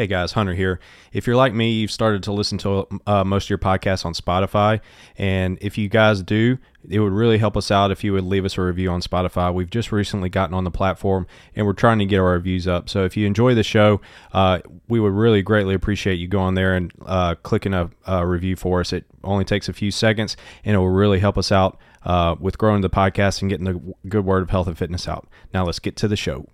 Hey 0.00 0.06
guys, 0.06 0.32
Hunter 0.32 0.54
here. 0.54 0.80
If 1.12 1.26
you're 1.26 1.36
like 1.36 1.52
me, 1.52 1.72
you've 1.72 1.90
started 1.90 2.22
to 2.22 2.32
listen 2.32 2.56
to 2.56 2.86
uh, 3.06 3.22
most 3.22 3.44
of 3.44 3.50
your 3.50 3.58
podcasts 3.58 4.06
on 4.06 4.14
Spotify. 4.14 4.80
And 5.18 5.58
if 5.60 5.76
you 5.76 5.90
guys 5.90 6.22
do, 6.22 6.56
it 6.88 7.00
would 7.00 7.12
really 7.12 7.36
help 7.36 7.54
us 7.54 7.70
out 7.70 7.90
if 7.90 8.02
you 8.02 8.14
would 8.14 8.24
leave 8.24 8.46
us 8.46 8.56
a 8.56 8.62
review 8.62 8.88
on 8.88 9.02
Spotify. 9.02 9.52
We've 9.52 9.68
just 9.68 9.92
recently 9.92 10.30
gotten 10.30 10.54
on 10.54 10.64
the 10.64 10.70
platform 10.70 11.26
and 11.54 11.66
we're 11.66 11.74
trying 11.74 11.98
to 11.98 12.06
get 12.06 12.16
our 12.18 12.32
reviews 12.32 12.66
up. 12.66 12.88
So 12.88 13.04
if 13.04 13.14
you 13.14 13.26
enjoy 13.26 13.54
the 13.54 13.62
show, 13.62 14.00
uh, 14.32 14.60
we 14.88 15.00
would 15.00 15.12
really 15.12 15.42
greatly 15.42 15.74
appreciate 15.74 16.14
you 16.14 16.28
going 16.28 16.54
there 16.54 16.74
and 16.74 16.90
uh, 17.04 17.34
clicking 17.42 17.74
a, 17.74 17.90
a, 18.06 18.26
review 18.26 18.56
for 18.56 18.80
us. 18.80 18.94
It 18.94 19.04
only 19.22 19.44
takes 19.44 19.68
a 19.68 19.74
few 19.74 19.90
seconds 19.90 20.34
and 20.64 20.76
it 20.76 20.78
will 20.78 20.88
really 20.88 21.18
help 21.18 21.36
us 21.36 21.52
out 21.52 21.78
uh, 22.06 22.36
with 22.40 22.56
growing 22.56 22.80
the 22.80 22.88
podcast 22.88 23.42
and 23.42 23.50
getting 23.50 23.66
the 23.66 23.94
good 24.08 24.24
word 24.24 24.42
of 24.42 24.48
health 24.48 24.66
and 24.66 24.78
fitness 24.78 25.06
out. 25.06 25.28
Now 25.52 25.66
let's 25.66 25.78
get 25.78 25.94
to 25.96 26.08
the 26.08 26.16
show. 26.16 26.46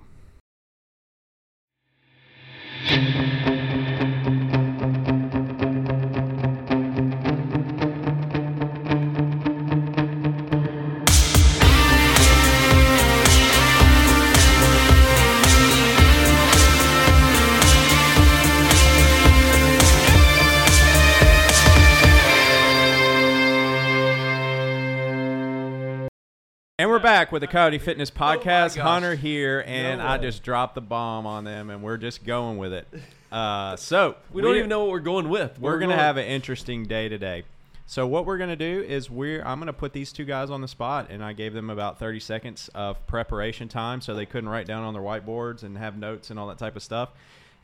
And 26.79 26.91
we're 26.91 26.99
back 26.99 27.33
with 27.33 27.41
the 27.41 27.47
Coyote 27.47 27.79
Fitness 27.79 28.13
oh 28.15 28.19
Podcast. 28.19 28.77
Oh 28.77 28.83
Hunter 28.83 29.15
here, 29.15 29.65
and 29.67 29.99
no 29.99 30.07
I 30.07 30.19
just 30.19 30.43
dropped 30.43 30.75
the 30.75 30.83
bomb 30.83 31.25
on 31.25 31.45
them, 31.45 31.71
and 31.71 31.83
we're 31.83 31.97
just 31.97 32.23
going 32.23 32.59
with 32.59 32.75
it. 32.75 32.87
Uh, 33.33 33.77
so 33.77 34.17
we, 34.31 34.43
don't 34.43 34.57
even 34.57 34.69
know 34.69 34.81
what 34.81 34.91
we're 34.91 35.01
going 35.01 35.31
with. 35.31 35.59
We're, 35.59 35.71
we're 35.71 35.79
gonna 35.79 35.97
have 35.97 36.19
an 36.19 36.27
interesting 36.27 36.85
day 36.85 37.09
today. 37.09 37.45
So 37.87 38.07
what 38.07 38.27
we're 38.27 38.37
gonna 38.37 38.57
do 38.57 38.85
is 38.87 39.09
we're 39.09 39.43
I'm 39.43 39.59
gonna 39.59 39.73
put 39.73 39.95
these 39.95 40.13
two 40.13 40.27
guys 40.27 40.51
on 40.51 40.61
the 40.61 40.69
spot, 40.69 41.07
and 41.09 41.25
I 41.25 41.33
gave 41.33 41.55
them 41.55 41.71
about 41.71 41.99
30 41.99 42.21
seconds 42.21 42.69
of 42.75 43.07
preparation 43.07 43.69
time, 43.69 44.03
so 44.03 44.15
they 44.15 44.27
couldn't 44.27 44.51
write 44.51 44.67
down 44.67 44.85
on 44.85 44.93
their 44.93 45.03
whiteboards 45.03 45.63
and 45.63 45.79
have 45.79 45.97
notes 45.97 46.29
and 46.29 46.39
all 46.39 46.49
that 46.49 46.59
type 46.59 46.77
of 46.77 46.83
stuff. 46.83 47.09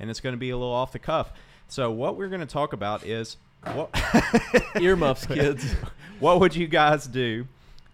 And 0.00 0.08
it's 0.08 0.20
gonna 0.20 0.38
be 0.38 0.48
a 0.48 0.56
little 0.56 0.72
off 0.72 0.90
the 0.90 0.98
cuff. 0.98 1.32
So 1.68 1.90
what 1.90 2.16
we're 2.16 2.28
gonna 2.28 2.46
talk 2.46 2.72
about 2.72 3.04
is 3.04 3.36
what 3.74 3.90
earmuffs, 4.80 5.26
kids. 5.26 5.74
what 6.18 6.40
would 6.40 6.56
you 6.56 6.66
guys 6.66 7.06
do 7.06 7.46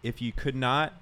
if 0.05 0.23
you 0.23 0.31
could 0.31 0.55
not 0.55 0.93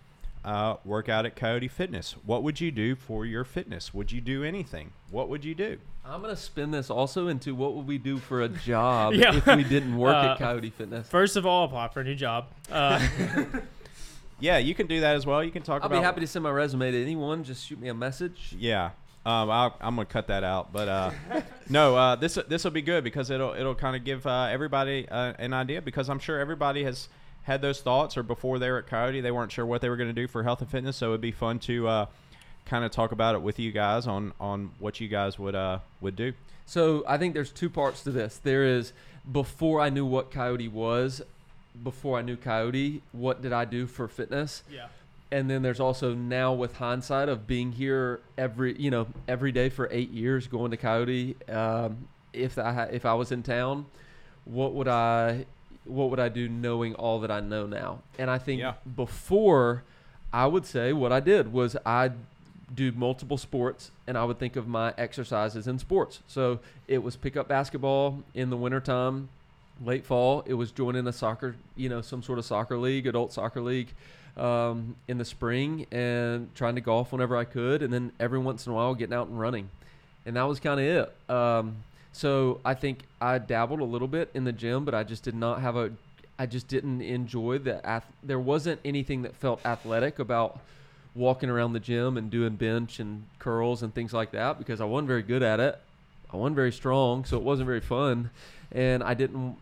uh, 0.47 0.77
work 0.85 1.09
out 1.09 1.27
at 1.27 1.35
Coyote 1.35 1.69
Fitness. 1.69 2.15
What 2.25 2.45
would 2.45 2.61
you 2.61 2.71
do 2.71 2.95
for 2.95 3.27
your 3.27 3.45
fitness? 3.45 3.93
Would 3.93 4.13
you 4.13 4.21
do 4.21 4.45
anything? 4.45 4.93
What 5.11 5.29
would 5.29 5.45
you 5.45 5.55
do? 5.55 5.79
I'm 6.05 6.23
gonna 6.23 6.37
spin 6.37 6.71
this 6.71 6.89
also 6.89 7.27
into 7.27 7.53
what 7.53 7.75
would 7.75 7.87
we 7.87 7.99
do 7.99 8.19
for 8.19 8.43
a 8.43 8.49
job 8.65 9.15
yeah. 9.15 9.35
if 9.35 9.45
we 9.45 9.65
didn't 9.65 9.99
work 9.99 10.15
uh, 10.15 10.31
at 10.31 10.39
Coyote 10.39 10.71
Fitness. 10.71 11.09
First 11.09 11.37
of 11.37 11.45
all, 11.45 11.65
apply 11.65 11.89
for 11.89 12.01
a 12.01 12.05
new 12.05 12.15
job. 12.15 12.47
Uh, 12.71 13.05
yeah, 14.41 14.59
you 14.59 14.73
can 14.73 14.87
do 14.87 15.01
that 15.01 15.17
as 15.17 15.27
well. 15.27 15.43
You 15.43 15.51
can 15.51 15.63
talk. 15.63 15.83
About 15.83 15.91
it. 15.91 15.95
I'll 15.97 16.01
be 16.01 16.05
happy 16.05 16.21
to 16.21 16.29
send 16.29 16.45
my 16.45 16.51
resume 16.51 16.93
to 16.93 17.03
anyone. 17.03 17.43
Just 17.43 17.67
shoot 17.67 17.81
me 17.81 17.89
a 17.89 17.95
message. 17.95 18.55
Yeah, 18.57 18.91
um, 19.27 19.51
i 19.51 19.73
am 19.81 19.97
gonna 19.97 20.05
cut 20.05 20.29
that 20.29 20.45
out, 20.45 20.73
but 20.73 20.89
uh, 20.89 21.11
no, 21.69 21.97
uh, 21.97 22.15
this 22.15 22.39
this 22.47 22.63
will 22.63 22.71
be 22.71 22.83
good 22.83 23.03
because 23.03 23.31
it'll 23.31 23.55
it'll 23.55 23.75
kind 23.75 23.97
of 23.97 24.05
give 24.05 24.25
uh, 24.29 24.45
everybody 24.45 25.09
uh, 25.09 25.33
an 25.41 25.53
idea 25.53 25.83
because 25.83 26.09
I'm 26.09 26.21
sure 26.21 26.39
everybody 26.39 26.85
has 26.85 27.09
had 27.47 27.63
those 27.63 27.81
thoughts, 27.81 28.17
or 28.17 28.25
before 28.25 28.59
they 28.59 28.69
were 28.69 28.79
at 28.79 28.89
Coyote, 28.89 29.21
they 29.21 29.31
weren't 29.31 29.53
sure 29.53 29.65
what 29.65 29.81
they 29.81 29.89
were 29.89 29.97
going 29.97 30.09
to 30.09 30.21
do 30.21 30.27
for 30.27 30.43
health 30.43 30.61
and 30.61 30.69
fitness. 30.69 30.97
So 30.97 31.11
it'd 31.11 31.21
be 31.21 31.31
fun 31.31 31.61
to 31.61 31.87
uh, 31.87 32.07
kind 32.65 32.85
of 32.85 32.91
talk 32.91 33.13
about 33.13 33.37
it 33.37 33.43
with 33.43 33.61
you 33.61 33.71
guys 33.71 34.09
on 34.09 34.33
on 34.41 34.73
what 34.81 34.99
you 35.01 35.07
guys 35.07 35.39
would 35.39 35.55
uh, 35.55 35.79
would 36.01 36.17
do. 36.17 36.33
So 36.67 37.05
I 37.07 37.19
think 37.19 37.35
there's 37.35 37.53
two 37.53 37.71
parts 37.71 38.03
to 38.03 38.11
this. 38.11 38.39
There 38.43 38.65
is 38.65 38.93
before 39.31 39.81
I 39.81 39.91
knew 39.91 40.05
what 40.05 40.33
Coyote 40.33 40.67
was, 40.67 41.23
before 41.85 42.19
I 42.19 42.23
knew 42.23 42.37
Coyote, 42.37 43.03
what 43.13 43.43
did 43.43 43.53
I 43.53 43.65
do 43.65 43.87
for 43.87 44.09
fitness? 44.09 44.65
Yeah. 44.69 44.89
And 45.31 45.49
then 45.49 45.63
there's 45.63 45.81
also 45.81 46.15
now 46.15 46.53
with 46.53 46.77
hindsight 46.77 47.29
of 47.29 47.47
being 47.47 47.71
here 47.71 48.21
every 48.37 48.77
you 48.77 48.91
know 48.91 49.07
every 49.29 49.53
day 49.53 49.69
for 49.69 49.89
eight 49.93 50.11
years 50.11 50.49
going 50.49 50.73
to 50.73 50.77
Coyote. 50.77 51.37
Um, 51.49 52.09
if 52.33 52.59
I 52.59 52.89
if 52.91 53.07
I 53.07 53.15
was 53.15 53.31
in 53.31 53.45
town, 53.45 53.87
what 54.45 54.75
would 54.75 54.89
I 54.89 55.47
what 55.87 56.11
would 56.11 56.21
I 56.21 56.29
do 56.29 56.49
knowing 56.49 56.95
all 56.95 57.21
that 57.21 57.31
I 57.31 57.41
know 57.41 57.67
now? 57.67 58.01
And 58.19 58.31
I 58.31 58.39
think 58.39 58.61
yeah. 58.61 58.75
before, 58.95 59.85
I 60.33 60.47
would 60.47 60.67
say 60.67 60.93
what 60.93 61.13
I 61.13 61.21
did 61.21 61.53
was 61.53 61.77
I 61.85 62.11
do 62.75 62.93
multiple 62.93 63.39
sports 63.39 63.91
and 64.07 64.19
I 64.19 64.25
would 64.25 64.39
think 64.39 64.57
of 64.57 64.67
my 64.67 64.93
exercises 64.99 65.67
in 65.67 65.79
sports. 65.79 66.21
So 66.27 66.59
it 66.89 67.03
was 67.03 67.17
pick 67.17 67.37
up 67.37 67.49
basketball 67.49 68.23
in 68.35 68.51
the 68.51 68.57
wintertime, 68.57 69.29
late 69.85 70.05
fall. 70.05 70.43
It 70.47 70.55
was 70.55 70.73
joining 70.73 71.07
a 71.07 71.13
soccer, 71.13 71.57
you 71.77 71.89
know, 71.89 72.01
some 72.01 72.23
sort 72.23 72.39
of 72.39 72.45
soccer 72.45 72.77
league, 72.77 73.07
adult 73.07 73.33
soccer 73.33 73.61
league 73.61 73.89
um, 74.37 74.97
in 75.09 75.19
the 75.19 75.25
spring 75.25 75.87
and 75.93 76.55
trying 76.55 76.75
to 76.75 76.81
golf 76.81 77.13
whenever 77.13 77.37
I 77.37 77.45
could. 77.45 77.83
And 77.83 77.93
then 77.93 78.13
every 78.19 78.39
once 78.39 78.67
in 78.67 78.73
a 78.73 78.75
while 78.75 78.95
getting 78.95 79.15
out 79.15 79.29
and 79.29 79.39
running. 79.39 79.71
And 80.25 80.37
that 80.37 80.43
was 80.43 80.59
kind 80.59 80.81
of 80.81 80.87
it. 80.87 81.31
Um, 81.31 81.77
so 82.17 82.63
I 82.65 82.73
think 82.73 83.03
I 83.21 83.37
dabbled 83.37 83.81
a 83.81 83.85
little 83.85 84.09
bit 84.09 84.31
in 84.33 84.45
the 84.45 84.53
gym, 84.53 84.87
but 84.87 84.95
I 84.95 85.05
just 85.05 85.23
did 85.23 85.35
not 85.35 85.61
have 85.61 85.77
a. 85.77 85.93
I 86.39 86.47
just 86.47 86.67
didn't 86.67 87.03
enjoy 87.03 87.59
the. 87.59 87.85
Ath- 87.87 88.11
there 88.23 88.39
wasn't 88.39 88.81
anything 88.87 89.21
that 89.23 89.37
felt 89.37 89.61
athletic 89.67 90.19
about 90.19 90.59
walking 91.15 91.51
around 91.51 91.75
the 91.75 91.81
gym 91.81 92.17
and 92.17 92.31
doing 92.31 92.57
bench 92.57 93.01
and 93.01 93.27
curls 93.39 93.83
and 93.83 93.95
things 93.95 94.15
like 94.15 94.31
that 94.31 94.57
because 94.57 94.81
I 94.81 94.87
wasn't 94.87 95.09
very 95.09 95.23
good 95.23 95.43
at 95.43 95.61
it. 95.61 95.79
I 96.33 96.39
wasn't 96.39 96.57
very 96.57 96.73
strong, 96.73 97.27
so 97.27 97.37
it 97.37 97.43
wasn't 97.43 97.67
very 97.67 97.83
fun, 97.83 98.31
and 98.73 99.03
I 99.03 99.13
didn't 99.13 99.57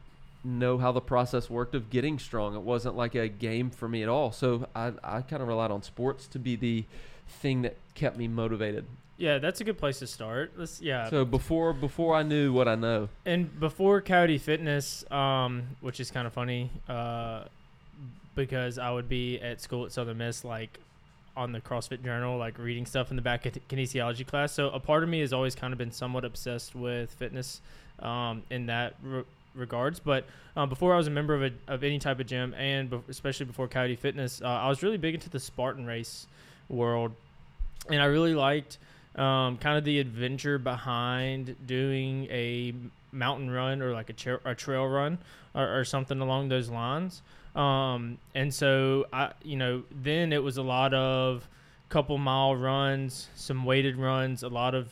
know 0.44 0.78
how 0.78 0.92
the 0.92 1.00
process 1.00 1.50
worked 1.50 1.74
of 1.74 1.90
getting 1.90 2.20
strong. 2.20 2.54
It 2.54 2.62
wasn't 2.62 2.96
like 2.96 3.16
a 3.16 3.26
game 3.26 3.68
for 3.68 3.88
me 3.88 4.04
at 4.04 4.08
all. 4.08 4.30
So 4.30 4.68
I, 4.76 4.92
I 5.02 5.22
kind 5.22 5.42
of 5.42 5.48
relied 5.48 5.72
on 5.72 5.82
sports 5.82 6.28
to 6.28 6.38
be 6.38 6.54
the 6.54 6.84
thing 7.28 7.62
that 7.62 7.74
kept 7.96 8.16
me 8.16 8.28
motivated. 8.28 8.84
Yeah, 9.16 9.38
that's 9.38 9.60
a 9.60 9.64
good 9.64 9.78
place 9.78 10.00
to 10.00 10.06
start. 10.06 10.52
Let's 10.56 10.80
yeah. 10.80 11.08
So 11.08 11.24
before 11.24 11.72
before 11.72 12.16
I 12.16 12.22
knew 12.24 12.52
what 12.52 12.66
I 12.66 12.74
know, 12.74 13.08
and 13.24 13.60
before 13.60 14.00
Coyote 14.00 14.38
Fitness, 14.38 15.08
um, 15.10 15.76
which 15.80 16.00
is 16.00 16.10
kind 16.10 16.26
of 16.26 16.32
funny, 16.32 16.70
uh, 16.88 17.44
because 18.34 18.78
I 18.78 18.90
would 18.90 19.08
be 19.08 19.38
at 19.40 19.60
school 19.60 19.84
at 19.84 19.92
Southern 19.92 20.18
Miss, 20.18 20.44
like 20.44 20.80
on 21.36 21.52
the 21.52 21.60
CrossFit 21.60 22.04
Journal, 22.04 22.38
like 22.38 22.58
reading 22.58 22.86
stuff 22.86 23.10
in 23.10 23.16
the 23.16 23.22
back 23.22 23.46
of 23.46 23.52
kinesiology 23.68 24.26
class. 24.26 24.52
So 24.52 24.70
a 24.70 24.80
part 24.80 25.02
of 25.02 25.08
me 25.08 25.20
has 25.20 25.32
always 25.32 25.54
kind 25.54 25.72
of 25.72 25.78
been 25.78 25.92
somewhat 25.92 26.24
obsessed 26.24 26.74
with 26.74 27.10
fitness, 27.12 27.60
um, 28.00 28.42
in 28.50 28.66
that 28.66 28.94
re- 29.02 29.24
regards. 29.54 30.00
But 30.00 30.26
um, 30.56 30.68
before 30.68 30.94
I 30.94 30.96
was 30.96 31.06
a 31.06 31.10
member 31.10 31.34
of 31.34 31.42
a, 31.42 31.50
of 31.68 31.82
any 31.84 31.98
type 31.98 32.20
of 32.20 32.26
gym, 32.26 32.54
and 32.54 32.90
be- 32.90 33.00
especially 33.08 33.46
before 33.46 33.68
Coyote 33.68 33.96
Fitness, 33.96 34.42
uh, 34.42 34.46
I 34.46 34.68
was 34.68 34.82
really 34.82 34.96
big 34.96 35.14
into 35.14 35.30
the 35.30 35.40
Spartan 35.40 35.86
race 35.86 36.26
world, 36.68 37.12
and 37.88 38.00
I 38.00 38.06
really 38.06 38.34
liked 38.34 38.78
um, 39.16 39.58
kind 39.58 39.78
of 39.78 39.84
the 39.84 40.00
adventure 40.00 40.58
behind 40.58 41.54
doing 41.66 42.26
a 42.30 42.74
mountain 43.12 43.50
run 43.50 43.80
or 43.80 43.92
like 43.92 44.10
a, 44.10 44.12
tra- 44.12 44.40
a 44.44 44.54
trail 44.54 44.86
run 44.86 45.18
or, 45.54 45.78
or, 45.78 45.84
something 45.84 46.20
along 46.20 46.48
those 46.48 46.68
lines. 46.68 47.22
Um, 47.54 48.18
and 48.34 48.52
so 48.52 49.06
I, 49.12 49.32
you 49.44 49.56
know, 49.56 49.84
then 49.92 50.32
it 50.32 50.42
was 50.42 50.56
a 50.56 50.62
lot 50.62 50.92
of 50.94 51.48
couple 51.88 52.18
mile 52.18 52.56
runs, 52.56 53.28
some 53.36 53.64
weighted 53.64 53.96
runs, 53.96 54.42
a 54.42 54.48
lot 54.48 54.74
of, 54.74 54.88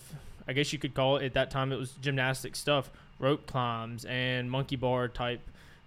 I 0.47 0.53
guess 0.53 0.72
you 0.72 0.78
could 0.78 0.94
call 0.94 1.16
it 1.16 1.25
at 1.25 1.34
that 1.34 1.50
time 1.50 1.72
it 1.72 1.77
was 1.77 1.93
gymnastic 2.00 2.54
stuff, 2.54 2.91
rope 3.19 3.47
climbs 3.47 4.04
and 4.04 4.49
monkey 4.49 4.77
bar 4.77 5.09
type 5.09 5.41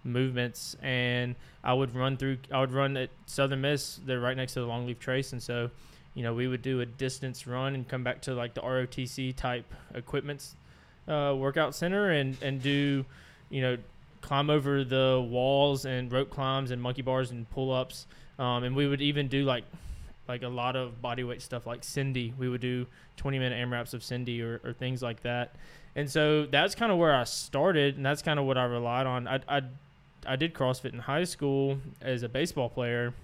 movements. 0.04 0.76
And 0.82 1.36
I 1.64 1.72
would 1.72 1.94
run 1.94 2.18
through, 2.18 2.38
I 2.52 2.60
would 2.60 2.72
run 2.72 2.98
at 2.98 3.08
Southern 3.24 3.62
Miss. 3.62 3.98
They're 4.04 4.20
right 4.20 4.36
next 4.36 4.52
to 4.54 4.60
the 4.60 4.66
Longleaf 4.66 4.98
Trace, 4.98 5.32
and 5.32 5.42
so 5.42 5.70
you 6.16 6.22
know, 6.22 6.34
we 6.34 6.48
would 6.48 6.62
do 6.62 6.80
a 6.80 6.86
distance 6.86 7.46
run 7.46 7.74
and 7.74 7.86
come 7.86 8.02
back 8.02 8.22
to 8.22 8.34
like 8.34 8.54
the 8.54 8.62
ROTC 8.62 9.36
type 9.36 9.72
equipments 9.94 10.56
uh, 11.06 11.34
workout 11.36 11.74
center 11.74 12.10
and 12.10 12.36
and 12.42 12.62
do, 12.62 13.04
you 13.50 13.60
know, 13.60 13.76
climb 14.22 14.50
over 14.50 14.82
the 14.82 15.24
walls 15.30 15.84
and 15.84 16.10
rope 16.10 16.30
climbs 16.30 16.70
and 16.70 16.80
monkey 16.80 17.02
bars 17.02 17.30
and 17.30 17.48
pull 17.50 17.70
ups. 17.70 18.06
Um, 18.38 18.64
and 18.64 18.74
we 18.74 18.88
would 18.88 19.02
even 19.02 19.28
do 19.28 19.44
like 19.44 19.64
like 20.26 20.42
a 20.42 20.48
lot 20.48 20.74
of 20.74 21.00
body 21.02 21.22
weight 21.22 21.42
stuff 21.42 21.66
like 21.66 21.84
Cindy. 21.84 22.32
We 22.38 22.48
would 22.48 22.62
do 22.62 22.86
20 23.18 23.38
minute 23.38 23.68
AMRAPs 23.68 23.92
of 23.92 24.02
Cindy 24.02 24.42
or, 24.42 24.60
or 24.64 24.72
things 24.72 25.02
like 25.02 25.22
that. 25.22 25.54
And 25.94 26.10
so 26.10 26.46
that's 26.46 26.74
kind 26.74 26.90
of 26.90 26.98
where 26.98 27.14
I 27.14 27.24
started, 27.24 27.96
and 27.96 28.04
that's 28.04 28.22
kind 28.22 28.38
of 28.38 28.44
what 28.44 28.58
I 28.58 28.64
relied 28.64 29.06
on. 29.06 29.28
I, 29.28 29.40
I, 29.48 29.62
I 30.26 30.36
did 30.36 30.52
CrossFit 30.52 30.92
in 30.92 30.98
high 30.98 31.24
school 31.24 31.78
as 32.02 32.22
a 32.22 32.28
baseball 32.28 32.68
player, 32.68 33.14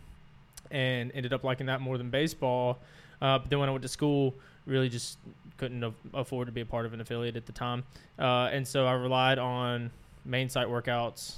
and 0.73 1.13
ended 1.15 1.33
up 1.33 1.45
liking 1.45 1.67
that 1.67 1.81
more 1.81 1.99
than 1.99 2.11
baseball. 2.11 2.81
Uh, 3.21 3.39
but 3.39 3.51
then 3.51 3.61
when 3.61 3.69
I 3.69 3.73
went 3.73 3.83
to 3.83 3.89
school, 3.89 4.35
really 4.67 4.89
just 4.89 5.19
couldn't 5.59 5.85
afford 6.13 6.47
to 6.47 6.53
be 6.53 6.63
a 6.63 6.67
part 6.67 6.87
of 6.87 6.93
an 6.93 7.01
affiliate 7.01 7.37
at 7.37 7.47
the 7.47 7.53
time, 7.53 7.85
uh, 8.19 8.51
and 8.53 8.67
so 8.67 8.87
I 8.87 8.95
relied 8.95 9.39
on 9.39 9.93
main 10.25 10.49
site 10.49 10.67
workouts 10.67 11.35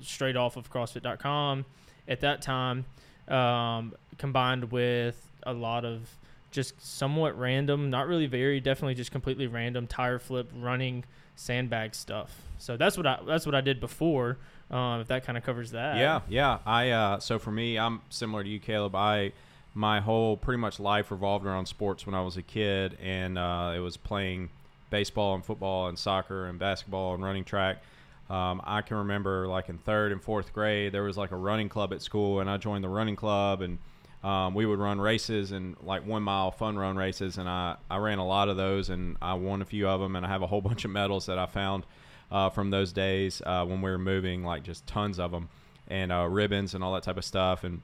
straight 0.00 0.36
off 0.36 0.56
of 0.56 0.70
CrossFit.com 0.70 1.64
at 2.08 2.20
that 2.20 2.42
time, 2.42 2.84
um, 3.28 3.94
combined 4.18 4.70
with 4.70 5.30
a 5.42 5.52
lot 5.52 5.84
of 5.84 6.08
just 6.50 6.80
somewhat 6.84 7.38
random, 7.38 7.90
not 7.90 8.06
really 8.06 8.26
very, 8.26 8.60
definitely 8.60 8.94
just 8.94 9.10
completely 9.10 9.46
random 9.46 9.86
tire 9.86 10.18
flip 10.18 10.50
running 10.58 11.04
sandbag 11.34 11.94
stuff. 11.94 12.40
So 12.58 12.76
that's 12.76 12.96
what 12.96 13.06
I 13.06 13.18
that's 13.26 13.44
what 13.44 13.54
I 13.54 13.60
did 13.60 13.80
before. 13.80 14.38
Um, 14.70 15.00
if 15.00 15.08
that 15.08 15.24
kind 15.24 15.38
of 15.38 15.44
covers 15.44 15.70
that. 15.72 15.96
Yeah, 15.96 16.20
yeah. 16.28 16.58
I 16.66 16.90
uh, 16.90 17.20
so 17.20 17.38
for 17.38 17.52
me, 17.52 17.78
I'm 17.78 18.00
similar 18.10 18.42
to 18.42 18.48
you, 18.48 18.58
Caleb. 18.58 18.94
I 18.94 19.32
my 19.74 20.00
whole 20.00 20.36
pretty 20.36 20.58
much 20.58 20.80
life 20.80 21.10
revolved 21.10 21.44
around 21.44 21.66
sports 21.66 22.06
when 22.06 22.14
I 22.14 22.22
was 22.22 22.36
a 22.36 22.42
kid, 22.42 22.96
and 23.00 23.38
uh, 23.38 23.74
it 23.76 23.80
was 23.80 23.96
playing 23.96 24.50
baseball 24.90 25.34
and 25.34 25.44
football 25.44 25.88
and 25.88 25.98
soccer 25.98 26.46
and 26.46 26.58
basketball 26.58 27.14
and 27.14 27.22
running 27.22 27.44
track. 27.44 27.82
Um, 28.28 28.60
I 28.64 28.82
can 28.82 28.96
remember 28.96 29.46
like 29.46 29.68
in 29.68 29.78
third 29.78 30.10
and 30.10 30.20
fourth 30.20 30.52
grade, 30.52 30.92
there 30.92 31.04
was 31.04 31.16
like 31.16 31.30
a 31.30 31.36
running 31.36 31.68
club 31.68 31.92
at 31.92 32.02
school, 32.02 32.40
and 32.40 32.50
I 32.50 32.56
joined 32.56 32.82
the 32.82 32.88
running 32.88 33.16
club, 33.16 33.62
and 33.62 33.78
um, 34.24 34.54
we 34.54 34.66
would 34.66 34.78
run 34.80 35.00
races 35.00 35.52
and 35.52 35.76
like 35.82 36.04
one 36.04 36.22
mile 36.22 36.50
fun 36.50 36.76
run 36.76 36.96
races, 36.96 37.38
and 37.38 37.48
I, 37.48 37.76
I 37.88 37.98
ran 37.98 38.18
a 38.18 38.26
lot 38.26 38.48
of 38.48 38.56
those, 38.56 38.88
and 38.88 39.16
I 39.22 39.34
won 39.34 39.62
a 39.62 39.64
few 39.64 39.86
of 39.86 40.00
them, 40.00 40.16
and 40.16 40.26
I 40.26 40.28
have 40.28 40.42
a 40.42 40.46
whole 40.46 40.60
bunch 40.62 40.84
of 40.84 40.90
medals 40.90 41.26
that 41.26 41.38
I 41.38 41.46
found 41.46 41.84
uh, 42.30 42.50
from 42.50 42.70
those 42.70 42.92
days 42.92 43.42
uh, 43.44 43.64
when 43.64 43.82
we 43.82 43.90
were 43.90 43.98
moving, 43.98 44.44
like 44.44 44.62
just 44.62 44.86
tons 44.86 45.18
of 45.18 45.30
them, 45.30 45.48
and 45.88 46.12
uh, 46.12 46.26
ribbons 46.26 46.74
and 46.74 46.82
all 46.82 46.94
that 46.94 47.02
type 47.02 47.16
of 47.16 47.24
stuff, 47.24 47.64
and 47.64 47.82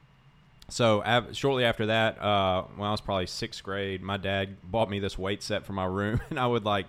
so 0.69 1.03
av- 1.03 1.35
shortly 1.35 1.65
after 1.65 1.87
that, 1.87 2.21
uh, 2.21 2.63
when 2.75 2.87
I 2.87 2.91
was 2.91 3.01
probably 3.01 3.27
sixth 3.27 3.63
grade, 3.63 4.01
my 4.01 4.17
dad 4.17 4.57
bought 4.63 4.89
me 4.89 4.99
this 4.99 5.17
weight 5.17 5.43
set 5.43 5.65
for 5.65 5.73
my 5.73 5.85
room, 5.85 6.21
and 6.29 6.39
I 6.39 6.47
would 6.47 6.65
like 6.65 6.87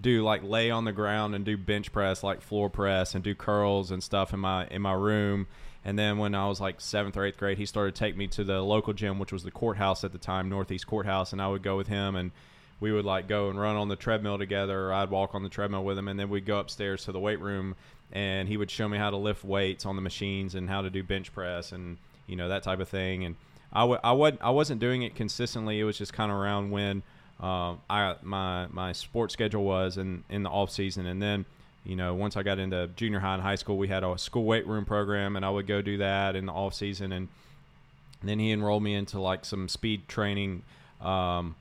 do 0.00 0.22
like 0.22 0.42
lay 0.42 0.70
on 0.70 0.84
the 0.84 0.92
ground 0.92 1.34
and 1.34 1.44
do 1.44 1.56
bench 1.56 1.92
press, 1.92 2.22
like 2.22 2.40
floor 2.40 2.70
press, 2.70 3.14
and 3.14 3.24
do 3.24 3.34
curls 3.34 3.90
and 3.90 4.02
stuff 4.02 4.32
in 4.32 4.40
my 4.40 4.66
in 4.68 4.82
my 4.82 4.92
room. 4.92 5.46
And 5.84 5.96
then 5.98 6.18
when 6.18 6.34
I 6.34 6.48
was 6.48 6.60
like 6.60 6.80
seventh 6.80 7.16
or 7.16 7.24
eighth 7.24 7.38
grade, 7.38 7.58
he 7.58 7.66
started 7.66 7.94
to 7.94 7.98
take 7.98 8.16
me 8.16 8.26
to 8.28 8.42
the 8.42 8.60
local 8.60 8.92
gym, 8.92 9.20
which 9.20 9.32
was 9.32 9.44
the 9.44 9.52
courthouse 9.52 10.02
at 10.02 10.10
the 10.10 10.18
time, 10.18 10.48
Northeast 10.48 10.86
Courthouse, 10.86 11.32
and 11.32 11.40
I 11.40 11.46
would 11.46 11.62
go 11.62 11.76
with 11.76 11.86
him 11.86 12.16
and 12.16 12.32
we 12.80 12.92
would 12.92 13.04
like 13.04 13.28
go 13.28 13.48
and 13.48 13.58
run 13.58 13.76
on 13.76 13.88
the 13.88 13.96
treadmill 13.96 14.38
together 14.38 14.86
or 14.86 14.92
I'd 14.92 15.10
walk 15.10 15.34
on 15.34 15.42
the 15.42 15.48
treadmill 15.48 15.84
with 15.84 15.98
him 15.98 16.08
and 16.08 16.18
then 16.18 16.28
we'd 16.28 16.46
go 16.46 16.58
upstairs 16.58 17.04
to 17.04 17.12
the 17.12 17.20
weight 17.20 17.40
room 17.40 17.74
and 18.12 18.48
he 18.48 18.56
would 18.56 18.70
show 18.70 18.88
me 18.88 18.98
how 18.98 19.10
to 19.10 19.16
lift 19.16 19.44
weights 19.44 19.86
on 19.86 19.96
the 19.96 20.02
machines 20.02 20.54
and 20.54 20.68
how 20.68 20.82
to 20.82 20.90
do 20.90 21.02
bench 21.02 21.32
press 21.32 21.72
and 21.72 21.96
you 22.26 22.36
know 22.36 22.48
that 22.48 22.62
type 22.62 22.80
of 22.80 22.88
thing 22.88 23.24
and 23.24 23.36
I 23.72 23.84
would, 23.84 24.38
I 24.40 24.50
wasn't 24.50 24.80
doing 24.80 25.02
it 25.02 25.14
consistently 25.14 25.80
it 25.80 25.84
was 25.84 25.98
just 25.98 26.12
kind 26.12 26.30
of 26.30 26.38
around 26.38 26.70
when 26.70 27.02
um, 27.40 27.80
I 27.90 28.16
my 28.22 28.66
my 28.68 28.92
sports 28.92 29.34
schedule 29.34 29.64
was 29.64 29.98
in 29.98 30.24
in 30.30 30.42
the 30.42 30.48
off 30.48 30.70
season, 30.70 31.06
and 31.06 31.20
then 31.20 31.44
you 31.84 31.94
know 31.94 32.14
once 32.14 32.36
I 32.36 32.42
got 32.42 32.58
into 32.58 32.88
junior 32.96 33.20
high 33.20 33.34
and 33.34 33.42
high 33.42 33.56
school, 33.56 33.76
we 33.76 33.88
had 33.88 34.04
a 34.04 34.16
school 34.16 34.44
weight 34.44 34.66
room 34.66 34.84
program, 34.86 35.36
and 35.36 35.44
I 35.44 35.50
would 35.50 35.66
go 35.66 35.82
do 35.82 35.98
that 35.98 36.34
in 36.34 36.46
the 36.46 36.52
off 36.52 36.72
season, 36.72 37.12
and 37.12 37.28
then 38.22 38.38
he 38.38 38.52
enrolled 38.52 38.82
me 38.82 38.94
into 38.94 39.20
like 39.20 39.44
some 39.44 39.68
speed 39.68 40.08
training. 40.08 40.62
Um, 41.00 41.56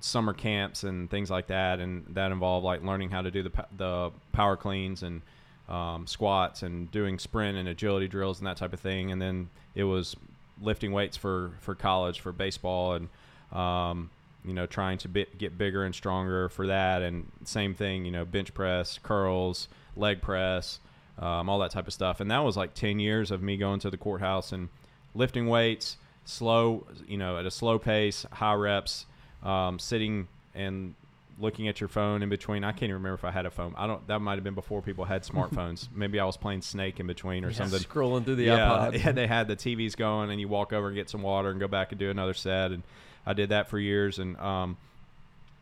summer 0.00 0.32
camps 0.32 0.84
and 0.84 1.10
things 1.10 1.30
like 1.30 1.48
that, 1.48 1.80
and 1.80 2.04
that 2.14 2.32
involved 2.32 2.64
like 2.64 2.82
learning 2.82 3.10
how 3.10 3.22
to 3.22 3.30
do 3.30 3.42
the 3.42 3.66
the 3.76 4.10
power 4.32 4.56
cleans 4.56 5.02
and 5.02 5.22
um, 5.68 6.06
squats 6.06 6.62
and 6.62 6.90
doing 6.90 7.18
sprint 7.18 7.56
and 7.56 7.68
agility 7.68 8.08
drills 8.08 8.38
and 8.38 8.46
that 8.46 8.56
type 8.56 8.72
of 8.72 8.80
thing. 8.80 9.12
And 9.12 9.20
then 9.20 9.48
it 9.74 9.84
was 9.84 10.16
lifting 10.60 10.92
weights 10.92 11.16
for 11.16 11.52
for 11.60 11.74
college 11.74 12.20
for 12.20 12.32
baseball 12.32 12.94
and 12.94 13.08
um, 13.52 14.10
you 14.44 14.54
know, 14.54 14.66
trying 14.66 14.98
to 14.98 15.08
get 15.08 15.58
bigger 15.58 15.84
and 15.84 15.94
stronger 15.94 16.48
for 16.48 16.66
that. 16.68 17.02
And 17.02 17.30
same 17.44 17.74
thing, 17.74 18.04
you 18.04 18.10
know, 18.10 18.24
bench 18.24 18.54
press, 18.54 18.98
curls, 19.02 19.68
leg 19.96 20.22
press, 20.22 20.80
um, 21.18 21.48
all 21.48 21.58
that 21.58 21.70
type 21.70 21.86
of 21.86 21.92
stuff. 21.92 22.20
And 22.20 22.30
that 22.30 22.38
was 22.38 22.56
like 22.56 22.74
10 22.74 22.98
years 22.98 23.30
of 23.30 23.42
me 23.42 23.56
going 23.56 23.80
to 23.80 23.90
the 23.90 23.96
courthouse 23.96 24.52
and 24.52 24.68
lifting 25.14 25.46
weights, 25.46 25.96
slow, 26.24 26.86
you 27.06 27.18
know, 27.18 27.36
at 27.38 27.44
a 27.44 27.50
slow 27.50 27.78
pace, 27.78 28.24
high 28.32 28.54
reps, 28.54 29.06
um, 29.42 29.78
sitting 29.78 30.28
and 30.54 30.94
looking 31.40 31.68
at 31.68 31.80
your 31.80 31.88
phone 31.88 32.22
in 32.22 32.28
between. 32.28 32.64
I 32.64 32.72
can't 32.72 32.84
even 32.84 32.96
remember 32.96 33.14
if 33.14 33.24
I 33.24 33.30
had 33.30 33.46
a 33.46 33.50
phone. 33.50 33.74
I 33.76 33.86
don't. 33.86 34.06
That 34.06 34.20
might 34.20 34.34
have 34.34 34.44
been 34.44 34.54
before 34.54 34.82
people 34.82 35.04
had 35.04 35.22
smartphones. 35.24 35.88
Maybe 35.94 36.20
I 36.20 36.24
was 36.24 36.36
playing 36.36 36.62
Snake 36.62 37.00
in 37.00 37.06
between 37.06 37.44
or 37.44 37.50
yeah, 37.50 37.56
something. 37.56 37.80
Scrolling 37.80 38.24
through 38.24 38.36
the 38.36 38.44
yeah, 38.44 38.58
iPod. 38.58 39.04
Yeah, 39.04 39.12
they 39.12 39.26
had 39.26 39.48
the 39.48 39.56
TVs 39.56 39.96
going, 39.96 40.30
and 40.30 40.40
you 40.40 40.48
walk 40.48 40.72
over 40.72 40.88
and 40.88 40.96
get 40.96 41.08
some 41.08 41.22
water 41.22 41.50
and 41.50 41.58
go 41.58 41.68
back 41.68 41.92
and 41.92 41.98
do 41.98 42.10
another 42.10 42.34
set. 42.34 42.72
And 42.72 42.82
I 43.26 43.32
did 43.32 43.48
that 43.48 43.68
for 43.68 43.78
years, 43.78 44.18
and 44.18 44.36
um, 44.38 44.76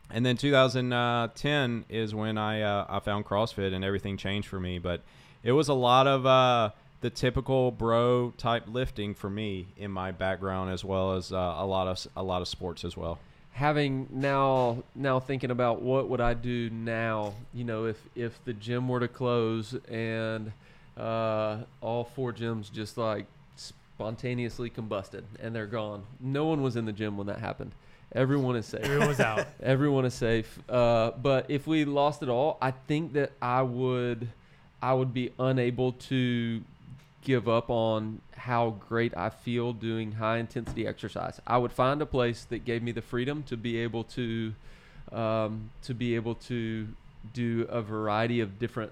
and 0.09 0.25
then 0.25 0.37
2010 0.37 1.85
is 1.89 2.15
when 2.15 2.37
I 2.37 2.61
uh, 2.61 2.85
I 2.89 2.99
found 2.99 3.25
CrossFit 3.25 3.73
and 3.73 3.83
everything 3.83 4.17
changed 4.17 4.47
for 4.47 4.59
me. 4.59 4.79
But 4.79 5.01
it 5.43 5.51
was 5.51 5.69
a 5.69 5.73
lot 5.73 6.07
of 6.07 6.25
uh, 6.25 6.71
the 7.01 7.09
typical 7.09 7.71
bro 7.71 8.33
type 8.37 8.63
lifting 8.67 9.13
for 9.13 9.29
me 9.29 9.67
in 9.77 9.91
my 9.91 10.11
background, 10.11 10.71
as 10.71 10.83
well 10.83 11.13
as 11.13 11.31
uh, 11.31 11.55
a 11.57 11.65
lot 11.65 11.87
of 11.87 12.07
a 12.15 12.23
lot 12.23 12.41
of 12.41 12.47
sports 12.47 12.83
as 12.83 12.97
well. 12.97 13.19
Having 13.59 14.07
now 14.09 14.83
now 14.95 15.19
thinking 15.19 15.51
about 15.51 15.81
what 15.81 16.07
would 16.07 16.21
I 16.21 16.33
do 16.33 16.69
now? 16.69 17.33
You 17.53 17.65
know, 17.65 17.85
if 17.87 17.97
if 18.15 18.43
the 18.45 18.53
gym 18.53 18.87
were 18.87 19.01
to 19.01 19.09
close 19.09 19.75
and 19.89 20.53
uh, 20.97 21.57
all 21.81 22.05
four 22.05 22.31
gyms 22.31 22.71
just 22.71 22.97
like 22.97 23.25
spontaneously 23.55 24.69
combusted 24.69 25.23
and 25.41 25.53
they're 25.53 25.65
gone. 25.65 26.03
No 26.21 26.45
one 26.45 26.61
was 26.61 26.77
in 26.77 26.85
the 26.85 26.93
gym 26.93 27.17
when 27.17 27.27
that 27.27 27.39
happened. 27.39 27.73
Everyone 28.13 28.55
is 28.55 28.65
safe. 28.65 28.85
Everyone 28.85 29.09
was 29.09 29.19
out. 29.19 29.45
Everyone 29.61 30.05
is 30.05 30.13
safe. 30.13 30.57
Uh, 30.69 31.11
but 31.11 31.45
if 31.49 31.67
we 31.67 31.83
lost 31.83 32.23
it 32.23 32.29
all, 32.29 32.57
I 32.61 32.71
think 32.71 33.11
that 33.13 33.33
I 33.41 33.61
would, 33.61 34.29
I 34.81 34.93
would 34.93 35.13
be 35.13 35.31
unable 35.37 35.91
to 35.91 36.61
give 37.23 37.47
up 37.47 37.69
on 37.69 38.21
how 38.35 38.71
great 38.87 39.15
I 39.15 39.29
feel 39.29 39.73
doing 39.73 40.13
high 40.13 40.37
intensity 40.37 40.87
exercise. 40.87 41.39
I 41.45 41.57
would 41.57 41.71
find 41.71 42.01
a 42.01 42.05
place 42.05 42.45
that 42.45 42.65
gave 42.65 42.81
me 42.81 42.91
the 42.91 43.01
freedom 43.01 43.43
to 43.43 43.57
be 43.57 43.77
able 43.77 44.03
to, 44.05 44.53
um, 45.11 45.69
to 45.83 45.93
be 45.93 46.15
able 46.15 46.35
to 46.35 46.87
do 47.33 47.67
a 47.69 47.81
variety 47.81 48.39
of 48.39 48.57
different 48.57 48.91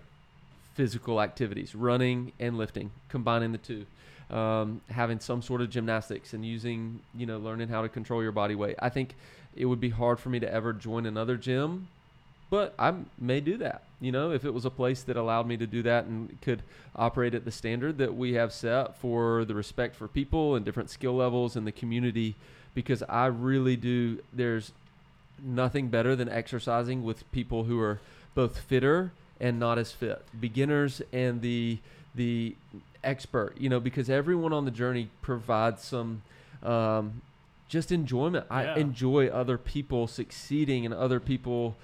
physical 0.76 1.22
activities, 1.22 1.74
running 1.74 2.34
and 2.40 2.58
lifting, 2.58 2.92
combining 3.10 3.52
the 3.52 3.58
two 3.58 3.86
um, 4.30 4.82
having 4.90 5.20
some 5.20 5.42
sort 5.42 5.62
of 5.62 5.70
gymnastics 5.70 6.34
and 6.34 6.46
using, 6.46 7.00
you 7.16 7.26
know, 7.26 7.38
learning 7.38 7.70
how 7.70 7.82
to 7.82 7.90
control 7.90 8.22
your 8.22 8.32
body 8.32 8.56
weight. 8.56 8.76
I 8.80 8.90
think 8.90 9.16
it 9.56 9.66
would 9.66 9.80
be 9.80 9.90
hard 9.90 10.20
for 10.20 10.30
me 10.30 10.40
to 10.40 10.52
ever 10.52 10.74
join 10.74 11.06
another 11.06 11.38
gym, 11.38 11.88
but 12.50 12.74
I 12.78 12.94
may 13.18 13.40
do 13.40 13.58
that. 13.58 13.84
You 14.00 14.12
know, 14.12 14.32
if 14.32 14.46
it 14.46 14.54
was 14.54 14.64
a 14.66 14.70
place 14.70 15.02
that 15.04 15.18
allowed 15.18 15.48
me 15.48 15.58
to 15.58 15.66
do 15.66 15.82
that 15.84 16.06
and 16.06 16.40
could 16.42 16.62
operate 16.96 17.34
at 17.34 17.46
the 17.46 17.52
standard 17.52 17.98
that 17.98 18.16
we 18.16 18.34
have 18.34 18.54
set 18.54 18.96
for 18.98 19.44
the 19.44 19.56
respect 19.56 19.96
for 19.96 20.08
people 20.08 20.56
and 20.56 20.64
different 20.64 20.90
skill 20.92 21.16
levels 21.16 21.56
in 21.56 21.66
the 21.66 21.72
community, 21.72 22.36
because 22.76 23.02
I 23.10 23.26
really 23.26 23.76
do. 23.76 24.20
There's 24.32 24.72
nothing 25.44 25.90
better 25.90 26.16
than 26.16 26.30
exercising 26.30 27.04
with 27.04 27.30
people 27.32 27.64
who 27.64 27.80
are 27.80 28.00
both 28.36 28.60
fitter 28.60 29.12
and 29.40 29.60
not 29.60 29.78
as 29.80 29.92
fit, 29.92 30.24
beginners 30.40 31.02
and 31.12 31.42
the 31.42 31.80
the 32.14 32.56
expert, 33.04 33.54
you 33.60 33.70
know, 33.70 33.80
because 33.80 34.10
everyone 34.10 34.54
on 34.54 34.66
the 34.66 34.72
journey 34.72 35.10
provides 35.22 35.84
some 35.84 36.22
um, 36.64 37.22
just 37.68 37.92
enjoyment. 37.92 38.46
I 38.50 38.64
Yeah. 38.64 38.76
enjoy 38.78 39.28
other 39.28 39.58
people 39.58 40.08
succeeding 40.08 40.86
and 40.86 40.94
other 40.94 41.20
people. 41.20 41.76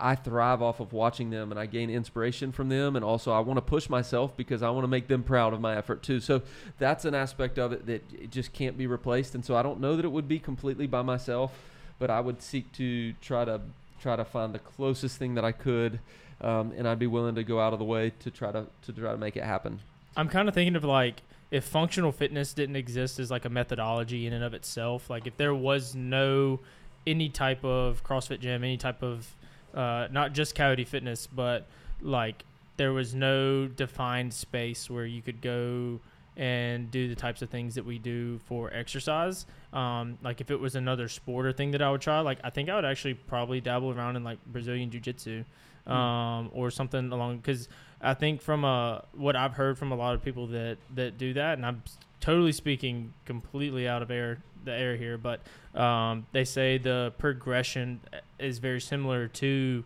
I 0.00 0.14
thrive 0.14 0.62
off 0.62 0.80
of 0.80 0.92
watching 0.92 1.30
them 1.30 1.50
and 1.50 1.60
I 1.60 1.66
gain 1.66 1.90
inspiration 1.90 2.52
from 2.52 2.68
them. 2.68 2.96
And 2.96 3.04
also, 3.04 3.32
I 3.32 3.40
want 3.40 3.58
to 3.58 3.62
push 3.62 3.88
myself 3.88 4.36
because 4.36 4.62
I 4.62 4.70
want 4.70 4.84
to 4.84 4.88
make 4.88 5.08
them 5.08 5.22
proud 5.22 5.52
of 5.52 5.60
my 5.60 5.76
effort 5.76 6.02
too. 6.02 6.20
So, 6.20 6.42
that's 6.78 7.04
an 7.04 7.14
aspect 7.14 7.58
of 7.58 7.72
it 7.72 7.86
that 7.86 8.02
it 8.12 8.30
just 8.30 8.52
can't 8.52 8.76
be 8.78 8.86
replaced. 8.86 9.34
And 9.34 9.44
so, 9.44 9.56
I 9.56 9.62
don't 9.62 9.80
know 9.80 9.96
that 9.96 10.04
it 10.04 10.12
would 10.12 10.28
be 10.28 10.38
completely 10.38 10.86
by 10.86 11.02
myself, 11.02 11.52
but 11.98 12.10
I 12.10 12.20
would 12.20 12.42
seek 12.42 12.72
to 12.72 13.12
try 13.14 13.44
to 13.44 13.60
try 14.00 14.16
to 14.16 14.24
find 14.24 14.54
the 14.54 14.58
closest 14.58 15.18
thing 15.18 15.34
that 15.34 15.44
I 15.44 15.52
could. 15.52 16.00
Um, 16.40 16.72
and 16.76 16.88
I'd 16.88 16.98
be 16.98 17.06
willing 17.06 17.34
to 17.34 17.44
go 17.44 17.60
out 17.60 17.74
of 17.74 17.78
the 17.78 17.84
way 17.84 18.12
to 18.20 18.30
try 18.30 18.50
to 18.50 18.66
to 18.82 18.92
try 18.92 19.12
to 19.12 19.18
make 19.18 19.36
it 19.36 19.44
happen. 19.44 19.80
I'm 20.16 20.28
kind 20.28 20.48
of 20.48 20.54
thinking 20.54 20.76
of 20.76 20.84
like 20.84 21.22
if 21.50 21.64
functional 21.64 22.12
fitness 22.12 22.52
didn't 22.54 22.76
exist 22.76 23.18
as 23.18 23.30
like 23.30 23.44
a 23.44 23.48
methodology 23.48 24.26
in 24.26 24.32
and 24.32 24.44
of 24.44 24.54
itself, 24.54 25.10
like 25.10 25.26
if 25.26 25.36
there 25.36 25.54
was 25.54 25.94
no 25.94 26.60
any 27.06 27.28
type 27.28 27.64
of 27.64 28.04
CrossFit 28.04 28.40
gym, 28.40 28.62
any 28.62 28.76
type 28.76 29.02
of 29.02 29.34
uh, 29.74 30.08
not 30.10 30.32
just 30.32 30.54
Coyote 30.54 30.84
Fitness, 30.84 31.26
but 31.26 31.66
like 32.00 32.44
there 32.76 32.92
was 32.92 33.14
no 33.14 33.66
defined 33.66 34.32
space 34.32 34.88
where 34.88 35.04
you 35.04 35.22
could 35.22 35.40
go 35.40 36.00
and 36.36 36.90
do 36.90 37.08
the 37.08 37.14
types 37.14 37.42
of 37.42 37.50
things 37.50 37.74
that 37.74 37.84
we 37.84 37.98
do 37.98 38.38
for 38.46 38.72
exercise. 38.72 39.44
Um, 39.72 40.16
like 40.22 40.40
if 40.40 40.50
it 40.50 40.58
was 40.58 40.74
another 40.74 41.08
sport 41.08 41.46
or 41.46 41.52
thing 41.52 41.72
that 41.72 41.82
I 41.82 41.90
would 41.90 42.00
try, 42.00 42.20
like 42.20 42.38
I 42.42 42.50
think 42.50 42.70
I 42.70 42.76
would 42.76 42.84
actually 42.84 43.14
probably 43.14 43.60
dabble 43.60 43.90
around 43.90 44.16
in 44.16 44.24
like 44.24 44.38
Brazilian 44.46 44.90
Jiu 44.90 45.00
Jitsu 45.00 45.44
um, 45.86 46.50
or 46.54 46.70
something 46.70 47.12
along 47.12 47.38
because 47.38 47.68
I 48.00 48.14
think 48.14 48.40
from 48.40 48.64
uh, 48.64 49.00
what 49.12 49.36
I've 49.36 49.52
heard 49.52 49.76
from 49.76 49.92
a 49.92 49.96
lot 49.96 50.14
of 50.14 50.24
people 50.24 50.46
that 50.48 50.78
that 50.94 51.18
do 51.18 51.34
that, 51.34 51.58
and 51.58 51.66
I'm 51.66 51.82
totally 52.20 52.52
speaking 52.52 53.12
completely 53.24 53.86
out 53.88 54.02
of 54.02 54.10
air 54.10 54.38
the 54.64 54.72
air 54.72 54.96
here, 54.96 55.18
but 55.18 55.40
um, 55.78 56.26
they 56.32 56.44
say 56.44 56.78
the 56.78 57.12
progression 57.18 58.00
is 58.38 58.58
very 58.58 58.80
similar 58.80 59.28
to 59.28 59.84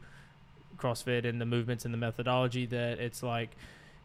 CrossFit 0.77 1.25
and 1.25 1.41
the 1.41 1.47
movements 1.47 1.85
and 1.85 1.95
the 1.95 1.99
methodology. 1.99 2.67
That 2.67 2.99
it's 2.99 3.23
like 3.23 3.51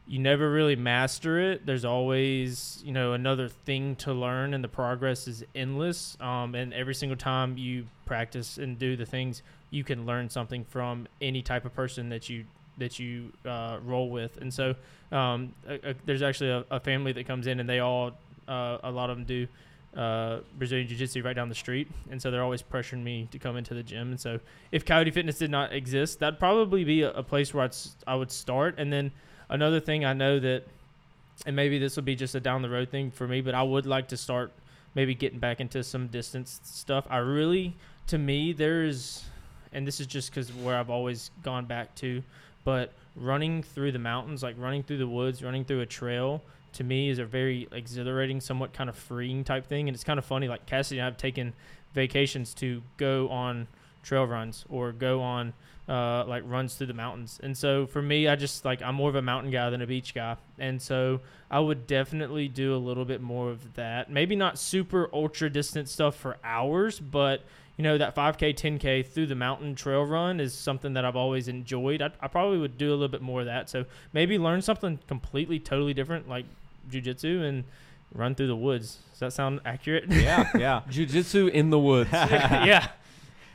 you 0.08 0.20
never 0.20 0.52
really 0.52 0.76
master 0.76 1.40
it. 1.40 1.66
There's 1.66 1.86
always, 1.86 2.82
you 2.84 2.92
know, 2.92 3.14
another 3.14 3.48
thing 3.48 3.96
to 3.98 4.14
learn, 4.14 4.54
and 4.54 4.64
the 4.64 4.70
progress 4.70 5.28
is 5.28 5.44
endless. 5.54 6.18
Um, 6.20 6.56
and 6.56 6.74
every 6.74 6.96
single 6.96 7.18
time 7.18 7.58
you 7.58 7.86
practice 8.06 8.58
and 8.58 8.80
do 8.80 8.96
the 8.96 9.06
things, 9.06 9.44
you 9.70 9.84
can 9.84 10.08
learn 10.08 10.30
something 10.30 10.66
from 10.66 11.08
any 11.22 11.44
type 11.44 11.64
of 11.64 11.76
person 11.76 12.10
that 12.10 12.28
you 12.28 12.46
that 12.80 12.98
you 12.98 13.32
uh, 13.46 13.78
roll 13.84 14.10
with. 14.10 14.38
And 14.38 14.54
so, 14.54 14.74
um, 15.12 15.54
a, 15.68 15.92
a, 15.92 15.96
there's 16.06 16.22
actually 16.22 16.50
a, 16.50 16.66
a, 16.72 16.80
family 16.80 17.12
that 17.12 17.28
comes 17.28 17.46
in, 17.46 17.60
and 17.60 17.70
they 17.70 17.80
all, 17.80 18.12
uh, 18.48 18.78
a 18.84 18.90
lot 18.90 19.10
of 19.10 19.18
them 19.18 19.26
do 19.26 19.48
uh, 19.96 20.40
Brazilian 20.58 20.88
Jiu 20.88 20.98
Jitsu 20.98 21.24
right 21.24 21.36
down 21.36 21.50
the 21.50 21.56
street, 21.56 21.88
and 22.12 22.22
so 22.22 22.30
they're 22.30 22.44
always 22.44 22.62
pressuring 22.62 23.04
me 23.04 23.28
to 23.32 23.40
come 23.40 23.58
into 23.58 23.74
the 23.74 23.84
gym. 23.84 24.12
And 24.12 24.20
so, 24.20 24.40
if 24.72 24.86
Coyote 24.86 25.12
Fitness 25.12 25.38
did 25.38 25.52
not 25.52 25.74
exist, 25.74 26.20
that'd 26.20 26.40
probably 26.40 26.84
be 26.84 27.02
a, 27.02 27.12
a 27.12 27.24
place 27.24 27.54
where 27.54 27.66
I'd, 27.66 27.76
I 28.06 28.16
would 28.16 28.32
start, 28.32 28.76
and 28.78 28.94
then 28.94 29.12
another 29.50 29.80
thing 29.80 30.06
I 30.06 30.14
know 30.14 30.40
that, 30.40 30.64
and 31.46 31.56
maybe 31.56 31.80
this 31.80 31.96
will 31.96 32.04
be 32.04 32.16
just 32.16 32.36
a 32.36 32.40
down 32.40 32.62
the 32.62 32.70
road 32.70 32.90
thing 32.90 33.12
for 33.12 33.28
me, 33.28 33.42
but 33.42 33.56
I 33.56 33.64
would 33.64 33.86
like 33.86 34.08
to 34.10 34.18
start 34.18 34.52
maybe 34.96 35.16
getting 35.16 35.40
back 35.40 35.60
into 35.60 35.84
some 35.84 36.08
distance 36.08 36.60
stuff. 36.64 37.06
I 37.10 37.18
really, 37.18 37.76
to 38.08 38.18
me, 38.18 38.54
there's, 38.54 39.24
and 39.72 39.88
this 39.88 40.00
is 40.00 40.08
just 40.08 40.30
because 40.30 40.52
where 40.54 40.78
I've 40.78 40.90
always 40.90 41.32
gone 41.44 41.66
back 41.66 41.96
to, 41.96 42.24
but 42.64 42.94
running 43.16 43.64
through 43.64 43.92
the 43.92 44.00
mountains, 44.00 44.44
like 44.44 44.56
running 44.58 44.84
through 44.84 44.98
the 44.98 45.08
woods, 45.08 45.44
running 45.44 45.66
through 45.66 45.82
a 45.82 45.86
trail, 45.86 46.42
to 46.74 46.84
me 46.84 47.10
is 47.10 47.20
a 47.20 47.26
very 47.26 47.68
exhilarating, 47.72 48.42
somewhat 48.42 48.74
kind 48.74 48.90
of 48.90 48.96
freeing 48.96 49.44
type 49.44 49.66
thing. 49.66 49.88
And 49.88 49.96
it's 49.96 50.04
kind 50.04 50.20
of 50.20 50.26
funny, 50.26 50.48
like 50.48 50.66
Cassidy 50.66 51.00
and 51.00 51.06
I 51.06 51.10
have 51.10 51.18
taken 51.18 51.54
vacations 51.94 52.54
to 52.56 52.82
go 52.98 53.30
on 53.30 53.68
trail 54.04 54.26
runs 54.26 54.66
or 54.70 54.92
go 54.92 55.22
on 55.22 55.54
uh, 55.88 56.24
like 56.26 56.44
runs 56.46 56.76
through 56.76 56.88
the 56.88 56.94
mountains. 56.94 57.40
And 57.42 57.58
so 57.58 57.88
for 57.88 58.02
me, 58.02 58.28
I 58.28 58.36
just 58.36 58.64
like 58.64 58.82
I'm 58.82 58.96
more 58.96 59.10
of 59.10 59.16
a 59.16 59.22
mountain 59.22 59.52
guy 59.52 59.70
than 59.70 59.82
a 59.82 59.88
beach 59.88 60.14
guy. 60.14 60.38
And 60.58 60.82
so 60.82 61.22
I 61.50 61.60
would 61.60 61.88
definitely 61.88 62.48
do 62.48 62.76
a 62.76 62.78
little 62.78 63.06
bit 63.06 63.22
more 63.22 63.50
of 63.50 63.74
that. 63.74 64.12
Maybe 64.12 64.36
not 64.36 64.60
super 64.60 65.10
ultra 65.12 65.50
distant 65.50 65.90
stuff 65.90 66.16
for 66.16 66.38
hours, 66.44 67.00
but 67.00 67.44
you 67.80 67.84
know 67.84 67.98
that 67.98 68.14
5K, 68.14 68.56
10K 68.56 69.08
through 69.08 69.28
the 69.28 69.36
mountain 69.36 69.74
trail 69.74 70.06
run 70.06 70.42
is 70.42 70.54
something 70.54 70.96
that 70.96 71.06
I've 71.06 71.16
always 71.16 71.48
enjoyed. 71.48 72.02
I, 72.02 72.12
I 72.20 72.28
probably 72.28 72.58
would 72.58 72.78
do 72.78 72.90
a 72.90 72.92
little 72.92 73.08
bit 73.08 73.22
more 73.22 73.40
of 73.40 73.46
that. 73.46 73.70
So 73.70 73.86
maybe 74.12 74.38
learn 74.38 74.62
something 74.62 75.00
completely, 75.08 75.60
totally 75.60 75.94
different, 75.94 76.28
like 76.28 76.44
jujitsu, 76.92 77.42
and 77.42 77.64
run 78.14 78.36
through 78.36 78.48
the 78.48 78.56
woods. 78.58 78.98
Does 79.12 79.20
that 79.20 79.32
sound 79.32 79.62
accurate? 79.64 80.10
Yeah, 80.10 80.50
yeah. 80.58 80.82
jujitsu 80.90 81.50
in 81.52 81.70
the 81.70 81.80
woods. 81.80 82.10
yeah. 82.14 82.90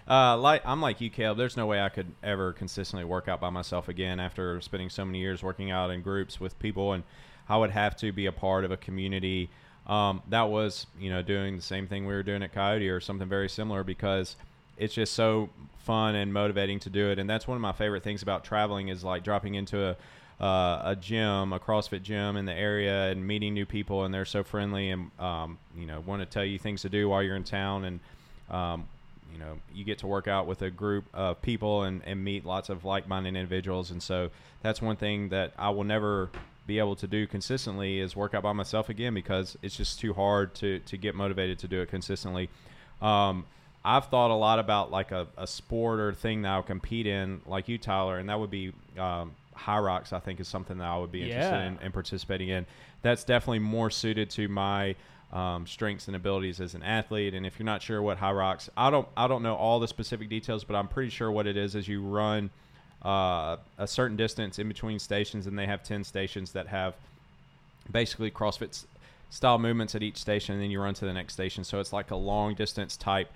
Uh, 0.08 0.38
like 0.38 0.62
I'm 0.64 0.80
like 0.80 1.02
you, 1.02 1.10
Caleb. 1.10 1.36
There's 1.36 1.58
no 1.58 1.66
way 1.66 1.82
I 1.82 1.90
could 1.90 2.10
ever 2.22 2.54
consistently 2.54 3.04
work 3.04 3.28
out 3.28 3.42
by 3.42 3.50
myself 3.50 3.90
again 3.90 4.20
after 4.20 4.58
spending 4.62 4.88
so 4.88 5.04
many 5.04 5.18
years 5.18 5.42
working 5.42 5.70
out 5.70 5.90
in 5.90 6.00
groups 6.00 6.40
with 6.40 6.58
people, 6.58 6.94
and 6.94 7.04
I 7.46 7.58
would 7.58 7.72
have 7.72 7.94
to 7.96 8.10
be 8.10 8.24
a 8.24 8.32
part 8.32 8.64
of 8.64 8.70
a 8.70 8.78
community 8.78 9.50
um, 9.86 10.22
that 10.28 10.48
was, 10.48 10.86
you 10.98 11.10
know, 11.10 11.22
doing 11.22 11.56
the 11.56 11.62
same 11.62 11.86
thing 11.86 12.06
we 12.06 12.14
were 12.14 12.22
doing 12.22 12.42
at 12.42 12.52
Coyote 12.52 12.88
or 12.88 13.00
something 13.00 13.28
very 13.28 13.48
similar 13.48 13.84
because 13.84 14.36
it's 14.76 14.94
just 14.94 15.12
so 15.12 15.50
fun 15.78 16.14
and 16.14 16.32
motivating 16.32 16.78
to 16.80 16.90
do 16.90 17.10
it. 17.10 17.18
And 17.18 17.28
that's 17.28 17.46
one 17.46 17.56
of 17.56 17.62
my 17.62 17.72
favorite 17.72 18.02
things 18.02 18.22
about 18.22 18.44
traveling 18.44 18.88
is 18.88 19.04
like 19.04 19.22
dropping 19.22 19.54
into 19.54 19.90
a 19.90 19.96
uh, 20.40 20.82
a 20.86 20.96
gym, 20.96 21.52
a 21.52 21.60
CrossFit 21.60 22.02
gym 22.02 22.36
in 22.36 22.44
the 22.44 22.52
area, 22.52 23.08
and 23.12 23.24
meeting 23.24 23.54
new 23.54 23.64
people, 23.64 24.04
and 24.04 24.12
they're 24.12 24.24
so 24.24 24.42
friendly 24.42 24.90
and 24.90 25.12
um, 25.20 25.58
you 25.78 25.86
know 25.86 26.00
want 26.00 26.22
to 26.22 26.26
tell 26.26 26.44
you 26.44 26.58
things 26.58 26.82
to 26.82 26.88
do 26.88 27.08
while 27.08 27.22
you're 27.22 27.36
in 27.36 27.44
town, 27.44 27.84
and 27.84 28.00
um, 28.50 28.88
you 29.34 29.40
know 29.40 29.58
you 29.74 29.84
get 29.84 29.98
to 29.98 30.06
work 30.06 30.28
out 30.28 30.46
with 30.46 30.62
a 30.62 30.70
group 30.70 31.04
of 31.12 31.42
people 31.42 31.82
and, 31.82 32.02
and 32.06 32.22
meet 32.22 32.46
lots 32.46 32.68
of 32.68 32.84
like-minded 32.84 33.30
individuals 33.30 33.90
and 33.90 34.02
so 34.02 34.30
that's 34.62 34.80
one 34.80 34.96
thing 34.96 35.28
that 35.28 35.52
i 35.58 35.68
will 35.68 35.84
never 35.84 36.30
be 36.66 36.78
able 36.78 36.96
to 36.96 37.06
do 37.06 37.26
consistently 37.26 38.00
is 38.00 38.16
work 38.16 38.34
out 38.34 38.42
by 38.42 38.52
myself 38.52 38.88
again 38.88 39.12
because 39.14 39.56
it's 39.62 39.76
just 39.76 40.00
too 40.00 40.12
hard 40.14 40.54
to, 40.54 40.78
to 40.80 40.96
get 40.96 41.14
motivated 41.14 41.58
to 41.58 41.68
do 41.68 41.80
it 41.82 41.88
consistently 41.88 42.48
um, 43.02 43.44
i've 43.84 44.06
thought 44.06 44.30
a 44.30 44.34
lot 44.34 44.58
about 44.58 44.90
like 44.90 45.10
a, 45.12 45.26
a 45.36 45.46
sport 45.46 46.00
or 46.00 46.12
thing 46.12 46.42
that 46.42 46.50
i'll 46.50 46.62
compete 46.62 47.06
in 47.06 47.40
like 47.46 47.68
you 47.68 47.76
tyler 47.78 48.18
and 48.18 48.28
that 48.28 48.38
would 48.38 48.50
be 48.50 48.72
um, 48.98 49.32
rocks. 49.66 50.12
i 50.12 50.18
think 50.18 50.40
is 50.40 50.48
something 50.48 50.78
that 50.78 50.86
i 50.88 50.96
would 50.98 51.12
be 51.12 51.22
interested 51.22 51.50
Yeah. 51.50 51.66
in, 51.68 51.78
in 51.82 51.92
participating 51.92 52.48
in 52.48 52.64
that's 53.02 53.24
definitely 53.24 53.58
more 53.58 53.90
suited 53.90 54.30
to 54.30 54.48
my 54.48 54.94
um, 55.32 55.66
strengths 55.66 56.06
and 56.06 56.14
abilities 56.16 56.60
as 56.60 56.74
an 56.76 56.82
athlete. 56.84 57.34
And 57.34 57.44
if 57.44 57.58
you're 57.58 57.66
not 57.66 57.82
sure 57.82 58.00
what 58.00 58.18
HYROX, 58.18 58.68
I 58.76 58.88
don't 58.88 59.08
I 59.16 59.26
don't 59.26 59.42
know 59.42 59.56
all 59.56 59.80
the 59.80 59.88
specific 59.88 60.28
details, 60.28 60.62
but 60.62 60.76
I'm 60.76 60.86
pretty 60.86 61.10
sure 61.10 61.30
what 61.30 61.46
it 61.48 61.56
is 61.56 61.74
is 61.74 61.88
you 61.88 62.00
run 62.02 62.50
uh, 63.04 63.56
a 63.78 63.86
certain 63.86 64.16
distance 64.16 64.58
in 64.58 64.68
between 64.68 64.98
stations, 64.98 65.46
and 65.46 65.58
they 65.58 65.66
have 65.66 65.82
ten 65.82 66.04
stations 66.04 66.52
that 66.52 66.66
have 66.66 66.94
basically 67.90 68.30
CrossFit 68.30 68.84
style 69.30 69.58
movements 69.58 69.94
at 69.94 70.02
each 70.02 70.16
station, 70.16 70.54
and 70.54 70.62
then 70.62 70.70
you 70.70 70.80
run 70.80 70.94
to 70.94 71.04
the 71.04 71.12
next 71.12 71.34
station. 71.34 71.64
So 71.64 71.80
it's 71.80 71.92
like 71.92 72.10
a 72.10 72.16
long 72.16 72.54
distance 72.54 72.96
type 72.96 73.30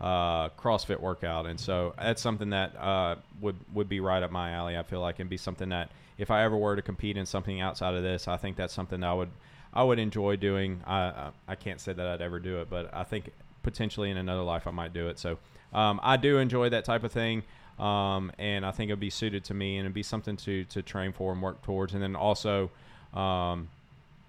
uh, 0.00 0.48
CrossFit 0.50 0.98
workout, 0.98 1.46
and 1.46 1.58
so 1.58 1.94
that's 1.98 2.20
something 2.20 2.50
that 2.50 2.74
uh, 2.76 3.16
would 3.40 3.56
would 3.72 3.88
be 3.88 4.00
right 4.00 4.22
up 4.22 4.30
my 4.30 4.50
alley. 4.50 4.76
I 4.76 4.82
feel 4.82 5.00
like, 5.00 5.20
and 5.20 5.30
be 5.30 5.36
something 5.36 5.68
that 5.68 5.90
if 6.18 6.30
I 6.30 6.42
ever 6.44 6.56
were 6.56 6.76
to 6.76 6.82
compete 6.82 7.16
in 7.16 7.26
something 7.26 7.60
outside 7.60 7.94
of 7.94 8.02
this, 8.02 8.28
I 8.28 8.36
think 8.36 8.56
that's 8.56 8.74
something 8.74 9.00
that 9.00 9.06
I 9.06 9.14
would 9.14 9.30
I 9.72 9.82
would 9.82 9.98
enjoy 9.98 10.36
doing. 10.36 10.82
I, 10.86 11.30
I 11.48 11.54
can't 11.54 11.80
say 11.80 11.92
that 11.92 12.06
I'd 12.06 12.20
ever 12.20 12.38
do 12.38 12.60
it, 12.60 12.68
but 12.68 12.92
I 12.92 13.04
think 13.04 13.30
potentially 13.62 14.10
in 14.10 14.16
another 14.16 14.42
life 14.42 14.66
I 14.66 14.70
might 14.70 14.92
do 14.92 15.08
it. 15.08 15.18
So 15.18 15.38
um, 15.72 16.00
I 16.02 16.16
do 16.16 16.38
enjoy 16.38 16.68
that 16.70 16.84
type 16.84 17.04
of 17.04 17.12
thing. 17.12 17.42
Um, 17.82 18.30
and 18.38 18.64
I 18.64 18.70
think 18.70 18.90
it'd 18.90 19.00
be 19.00 19.10
suited 19.10 19.42
to 19.44 19.54
me, 19.54 19.76
and 19.76 19.86
it'd 19.86 19.94
be 19.94 20.04
something 20.04 20.36
to 20.38 20.64
to 20.66 20.82
train 20.82 21.12
for 21.12 21.32
and 21.32 21.42
work 21.42 21.62
towards, 21.62 21.94
and 21.94 22.02
then 22.02 22.14
also, 22.14 22.70
um, 23.12 23.68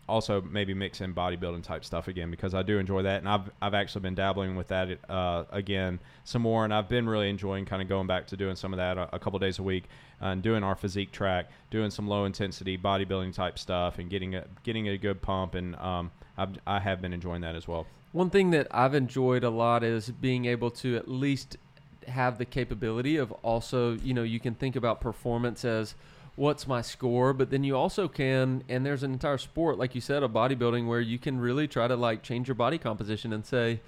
also 0.10 0.42
maybe 0.42 0.74
mix 0.74 1.02
in 1.02 1.14
bodybuilding 1.14 1.62
type 1.62 1.86
stuff 1.86 2.08
again 2.08 2.32
because 2.32 2.56
I 2.56 2.64
do 2.64 2.80
enjoy 2.80 3.04
that, 3.04 3.20
and 3.20 3.30
I've 3.30 3.52
I've 3.62 3.76
actually 3.76 4.02
been 4.02 4.16
dabbling 4.16 4.56
with 4.56 4.70
that 4.70 4.98
uh, 5.08 5.44
again 5.52 6.00
some 6.24 6.42
more, 6.42 6.66
and 6.66 6.74
I've 6.74 6.90
been 6.90 7.08
really 7.08 7.30
enjoying 7.30 7.66
kind 7.66 7.80
of 7.84 7.88
going 7.88 8.08
back 8.08 8.26
to 8.28 8.38
doing 8.38 8.56
some 8.56 8.74
of 8.74 8.78
that 8.78 8.98
a, 8.98 9.16
a 9.16 9.20
couple 9.20 9.38
days 9.38 9.60
a 9.60 9.64
week 9.64 9.84
and 10.20 10.42
doing 10.42 10.64
our 10.64 10.76
physique 10.76 11.12
track, 11.12 11.52
doing 11.70 11.92
some 11.92 12.08
low 12.08 12.26
intensity 12.26 12.76
bodybuilding 12.76 13.36
type 13.36 13.60
stuff, 13.60 14.00
and 14.00 14.10
getting 14.10 14.34
a 14.34 14.46
getting 14.64 14.88
a 14.88 14.98
good 14.98 15.22
pump, 15.22 15.54
and 15.54 15.76
um, 15.76 16.10
I've, 16.40 16.58
I 16.66 16.80
have 16.80 17.04
been 17.04 17.14
enjoying 17.14 17.42
that 17.42 17.56
as 17.56 17.68
well. 17.68 17.86
One 18.14 18.32
thing 18.32 18.52
that 18.52 18.68
I've 18.72 18.96
enjoyed 18.96 19.44
a 19.44 19.50
lot 19.50 19.84
is 19.84 20.10
being 20.10 20.46
able 20.46 20.72
to 20.72 20.96
at 20.96 21.08
least 21.08 21.58
have 22.08 22.38
the 22.38 22.46
capability 22.46 23.18
of 23.18 23.32
also, 23.44 23.94
you 23.98 24.14
know, 24.14 24.24
you 24.24 24.40
can 24.40 24.56
think 24.56 24.76
about 24.76 25.02
performance 25.02 25.66
as 25.66 25.96
what's 26.36 26.68
my 26.68 26.82
score, 26.82 27.34
but 27.34 27.50
then 27.52 27.64
you 27.64 27.76
also 27.76 28.08
can, 28.08 28.64
and 28.68 28.86
there's 28.86 29.04
an 29.04 29.14
entire 29.14 29.38
sport, 29.38 29.78
like 29.78 29.94
you 29.94 30.02
said, 30.02 30.24
of 30.24 30.32
bodybuilding 30.32 30.88
where 30.88 31.02
you 31.02 31.18
can 31.18 31.40
really 31.40 31.68
try 31.68 31.88
to 31.88 31.96
like 31.96 32.24
change 32.24 32.48
your 32.48 32.56
body 32.56 32.78
composition 32.78 33.32
and 33.34 33.46
say, 33.46 33.80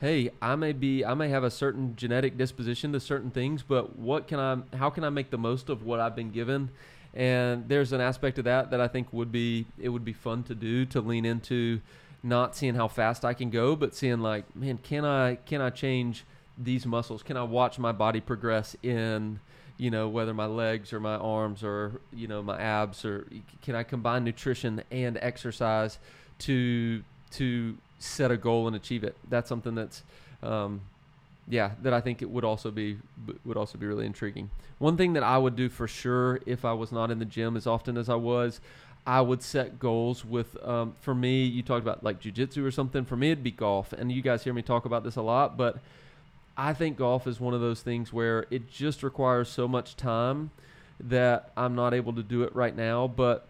hey, 0.00 0.30
I 0.40 0.56
may 0.56 0.72
be, 0.72 1.04
I 1.04 1.12
may 1.12 1.28
have 1.28 1.44
a 1.44 1.50
certain 1.50 1.94
genetic 1.96 2.38
disposition 2.38 2.92
to 2.92 3.00
certain 3.00 3.30
things, 3.30 3.62
but 3.62 3.98
what 3.98 4.28
can 4.28 4.38
I, 4.38 4.76
how 4.76 4.88
can 4.88 5.04
I 5.04 5.10
make 5.10 5.30
the 5.30 5.38
most 5.38 5.68
of 5.68 5.82
what 5.82 6.00
I've 6.00 6.16
been 6.16 6.30
given? 6.30 6.70
And 7.12 7.68
there's 7.68 7.92
an 7.92 8.00
aspect 8.00 8.38
of 8.38 8.44
that 8.44 8.70
that 8.70 8.80
I 8.80 8.88
think 8.88 9.12
would 9.12 9.30
be, 9.30 9.66
it 9.78 9.90
would 9.90 10.04
be 10.04 10.14
fun 10.14 10.42
to 10.44 10.54
do 10.54 10.86
to 10.86 11.00
lean 11.00 11.26
into 11.26 11.80
not 12.22 12.56
seeing 12.56 12.74
how 12.74 12.88
fast 12.88 13.24
I 13.24 13.34
can 13.34 13.50
go, 13.50 13.74
but 13.76 13.94
seeing 13.94 14.20
like, 14.20 14.54
man, 14.54 14.78
can 14.78 15.04
I 15.04 15.36
can 15.36 15.60
I 15.60 15.70
change 15.70 16.24
these 16.62 16.86
muscles? 16.86 17.22
Can 17.22 17.36
I 17.36 17.42
watch 17.42 17.78
my 17.78 17.92
body 17.92 18.20
progress 18.20 18.76
in, 18.82 19.40
you 19.78 19.90
know, 19.90 20.08
whether 20.08 20.34
my 20.34 20.46
legs 20.46 20.92
or 20.92 21.00
my 21.00 21.16
arms 21.16 21.64
or 21.64 22.00
you 22.12 22.28
know 22.28 22.42
my 22.42 22.60
abs 22.60 23.04
or 23.04 23.26
can 23.62 23.74
I 23.74 23.82
combine 23.82 24.24
nutrition 24.24 24.82
and 24.90 25.18
exercise 25.20 25.98
to 26.40 27.02
to 27.32 27.76
set 27.98 28.30
a 28.30 28.36
goal 28.36 28.66
and 28.66 28.76
achieve 28.76 29.04
it? 29.04 29.16
That's 29.28 29.48
something 29.48 29.74
that's 29.74 30.02
um, 30.42 30.82
yeah, 31.48 31.72
that 31.82 31.92
I 31.92 32.00
think 32.00 32.22
it 32.22 32.30
would 32.30 32.44
also 32.44 32.70
be 32.70 32.98
would 33.44 33.56
also 33.56 33.78
be 33.78 33.86
really 33.86 34.06
intriguing. 34.06 34.50
One 34.78 34.96
thing 34.96 35.12
that 35.14 35.22
I 35.22 35.36
would 35.36 35.56
do 35.56 35.68
for 35.68 35.86
sure 35.88 36.40
if 36.46 36.64
I 36.64 36.72
was 36.72 36.92
not 36.92 37.10
in 37.10 37.18
the 37.18 37.24
gym 37.24 37.56
as 37.56 37.66
often 37.66 37.98
as 37.98 38.08
I 38.08 38.14
was, 38.14 38.60
I 39.06 39.20
would 39.20 39.42
set 39.42 39.78
goals 39.78 40.24
with. 40.24 40.56
Um, 40.66 40.94
for 41.00 41.14
me, 41.14 41.44
you 41.44 41.62
talked 41.62 41.82
about 41.82 42.04
like 42.04 42.20
jujitsu 42.20 42.64
or 42.64 42.70
something. 42.70 43.04
For 43.04 43.16
me, 43.16 43.32
it'd 43.32 43.44
be 43.44 43.50
golf, 43.50 43.92
and 43.92 44.12
you 44.12 44.22
guys 44.22 44.44
hear 44.44 44.54
me 44.54 44.62
talk 44.62 44.84
about 44.84 45.04
this 45.04 45.16
a 45.16 45.22
lot, 45.22 45.56
but 45.56 45.78
I 46.56 46.72
think 46.72 46.96
golf 46.96 47.26
is 47.26 47.40
one 47.40 47.54
of 47.54 47.60
those 47.60 47.80
things 47.80 48.12
where 48.12 48.46
it 48.50 48.70
just 48.70 49.02
requires 49.02 49.48
so 49.48 49.66
much 49.66 49.96
time 49.96 50.50
that 50.98 51.52
I'm 51.56 51.74
not 51.74 51.94
able 51.94 52.12
to 52.14 52.22
do 52.22 52.42
it 52.42 52.54
right 52.54 52.76
now, 52.76 53.08
but 53.08 53.46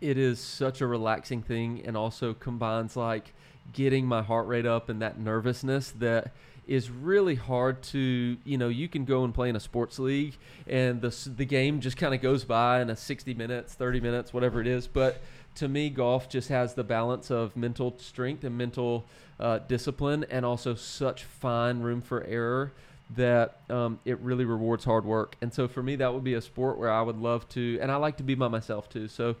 it 0.00 0.18
is 0.18 0.40
such 0.40 0.80
a 0.80 0.86
relaxing 0.86 1.42
thing 1.42 1.82
and 1.84 1.96
also 1.96 2.34
combines 2.34 2.96
like 2.96 3.32
getting 3.72 4.04
my 4.04 4.22
heart 4.22 4.48
rate 4.48 4.66
up 4.66 4.88
and 4.88 5.00
that 5.00 5.18
nervousness 5.18 5.92
that 5.92 6.32
is 6.66 6.90
really 6.90 7.34
hard 7.34 7.82
to 7.82 8.36
you 8.44 8.56
know 8.56 8.68
you 8.68 8.88
can 8.88 9.04
go 9.04 9.24
and 9.24 9.34
play 9.34 9.48
in 9.48 9.56
a 9.56 9.60
sports 9.60 9.98
league 9.98 10.36
and 10.66 11.00
the 11.00 11.30
the 11.36 11.44
game 11.44 11.80
just 11.80 11.96
kind 11.96 12.14
of 12.14 12.20
goes 12.20 12.44
by 12.44 12.80
in 12.80 12.90
a 12.90 12.96
60 12.96 13.34
minutes 13.34 13.74
30 13.74 14.00
minutes 14.00 14.32
whatever 14.32 14.60
it 14.60 14.66
is 14.66 14.86
but 14.86 15.20
to 15.56 15.68
me 15.68 15.90
golf 15.90 16.28
just 16.28 16.48
has 16.48 16.74
the 16.74 16.84
balance 16.84 17.30
of 17.30 17.56
mental 17.56 17.96
strength 17.98 18.44
and 18.44 18.56
mental 18.56 19.04
uh, 19.38 19.58
discipline 19.58 20.24
and 20.30 20.44
also 20.44 20.74
such 20.74 21.24
fine 21.24 21.80
room 21.80 22.00
for 22.00 22.24
error 22.24 22.72
that 23.16 23.58
um, 23.68 23.98
it 24.04 24.18
really 24.20 24.44
rewards 24.44 24.84
hard 24.84 25.04
work. 25.04 25.36
And 25.42 25.52
so 25.52 25.68
for 25.68 25.82
me 25.82 25.96
that 25.96 26.14
would 26.14 26.24
be 26.24 26.34
a 26.34 26.40
sport 26.40 26.78
where 26.78 26.90
i 26.90 27.02
would 27.02 27.18
love 27.18 27.48
to 27.50 27.78
and 27.82 27.90
i 27.90 27.96
like 27.96 28.16
to 28.16 28.22
be 28.22 28.34
by 28.34 28.48
myself 28.48 28.88
too. 28.88 29.08
So 29.08 29.36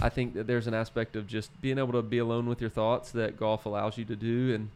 I 0.00 0.08
think 0.08 0.34
that 0.34 0.46
there's 0.46 0.66
an 0.66 0.74
aspect 0.74 1.16
of 1.16 1.26
just 1.26 1.58
being 1.62 1.78
able 1.78 1.92
to 1.92 2.02
be 2.02 2.18
alone 2.18 2.46
with 2.46 2.60
your 2.60 2.70
thoughts 2.70 3.10
that 3.12 3.36
golf 3.36 3.64
allows 3.64 3.96
you 3.96 4.04
to 4.06 4.16
do, 4.16 4.54
and 4.54 4.70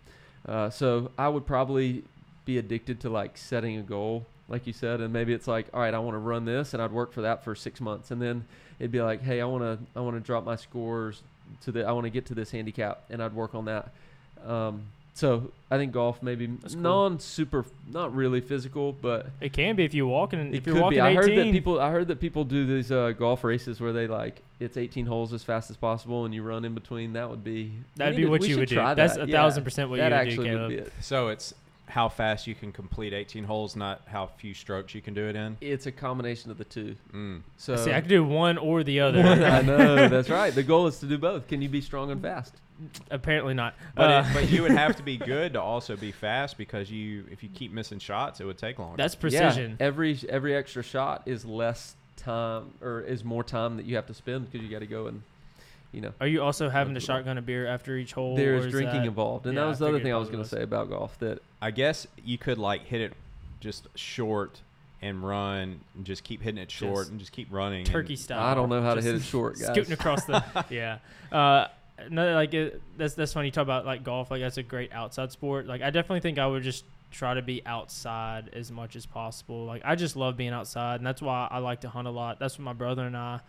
uh, 0.49 0.71
so 0.71 1.11
I 1.19 1.29
would 1.29 1.47
probably 1.47 2.05
be 2.47 2.57
addicted 2.57 3.01
to 3.01 3.11
like 3.11 3.37
setting 3.37 3.77
a 3.77 3.83
goal, 3.83 4.27
like 4.49 4.67
you 4.67 4.73
said, 4.73 5.01
and 5.01 5.13
maybe 5.13 5.35
it's 5.35 5.47
like, 5.47 5.67
all 5.75 5.81
right, 5.81 5.93
I 5.93 5.99
want 5.99 6.15
to 6.15 6.19
run 6.19 6.47
this, 6.47 6.73
and 6.73 6.83
I'd 6.83 6.93
work 6.93 7.13
for 7.13 7.21
that 7.21 7.45
for 7.45 7.55
six 7.55 7.81
months, 7.81 8.11
and 8.11 8.21
then 8.21 8.47
it'd 8.81 8.91
be 8.91 9.01
like, 9.03 9.23
hey, 9.23 9.41
I 9.41 9.45
want 9.45 9.63
to 9.63 9.79
I 9.97 10.01
want 10.03 10.17
to 10.17 10.21
drop 10.21 10.45
my 10.45 10.57
scores 10.57 11.23
to 11.63 11.71
the 11.73 11.85
I 11.87 11.93
want 11.93 12.05
to 12.07 12.11
get 12.11 12.27
to 12.27 12.35
this 12.35 12.51
handicap, 12.51 13.05
and 13.11 13.23
I'd 13.23 13.35
work 13.35 13.55
on 13.55 13.67
that. 13.67 13.91
Um, 14.45 14.83
so 15.15 15.51
I 15.71 15.77
think 15.77 15.93
golf 15.93 16.23
maybe 16.23 16.47
That's 16.47 16.75
cool. 16.75 16.83
non 16.83 17.21
super, 17.21 17.67
not 17.93 18.15
really 18.15 18.41
physical, 18.41 18.93
but 18.93 19.27
It 19.41 19.53
can 19.53 19.77
be 19.77 19.85
if 19.85 19.93
you 19.93 20.07
walk 20.07 20.33
in. 20.33 20.55
If 20.55 20.67
you're 20.67 20.77
could 20.77 20.83
walking 20.83 20.97
be. 20.97 21.01
I 21.01 21.11
18, 21.11 21.17
heard 21.23 21.39
that 21.47 21.53
people. 21.53 21.81
I 21.81 21.91
heard 21.91 22.09
that 22.09 22.21
people 22.21 22.45
do 22.45 22.67
these 22.67 22.91
uh, 22.91 23.11
golf 23.13 23.45
races 23.45 23.81
where 23.81 23.93
they 23.93 24.07
like 24.07 24.41
it's 24.61 24.77
18 24.77 25.07
holes 25.07 25.33
as 25.33 25.43
fast 25.43 25.69
as 25.71 25.77
possible, 25.77 26.25
and 26.25 26.35
you 26.35 26.43
run 26.43 26.65
in 26.65 26.75
between. 26.75 27.13
That 27.15 27.29
would 27.29 27.45
be. 27.45 27.73
that'd 27.97 28.17
be 28.17 28.23
to- 28.23 28.29
what 28.31 28.43
you 28.49 28.57
would 28.59 28.69
do. 28.69 28.77
try 28.77 28.95
That's 28.95 29.17
a 29.17 29.27
Yeah. 29.27 29.37
thousand 29.37 29.65
percent 29.65 29.91
what 29.91 29.99
that 29.99 30.31
you 30.31 30.39
would 30.39 30.45
do, 30.45 30.51
Caleb. 30.51 30.63
would 30.71 30.77
be 30.77 30.83
it. 30.85 30.93
So 31.01 31.29
it's 31.29 31.55
how 31.91 32.09
fast 32.09 32.47
you 32.47 32.55
can 32.55 32.73
complete 32.73 33.13
18 33.13 33.45
holes, 33.45 33.77
not 33.77 34.03
how 34.07 34.27
few 34.39 34.55
strokes 34.55 34.95
you 34.95 35.03
can 35.03 35.13
do 35.13 35.29
it 35.29 35.37
in. 35.37 35.57
It's 35.61 35.87
a 35.87 35.93
combination 35.93 36.51
of 36.51 36.57
the 36.59 36.65
two. 36.65 36.97
Mm. 37.13 37.43
So 37.57 37.77
See, 37.77 37.93
I 37.93 38.01
can 38.01 38.09
do 38.09 38.25
one 38.25 38.57
or 38.59 38.83
the 38.83 39.01
other. 39.01 39.21
I 39.21 39.61
know 39.63 40.09
that's 40.09 40.29
right. 40.31 40.55
The 40.55 40.63
goal 40.63 40.87
is 40.87 40.99
to 41.01 41.07
do 41.07 41.19
both. 41.19 41.49
Can 41.49 41.61
you 41.63 41.69
be 41.69 41.81
strong 41.81 42.11
and 42.11 42.23
fast? 42.23 42.55
Apparently 43.11 43.53
not. 43.53 43.75
But, 43.95 44.11
Uh, 44.11 44.25
it, 44.27 44.35
but 44.35 44.51
you 44.51 44.63
would 44.63 44.71
have 44.71 44.97
to 44.97 45.03
be 45.03 45.17
good 45.35 45.53
to 45.53 45.61
also 45.61 45.97
be 45.97 46.13
fast 46.13 46.57
because 46.57 46.91
you 46.91 47.27
if 47.31 47.43
you 47.43 47.49
keep 47.53 47.73
missing 47.73 47.99
shots, 47.99 48.41
it 48.41 48.45
would 48.45 48.57
take 48.59 48.79
longer. 48.79 48.97
that's 48.97 49.15
Yeah, 49.15 49.21
precision. 49.21 49.77
every 49.81 50.19
every 50.29 50.55
extra 50.57 50.83
shot 50.83 51.23
is 51.27 51.45
less 51.45 51.97
time 52.17 52.73
or 52.81 53.01
is 53.03 53.25
more 53.25 53.43
time 53.45 53.77
that 53.77 53.85
you 53.87 53.97
have 53.97 54.07
to 54.07 54.15
spend 54.15 54.51
because 54.51 54.65
you 54.65 54.71
got 54.71 54.81
to 54.81 54.87
go 54.87 55.07
and 55.09 55.23
you 55.93 56.01
know 56.01 56.13
Are 56.21 56.27
you 56.27 56.43
also 56.43 56.69
having 56.69 56.95
to 56.95 57.01
shotgun 57.01 57.39
a 57.39 57.43
beer 57.43 57.67
after 57.67 57.97
each 57.97 58.13
hole? 58.13 58.37
There 58.37 58.55
is, 58.55 58.67
is 58.67 58.73
drinking 58.73 59.01
that- 59.03 59.07
involved, 59.09 59.47
and 59.47 59.55
yeah, 59.55 59.61
that 59.61 59.67
I 59.67 59.69
was 59.71 59.79
the 59.79 59.89
other 59.89 60.01
thing 60.01 60.13
I 60.13 60.17
was 60.17 60.29
going 60.29 60.43
to 60.43 60.49
say 60.49 60.63
about 60.63 60.89
golf 60.91 61.19
that 61.21 61.41
I 61.61 61.71
guess 61.71 62.07
you 62.25 62.39
could 62.39 62.59
like 62.59 62.85
hit 62.85 63.01
it 63.01 63.13
just 63.61 63.89
short 63.95 64.61
and 65.03 65.23
run 65.27 65.81
and 65.95 66.05
just 66.05 66.25
keep 66.25 66.43
hitting 66.43 66.61
it 66.61 66.71
short 66.71 66.99
Just 66.99 67.11
and 67.11 67.21
just 67.21 67.33
keep 67.33 67.49
running. 67.51 67.85
turkey 67.85 68.15
and, 68.15 68.21
style. 68.21 68.43
I 68.43 68.55
don't 68.55 68.69
know 68.69 68.83
how 68.83 68.95
to 68.95 69.03
hit 69.03 69.15
it 69.15 69.23
short, 69.23 69.59
guys. 69.59 69.69
Scooting 69.69 69.93
across 69.93 70.25
the 70.25 70.45
yeah. 70.71 70.99
Uh, 71.33 71.69
no, 72.11 72.35
like 72.35 72.55
it, 72.55 72.81
that's 72.97 73.15
that's 73.15 73.33
funny. 73.33 73.49
You 73.49 73.53
talk 73.53 73.63
about 73.63 73.85
like 73.85 74.05
golf. 74.05 74.31
Like 74.31 74.41
that's 74.41 74.59
a 74.59 74.63
great 74.63 74.93
outside 74.93 75.33
sport. 75.33 75.67
Like 75.67 75.83
I 75.83 75.91
definitely 75.91 76.21
think 76.21 76.39
I 76.39 76.47
would 76.47 76.63
just 76.63 76.85
try 77.11 77.35
to 77.35 77.43
be 77.43 77.63
outside 77.67 78.51
as 78.53 78.71
much 78.71 78.97
as 78.97 79.05
possible. 79.07 79.65
Like 79.65 79.83
I 79.85 79.97
just 79.97 80.17
love 80.17 80.37
being 80.37 80.53
outside, 80.53 81.01
and 81.01 81.07
that's 81.07 81.21
why 81.21 81.49
I 81.51 81.59
like 81.59 81.81
to 81.83 81.89
hunt 81.89 82.09
a 82.09 82.11
lot. 82.11 82.39
That's 82.39 82.59
what 82.59 82.65
my 82.65 82.73
brother 82.73 83.05
and 83.05 83.17
I 83.17 83.41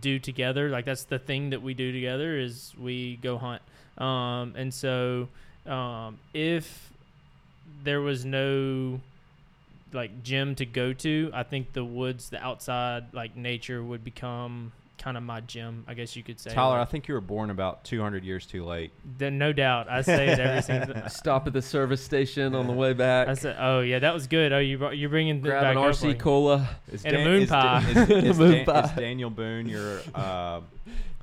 do 0.00 0.18
together. 0.18 0.68
Like 0.68 0.84
that's 0.84 1.04
the 1.04 1.18
thing 1.18 1.50
that 1.50 1.62
we 1.62 1.74
do 1.74 1.92
together 1.92 2.38
is 2.38 2.72
we 2.78 3.16
go 3.16 3.38
hunt. 3.38 3.62
Um, 3.98 4.54
and 4.56 4.72
so 4.72 5.28
um, 5.66 6.18
if 6.32 6.90
there 7.82 8.00
was 8.00 8.24
no 8.24 9.00
like 9.92 10.22
gym 10.22 10.54
to 10.56 10.66
go 10.66 10.92
to, 10.92 11.30
I 11.32 11.42
think 11.44 11.72
the 11.72 11.84
woods, 11.84 12.30
the 12.30 12.42
outside 12.42 13.12
like 13.12 13.36
nature 13.36 13.82
would 13.82 14.04
become 14.04 14.72
kind 14.96 15.16
of 15.16 15.22
my 15.22 15.40
gym, 15.40 15.84
I 15.88 15.94
guess 15.94 16.14
you 16.16 16.22
could 16.22 16.38
say. 16.40 16.50
Tyler, 16.50 16.78
I 16.78 16.84
think 16.84 17.08
you 17.08 17.14
were 17.14 17.20
born 17.20 17.50
about 17.50 17.84
200 17.84 18.24
years 18.24 18.46
too 18.46 18.64
late. 18.64 18.92
then 19.18 19.38
no 19.38 19.52
doubt, 19.52 19.88
I 19.90 20.02
say 20.02 20.28
it 20.28 20.38
every 20.38 20.62
single. 20.62 20.94
stop 21.08 21.46
at 21.46 21.52
the 21.52 21.62
service 21.62 22.02
station 22.02 22.54
on 22.54 22.66
the 22.66 22.72
way 22.72 22.92
back, 22.92 23.28
I 23.28 23.34
said, 23.34 23.56
oh 23.58 23.80
yeah, 23.80 23.98
that 23.98 24.14
was 24.14 24.26
good. 24.26 24.52
Oh, 24.52 24.58
you 24.58 24.78
brought, 24.78 24.96
you're 24.96 25.10
bringing 25.10 25.40
the 25.42 25.48
grab 25.48 25.62
back 25.62 25.76
an 25.76 25.82
RC 25.82 26.02
like- 26.08 26.18
cola. 26.20 26.68
Is 26.92 27.04
And 27.04 27.16
a 27.16 27.24
moon 27.24 27.42
is, 27.42 27.48
pie. 27.48 27.84
Is, 27.90 28.10
is, 28.10 28.38
Moon 28.38 28.52
Dan- 28.52 28.64
pie. 28.66 28.80
is 28.84 28.90
Daniel 28.92 29.30
Boone 29.30 29.68
your 29.68 30.00
uh, 30.14 30.60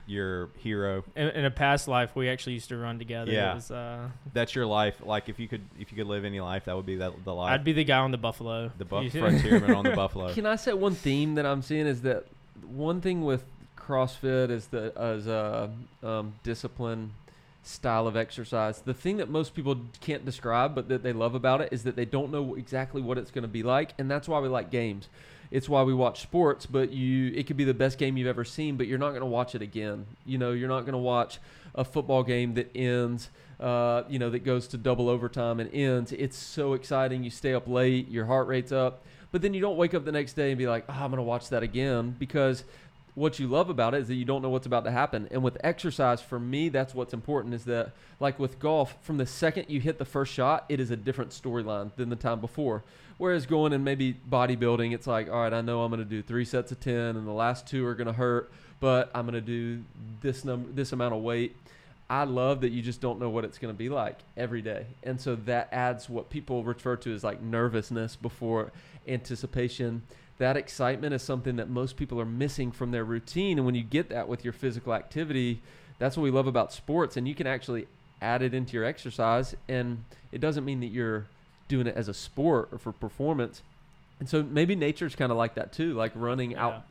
your 0.07 0.49
hero? 0.57 1.03
in, 1.15 1.29
in 1.29 1.45
a 1.45 1.51
past 1.51 1.87
life, 1.87 2.15
we 2.15 2.27
actually 2.29 2.53
used 2.53 2.69
to 2.69 2.77
run 2.77 2.99
together. 2.99 3.31
Yeah. 3.31 3.51
It 3.53 3.55
was, 3.55 3.71
uh, 3.71 4.09
That's 4.33 4.53
your 4.53 4.65
life. 4.65 4.95
Like 5.03 5.29
if 5.29 5.39
you 5.39 5.47
could 5.47 5.61
if 5.79 5.91
you 5.91 5.97
could 5.97 6.07
live 6.07 6.25
any 6.25 6.41
life, 6.41 6.65
that 6.65 6.75
would 6.75 6.85
be 6.85 6.97
that 6.97 7.23
the 7.23 7.33
life. 7.33 7.51
I'd 7.53 7.63
be 7.63 7.73
the 7.73 7.85
guy 7.85 7.99
on 7.99 8.11
the 8.11 8.17
buffalo. 8.17 8.71
the 8.77 8.85
buff 8.85 9.03
You- 9.05 9.11
frontierman 9.11 9.75
on 9.75 9.83
the 9.85 9.95
buffalo. 9.95 10.33
Can 10.33 10.45
I 10.45 10.57
say 10.57 10.73
one 10.73 10.95
theme 10.95 11.35
that 11.35 11.45
I'm 11.45 11.61
seeing 11.61 11.85
is 11.87 12.01
that 12.01 12.25
one 12.67 12.99
thing 13.01 13.21
with 13.21 13.43
CrossFit 13.91 14.49
is 14.49 14.67
the 14.67 14.93
as 14.97 15.27
a 15.27 15.69
um, 16.01 16.33
discipline 16.43 17.11
style 17.61 18.07
of 18.07 18.15
exercise. 18.15 18.81
The 18.81 18.93
thing 18.93 19.17
that 19.17 19.29
most 19.29 19.53
people 19.53 19.81
can't 19.99 20.23
describe, 20.23 20.73
but 20.73 20.87
that 20.87 21.03
they 21.03 21.11
love 21.11 21.35
about 21.35 21.59
it, 21.59 21.69
is 21.73 21.83
that 21.83 21.97
they 21.97 22.05
don't 22.05 22.31
know 22.31 22.55
exactly 22.55 23.01
what 23.01 23.17
it's 23.17 23.31
going 23.31 23.41
to 23.43 23.49
be 23.49 23.63
like, 23.63 23.93
and 23.97 24.09
that's 24.09 24.29
why 24.29 24.39
we 24.39 24.47
like 24.47 24.71
games. 24.71 25.09
It's 25.51 25.67
why 25.67 25.83
we 25.83 25.93
watch 25.93 26.21
sports, 26.21 26.65
but 26.65 26.91
you 26.91 27.33
it 27.35 27.47
could 27.47 27.57
be 27.57 27.65
the 27.65 27.73
best 27.73 27.97
game 27.97 28.15
you've 28.15 28.27
ever 28.27 28.45
seen, 28.45 28.77
but 28.77 28.87
you're 28.87 28.97
not 28.97 29.09
going 29.09 29.21
to 29.21 29.25
watch 29.25 29.55
it 29.55 29.61
again. 29.61 30.05
You 30.25 30.37
know, 30.37 30.53
you're 30.53 30.69
not 30.69 30.81
going 30.81 30.93
to 30.93 30.97
watch 30.97 31.39
a 31.75 31.83
football 31.83 32.23
game 32.23 32.53
that 32.53 32.71
ends, 32.73 33.29
uh, 33.59 34.03
you 34.07 34.19
know, 34.19 34.29
that 34.29 34.45
goes 34.45 34.69
to 34.69 34.77
double 34.77 35.09
overtime 35.09 35.59
and 35.59 35.71
ends. 35.73 36.13
It's 36.13 36.37
so 36.37 36.73
exciting. 36.73 37.25
You 37.25 37.29
stay 37.29 37.53
up 37.53 37.67
late, 37.67 38.07
your 38.09 38.25
heart 38.25 38.47
rate's 38.47 38.71
up, 38.71 39.03
but 39.33 39.41
then 39.41 39.53
you 39.53 39.59
don't 39.59 39.75
wake 39.75 39.93
up 39.93 40.05
the 40.05 40.13
next 40.13 40.33
day 40.33 40.51
and 40.51 40.57
be 40.57 40.67
like, 40.67 40.85
oh, 40.87 40.93
I'm 40.93 41.11
going 41.11 41.17
to 41.17 41.23
watch 41.23 41.49
that 41.49 41.63
again 41.63 42.15
because 42.17 42.63
what 43.13 43.39
you 43.39 43.47
love 43.47 43.69
about 43.69 43.93
it 43.93 44.01
is 44.01 44.07
that 44.07 44.15
you 44.15 44.25
don't 44.25 44.41
know 44.41 44.49
what's 44.49 44.65
about 44.65 44.85
to 44.85 44.91
happen. 44.91 45.27
And 45.31 45.43
with 45.43 45.57
exercise, 45.63 46.21
for 46.21 46.39
me, 46.39 46.69
that's 46.69 46.95
what's 46.95 47.13
important 47.13 47.53
is 47.53 47.65
that, 47.65 47.91
like 48.19 48.39
with 48.39 48.59
golf, 48.59 48.95
from 49.01 49.17
the 49.17 49.25
second 49.25 49.65
you 49.67 49.81
hit 49.81 49.97
the 49.97 50.05
first 50.05 50.33
shot, 50.33 50.65
it 50.69 50.79
is 50.79 50.91
a 50.91 50.95
different 50.95 51.31
storyline 51.31 51.93
than 51.95 52.09
the 52.09 52.15
time 52.15 52.39
before. 52.39 52.83
Whereas 53.17 53.45
going 53.45 53.73
and 53.73 53.83
maybe 53.83 54.15
bodybuilding, 54.29 54.93
it's 54.93 55.07
like, 55.07 55.29
all 55.29 55.43
right, 55.43 55.53
I 55.53 55.61
know 55.61 55.83
I'm 55.83 55.91
going 55.91 56.03
to 56.03 56.09
do 56.09 56.21
three 56.21 56.45
sets 56.45 56.71
of 56.71 56.79
10 56.79 56.93
and 56.95 57.27
the 57.27 57.31
last 57.31 57.67
two 57.67 57.85
are 57.85 57.95
going 57.95 58.07
to 58.07 58.13
hurt, 58.13 58.51
but 58.79 59.11
I'm 59.13 59.25
going 59.25 59.33
to 59.33 59.41
do 59.41 59.83
this 60.21 60.43
number, 60.43 60.71
this 60.71 60.91
amount 60.91 61.13
of 61.13 61.21
weight. 61.21 61.55
I 62.09 62.23
love 62.23 62.61
that 62.61 62.71
you 62.71 62.81
just 62.81 62.99
don't 62.99 63.19
know 63.19 63.29
what 63.29 63.45
it's 63.45 63.57
going 63.57 63.73
to 63.73 63.77
be 63.77 63.89
like 63.89 64.19
every 64.35 64.61
day. 64.61 64.85
And 65.03 65.21
so 65.21 65.35
that 65.45 65.69
adds 65.71 66.09
what 66.09 66.29
people 66.29 66.63
refer 66.63 66.95
to 66.97 67.13
as 67.13 67.23
like 67.23 67.41
nervousness 67.41 68.15
before 68.15 68.71
anticipation. 69.07 70.01
That 70.41 70.57
excitement 70.57 71.13
is 71.13 71.21
something 71.21 71.57
that 71.57 71.69
most 71.69 71.97
people 71.97 72.19
are 72.19 72.25
missing 72.25 72.71
from 72.71 72.89
their 72.89 73.03
routine. 73.03 73.59
And 73.59 73.65
when 73.65 73.75
you 73.75 73.83
get 73.83 74.09
that 74.09 74.27
with 74.27 74.43
your 74.43 74.53
physical 74.53 74.91
activity, 74.91 75.61
that's 75.99 76.17
what 76.17 76.23
we 76.23 76.31
love 76.31 76.47
about 76.47 76.73
sports. 76.73 77.15
And 77.15 77.27
you 77.27 77.35
can 77.35 77.45
actually 77.45 77.85
add 78.23 78.41
it 78.41 78.55
into 78.55 78.73
your 78.73 78.83
exercise. 78.83 79.55
And 79.69 80.03
it 80.31 80.41
doesn't 80.41 80.65
mean 80.65 80.79
that 80.79 80.87
you're 80.87 81.27
doing 81.67 81.85
it 81.85 81.95
as 81.95 82.07
a 82.07 82.13
sport 82.15 82.69
or 82.71 82.79
for 82.79 82.91
performance. 82.91 83.61
And 84.19 84.27
so 84.27 84.41
maybe 84.41 84.73
nature's 84.75 85.15
kind 85.15 85.31
of 85.31 85.37
like 85.37 85.53
that 85.53 85.73
too, 85.73 85.93
like 85.93 86.11
running 86.15 86.55
out 86.55 86.85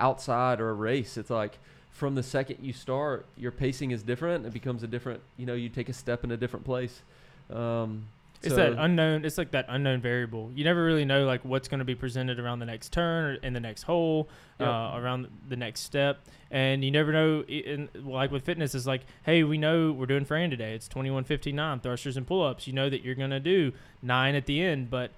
outside 0.00 0.60
or 0.60 0.70
a 0.70 0.74
race. 0.74 1.16
It's 1.16 1.30
like 1.30 1.60
from 1.92 2.16
the 2.16 2.24
second 2.24 2.58
you 2.60 2.72
start, 2.72 3.24
your 3.36 3.52
pacing 3.52 3.92
is 3.92 4.02
different. 4.02 4.46
It 4.46 4.52
becomes 4.52 4.82
a 4.82 4.88
different, 4.88 5.20
you 5.36 5.46
know, 5.46 5.54
you 5.54 5.68
take 5.68 5.88
a 5.88 5.92
step 5.92 6.24
in 6.24 6.32
a 6.32 6.36
different 6.36 6.66
place. 6.66 7.02
Um, 7.50 8.08
It's 8.42 8.54
so- 8.54 8.56
that 8.56 8.74
unknown. 8.78 9.24
It's 9.24 9.38
like 9.38 9.50
that 9.52 9.66
unknown 9.68 10.00
variable. 10.00 10.50
You 10.54 10.64
never 10.64 10.84
really 10.84 11.04
know 11.04 11.24
like 11.24 11.44
what's 11.44 11.68
going 11.68 11.78
to 11.78 11.84
be 11.84 11.94
presented 11.94 12.38
around 12.38 12.58
the 12.60 12.66
next 12.66 12.92
turn 12.92 13.24
or 13.24 13.34
in 13.34 13.52
the 13.52 13.60
next 13.60 13.82
hole, 13.84 14.28
Yep. 14.60 14.68
uh, 14.68 14.92
around 14.94 15.28
the 15.48 15.56
next 15.56 15.80
step, 15.80 16.20
and 16.50 16.84
you 16.84 16.90
never 16.90 17.12
know. 17.12 17.42
In, 17.48 17.88
like 17.94 18.30
with 18.30 18.44
fitness, 18.44 18.74
it's 18.74 18.86
like, 18.86 19.02
hey, 19.24 19.42
we 19.44 19.58
know 19.58 19.92
we're 19.92 20.06
doing 20.06 20.24
Fran 20.24 20.50
today. 20.50 20.74
It's 20.74 20.88
twenty 20.88 21.10
one 21.10 21.24
fifty 21.24 21.52
nine 21.52 21.80
thrusters 21.80 22.16
and 22.16 22.26
pull 22.26 22.42
ups. 22.42 22.66
You 22.66 22.72
know 22.72 22.88
that 22.90 23.02
you're 23.02 23.14
going 23.14 23.30
to 23.30 23.40
do 23.40 23.72
nine 24.02 24.34
at 24.34 24.46
the 24.46 24.60
end, 24.62 24.90
but 24.90 25.10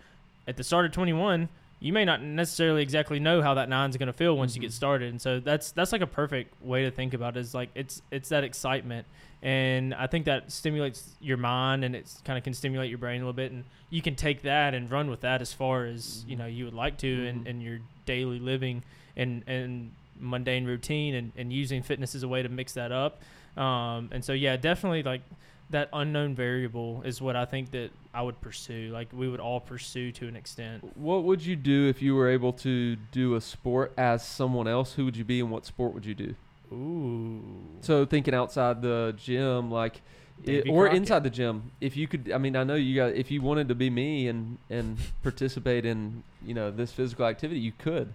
at 0.46 0.56
the 0.56 0.64
start 0.64 0.86
of 0.86 0.92
twenty 0.92 1.12
one. 1.12 1.48
You 1.80 1.92
may 1.92 2.04
not 2.04 2.20
necessarily 2.20 2.82
exactly 2.82 3.20
know 3.20 3.40
how 3.40 3.54
that 3.54 3.68
nine's 3.68 3.96
going 3.96 4.08
to 4.08 4.12
feel 4.12 4.36
once 4.36 4.56
you 4.56 4.60
get 4.60 4.70
Mhm. 4.70 4.74
started, 4.74 5.10
and 5.10 5.22
so 5.22 5.38
that's 5.38 5.70
that's 5.70 5.92
like 5.92 6.00
a 6.00 6.08
perfect 6.08 6.60
way 6.60 6.82
to 6.82 6.90
think 6.90 7.14
about 7.14 7.36
it. 7.36 7.40
Is 7.40 7.54
like 7.54 7.68
it's 7.76 8.02
it's 8.10 8.30
that 8.30 8.42
excitement, 8.42 9.06
and 9.42 9.94
I 9.94 10.06
think 10.08 10.24
that 10.26 10.50
stimulates 10.50 11.10
your 11.20 11.36
mind 11.36 11.84
and 11.84 11.94
it's 11.94 12.20
kind 12.24 12.36
of 12.36 12.44
can 12.44 12.54
stimulate 12.54 12.88
your 12.90 12.98
brain 12.98 13.16
a 13.20 13.24
little 13.24 13.32
bit 13.32 13.52
and 13.52 13.64
you 13.90 14.02
can 14.02 14.16
take 14.16 14.42
that 14.42 14.74
and 14.74 14.90
run 14.90 15.08
with 15.10 15.20
that 15.20 15.40
as 15.40 15.52
far 15.52 15.84
as 15.86 16.24
you 16.26 16.36
know 16.36 16.46
you 16.46 16.64
would 16.64 16.74
like 16.74 16.98
to 16.98 17.26
in, 17.26 17.44
Mhm. 17.44 17.46
in 17.46 17.60
your 17.60 17.78
daily 18.06 18.38
living 18.40 18.82
and 19.16 19.44
and 19.46 19.92
mundane 20.20 20.64
routine 20.64 21.14
and, 21.14 21.32
and 21.36 21.52
using 21.52 21.82
fitness 21.82 22.14
as 22.16 22.24
a 22.24 22.28
way 22.28 22.42
to 22.42 22.48
mix 22.48 22.72
that 22.72 22.90
up 22.90 23.20
um, 23.56 24.08
and 24.12 24.24
so 24.24 24.32
yeah 24.32 24.56
definitely 24.56 25.02
like 25.04 25.22
that 25.70 25.88
unknown 25.92 26.34
variable 26.34 27.02
is 27.04 27.20
what 27.20 27.36
I 27.36 27.44
think 27.44 27.70
that 27.72 27.90
I 28.14 28.22
would 28.22 28.40
pursue 28.40 28.90
like 28.92 29.08
we 29.12 29.28
would 29.28 29.38
all 29.38 29.60
pursue 29.60 30.10
to 30.12 30.26
an 30.26 30.34
extent 30.34 30.82
What 30.96 31.24
would 31.24 31.44
you 31.44 31.54
do 31.56 31.88
if 31.88 32.00
you 32.02 32.14
were 32.16 32.28
able 32.30 32.54
to 32.54 32.96
do 33.12 33.34
a 33.36 33.40
sport 33.40 33.92
as 33.98 34.26
someone 34.26 34.66
else? 34.66 34.94
Who 34.94 35.04
would 35.04 35.16
you 35.16 35.24
be 35.24 35.40
and 35.40 35.50
what 35.50 35.66
sport 35.66 35.92
would 35.92 36.06
you 36.06 36.14
do? 36.14 36.34
Ooh 36.72 37.42
So 37.80 38.04
thinking 38.06 38.34
outside 38.34 38.82
the 38.82 39.14
gym, 39.16 39.70
like, 39.70 40.00
it, 40.44 40.68
or 40.68 40.84
Crockett. 40.84 40.96
inside 40.96 41.24
the 41.24 41.30
gym, 41.30 41.70
if 41.80 41.96
you 41.96 42.06
could, 42.06 42.30
I 42.32 42.38
mean, 42.38 42.54
I 42.56 42.64
know 42.64 42.74
you 42.74 42.94
got, 42.94 43.12
if 43.14 43.30
you 43.30 43.42
wanted 43.42 43.68
to 43.68 43.74
be 43.74 43.90
me 43.90 44.28
and 44.28 44.58
and 44.70 44.96
participate 45.22 45.84
in, 45.84 46.22
you 46.44 46.54
know, 46.54 46.70
this 46.70 46.92
physical 46.92 47.26
activity, 47.26 47.60
you 47.60 47.72
could. 47.76 48.14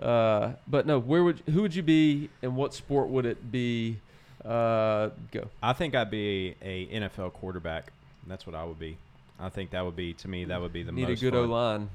Uh, 0.00 0.52
but 0.66 0.86
no, 0.86 0.98
where 0.98 1.24
would 1.24 1.42
who 1.50 1.62
would 1.62 1.74
you 1.74 1.82
be 1.82 2.30
and 2.42 2.56
what 2.56 2.72
sport 2.72 3.08
would 3.08 3.26
it 3.26 3.50
be? 3.50 3.98
Uh, 4.44 5.10
go. 5.32 5.48
I 5.62 5.72
think 5.72 5.94
I'd 5.94 6.10
be 6.10 6.54
a, 6.62 6.86
NFL 6.86 7.32
quarterback. 7.34 7.92
That's 8.26 8.46
what 8.46 8.54
I 8.54 8.64
would 8.64 8.78
be. 8.78 8.96
I 9.40 9.48
think 9.48 9.70
that 9.70 9.84
would 9.84 9.96
be 9.96 10.14
to 10.14 10.28
me. 10.28 10.44
That 10.44 10.60
would 10.60 10.72
be 10.72 10.84
the 10.84 10.92
Need 10.92 11.06
a 11.06 11.08
most 11.10 11.20
good 11.20 11.34
O 11.34 11.44
line. 11.44 11.90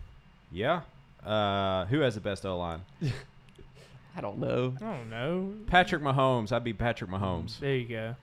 Yeah. 0.51 0.81
Uh, 1.25 1.85
who 1.85 2.01
has 2.01 2.15
the 2.15 2.21
best 2.21 2.45
O 2.45 2.57
line? 2.57 2.81
I 4.15 4.21
don't 4.21 4.39
know. 4.39 4.75
I 4.77 4.85
don't 4.85 5.09
know. 5.09 5.53
Patrick 5.67 6.01
Mahomes. 6.01 6.51
I'd 6.51 6.63
be 6.63 6.73
Patrick 6.73 7.09
Mahomes. 7.09 7.59
There 7.59 7.75
you 7.75 7.87
go. 7.87 8.15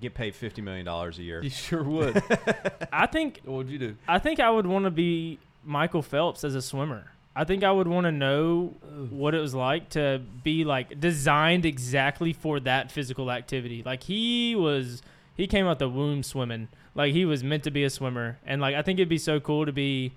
Get 0.00 0.14
paid 0.14 0.34
fifty 0.34 0.60
million 0.62 0.84
dollars 0.84 1.18
a 1.18 1.22
year. 1.22 1.42
You 1.42 1.50
sure 1.50 1.82
would. 1.82 2.22
I 2.92 3.06
think 3.06 3.40
what 3.44 3.56
would 3.58 3.70
you 3.70 3.78
do? 3.78 3.96
I 4.08 4.18
think 4.18 4.40
I 4.40 4.50
would 4.50 4.66
want 4.66 4.84
to 4.84 4.90
be 4.90 5.38
Michael 5.64 6.02
Phelps 6.02 6.42
as 6.42 6.54
a 6.54 6.62
swimmer. 6.62 7.04
I 7.36 7.44
think 7.44 7.62
I 7.62 7.70
would 7.70 7.86
want 7.86 8.06
to 8.06 8.12
know 8.12 8.74
what 9.10 9.34
it 9.34 9.40
was 9.40 9.54
like 9.54 9.90
to 9.90 10.22
be 10.42 10.64
like 10.64 10.98
designed 10.98 11.66
exactly 11.66 12.32
for 12.32 12.58
that 12.60 12.90
physical 12.90 13.30
activity. 13.30 13.82
Like 13.84 14.02
he 14.02 14.56
was, 14.56 15.02
he 15.36 15.46
came 15.46 15.66
out 15.66 15.78
the 15.78 15.88
womb 15.88 16.22
swimming. 16.22 16.68
Like 16.94 17.12
he 17.12 17.26
was 17.26 17.44
meant 17.44 17.62
to 17.64 17.70
be 17.70 17.84
a 17.84 17.90
swimmer, 17.90 18.38
and 18.46 18.60
like 18.62 18.74
I 18.74 18.80
think 18.80 18.98
it'd 18.98 19.10
be 19.10 19.18
so 19.18 19.38
cool 19.38 19.66
to 19.66 19.72
be, 19.72 20.14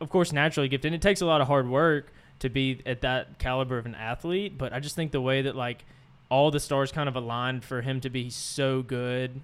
of 0.00 0.10
course, 0.10 0.32
naturally 0.32 0.68
gifted. 0.68 0.92
And 0.92 0.94
it 0.94 1.02
takes 1.02 1.22
a 1.22 1.26
lot 1.26 1.40
of 1.40 1.46
hard 1.46 1.66
work 1.66 2.12
to 2.40 2.48
be 2.48 2.80
at 2.86 3.00
that 3.00 3.38
caliber 3.38 3.78
of 3.78 3.86
an 3.86 3.94
athlete, 3.94 4.56
but 4.56 4.72
I 4.72 4.80
just 4.80 4.94
think 4.96 5.12
the 5.12 5.20
way 5.20 5.42
that 5.42 5.56
like 5.56 5.84
all 6.30 6.50
the 6.50 6.60
stars 6.60 6.92
kind 6.92 7.08
of 7.08 7.16
aligned 7.16 7.64
for 7.64 7.82
him 7.82 8.00
to 8.00 8.10
be 8.10 8.30
so 8.30 8.82
good 8.82 9.40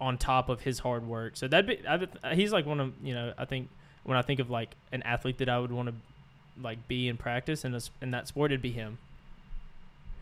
on 0.00 0.18
top 0.18 0.48
of 0.48 0.60
his 0.62 0.78
hard 0.80 1.06
work. 1.06 1.36
So 1.36 1.48
that'd 1.48 1.66
be 1.66 1.86
I, 1.86 1.94
uh, 1.94 2.34
he's 2.34 2.52
like 2.52 2.66
one 2.66 2.80
of 2.80 2.92
you 3.02 3.14
know 3.14 3.32
I 3.36 3.44
think 3.44 3.68
when 4.04 4.16
I 4.16 4.22
think 4.22 4.40
of 4.40 4.50
like 4.50 4.74
an 4.90 5.02
athlete 5.02 5.38
that 5.38 5.48
I 5.48 5.58
would 5.58 5.72
want 5.72 5.88
to 5.88 5.94
like 6.60 6.86
be 6.88 7.08
in 7.08 7.16
practice 7.16 7.64
in 7.64 7.74
a, 7.74 7.80
in 8.00 8.10
that 8.10 8.28
sport, 8.28 8.50
it'd 8.50 8.62
be 8.62 8.72
him. 8.72 8.98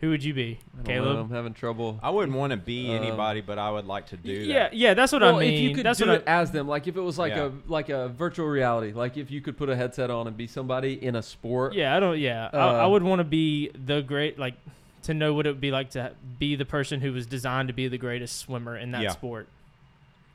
Who 0.01 0.09
would 0.09 0.23
you 0.23 0.33
be, 0.33 0.59
I 0.79 0.83
Caleb? 0.83 1.15
know. 1.15 1.21
I'm 1.21 1.29
having 1.29 1.53
trouble. 1.53 1.99
I 2.01 2.09
wouldn't 2.09 2.35
want 2.37 2.51
to 2.51 2.57
be 2.57 2.89
Um, 2.89 2.95
anybody, 3.03 3.41
but 3.41 3.57
I 3.59 3.69
would 3.71 3.85
like 3.85 4.07
to 4.07 4.17
do 4.17 4.31
yeah, 4.31 4.63
that. 4.63 4.73
yeah, 4.73 4.93
that's 4.95 5.11
what 5.13 5.21
well, 5.21 5.35
I 5.37 5.39
mean. 5.39 5.53
if 5.53 5.59
you 5.59 5.75
could 5.75 5.85
that's 5.85 5.99
do 5.99 6.07
what 6.07 6.15
it 6.15 6.23
as 6.25 6.49
them, 6.51 6.67
like 6.67 6.87
if 6.87 6.95
it 6.97 7.01
was 7.01 7.19
like 7.19 7.33
Yeah. 7.33 7.49
a 7.49 7.71
like 7.71 7.89
a 7.89 8.09
virtual 8.09 8.47
reality, 8.47 8.93
like 8.93 9.15
if 9.15 9.29
you 9.29 9.41
could 9.41 9.57
put 9.57 9.69
a 9.69 9.75
headset 9.75 10.09
on 10.09 10.25
and 10.27 10.35
be 10.35 10.47
somebody 10.47 10.93
in 11.05 11.15
a 11.15 11.21
sport. 11.21 11.73
yeah, 11.75 11.95
I 11.95 11.99
don't. 11.99 12.17
Yeah, 12.17 12.49
I, 12.51 12.57
I 12.57 12.83
Uh, 12.85 12.89
would 12.89 13.03
want 13.03 13.19
to 13.19 13.23
be 13.23 13.69
the 13.85 14.01
great 14.01 14.39
like 14.39 14.55
to 15.03 15.13
know 15.13 15.33
what 15.33 15.45
it 15.45 15.49
would 15.49 15.61
be 15.61 15.71
like 15.71 15.91
to 15.91 16.11
be 16.39 16.55
the 16.55 16.65
person 16.65 16.99
who 17.01 17.13
was 17.13 17.25
designed 17.27 17.67
to 17.67 17.73
be 17.73 17.87
the 17.87 17.97
greatest 17.99 18.37
swimmer 18.39 18.75
in 18.77 18.91
that 18.91 19.01
Yeah. 19.03 19.09
sport. 19.11 19.47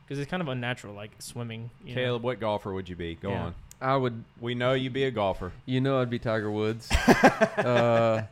Because 0.04 0.20
it's 0.20 0.30
kind 0.30 0.40
of 0.40 0.46
unnatural, 0.48 0.94
like 0.94 1.10
swimming. 1.18 1.70
You 1.84 1.96
know? 1.96 2.00
Caleb, 2.00 2.22
what 2.22 2.38
golfer 2.38 2.72
would 2.72 2.88
you 2.88 2.94
be? 2.94 3.16
Go 3.16 3.30
Yeah. 3.30 3.42
on. 3.46 3.54
I 3.80 3.96
would. 3.96 4.22
We 4.40 4.54
know 4.54 4.74
you'd 4.74 4.92
be 4.92 5.02
a 5.04 5.10
golfer. 5.10 5.50
You 5.66 5.80
know, 5.80 6.00
I'd 6.00 6.08
be 6.08 6.20
Tiger 6.20 6.50
Woods. 6.52 6.88
uh, 7.58 8.22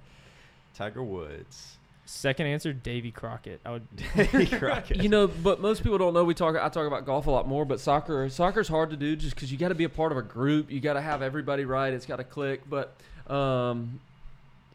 Tiger 0.75 1.03
Woods. 1.03 1.77
Second 2.07 2.47
answer, 2.47 2.73
Davy 2.75 3.11
Crockett. 3.11 3.61
I 3.65 3.71
would. 3.71 3.87
Davy 4.17 4.47
Crockett. 4.47 5.03
you 5.03 5.09
know, 5.09 5.27
but 5.27 5.61
most 5.61 5.83
people 5.83 5.97
don't 5.97 6.13
know. 6.13 6.23
We 6.25 6.35
talk. 6.35 6.55
I 6.55 6.69
talk 6.69 6.87
about 6.87 7.07
golf 7.07 7.27
a 7.27 7.31
lot 7.31 7.49
more, 7.49 7.65
but 7.65 7.81
soccer. 7.81 8.29
Soccer's 8.29 8.69
hard 8.69 8.91
to 8.91 8.97
do 8.97 9.17
just 9.17 9.35
because 9.35 9.51
you 9.51 9.57
got 9.57 9.69
to 9.69 9.75
be 9.75 9.85
a 9.85 9.89
part 9.89 10.13
of 10.13 10.19
a 10.19 10.23
group. 10.23 10.71
You 10.71 10.81
got 10.81 10.95
to 10.95 11.01
have 11.01 11.23
everybody 11.23 11.65
right. 11.65 11.93
It's 11.95 12.05
got 12.05 12.17
to 12.17 12.25
click. 12.25 12.61
But 12.69 12.95
um, 13.27 14.01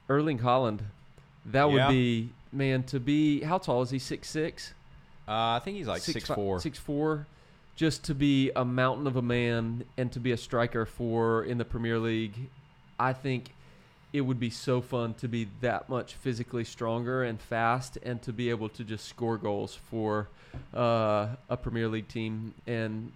Erling 0.09 0.39
Haaland, 0.39 0.79
that 1.45 1.69
would 1.69 1.77
Yeah. 1.77 1.89
be 1.89 2.29
man 2.51 2.81
to 2.83 2.99
be. 2.99 3.41
How 3.41 3.59
tall 3.59 3.83
is 3.83 3.91
he? 3.91 3.99
Six 3.99 4.27
six. 4.27 4.73
Uh, 5.27 5.31
I 5.57 5.61
think 5.63 5.77
he's 5.77 5.87
like 5.87 6.01
six, 6.01 6.25
fi- 6.27 6.33
four. 6.33 6.59
Six 6.59 6.79
four. 6.79 7.27
Just 7.75 8.03
to 8.05 8.15
be 8.15 8.51
a 8.55 8.65
mountain 8.65 9.05
of 9.05 9.15
a 9.15 9.21
man 9.21 9.85
and 9.97 10.11
to 10.13 10.19
be 10.19 10.31
a 10.31 10.37
striker 10.37 10.85
for 10.87 11.43
in 11.43 11.59
the 11.59 11.63
Premier 11.65 11.99
League, 11.99 12.49
I 12.99 13.13
think 13.13 13.51
it 14.11 14.21
would 14.21 14.39
be 14.39 14.49
so 14.49 14.81
fun 14.81 15.13
to 15.15 15.27
be 15.27 15.47
that 15.61 15.87
much 15.87 16.15
physically 16.15 16.63
stronger 16.63 17.23
and 17.23 17.39
fast 17.39 17.97
and 18.01 18.21
to 18.23 18.33
be 18.33 18.49
able 18.49 18.69
to 18.69 18.83
just 18.83 19.07
score 19.07 19.37
goals 19.37 19.77
for 19.89 20.27
uh, 20.73 21.27
a 21.49 21.57
Premier 21.57 21.87
League 21.87 22.07
team. 22.07 22.53
And 22.65 23.11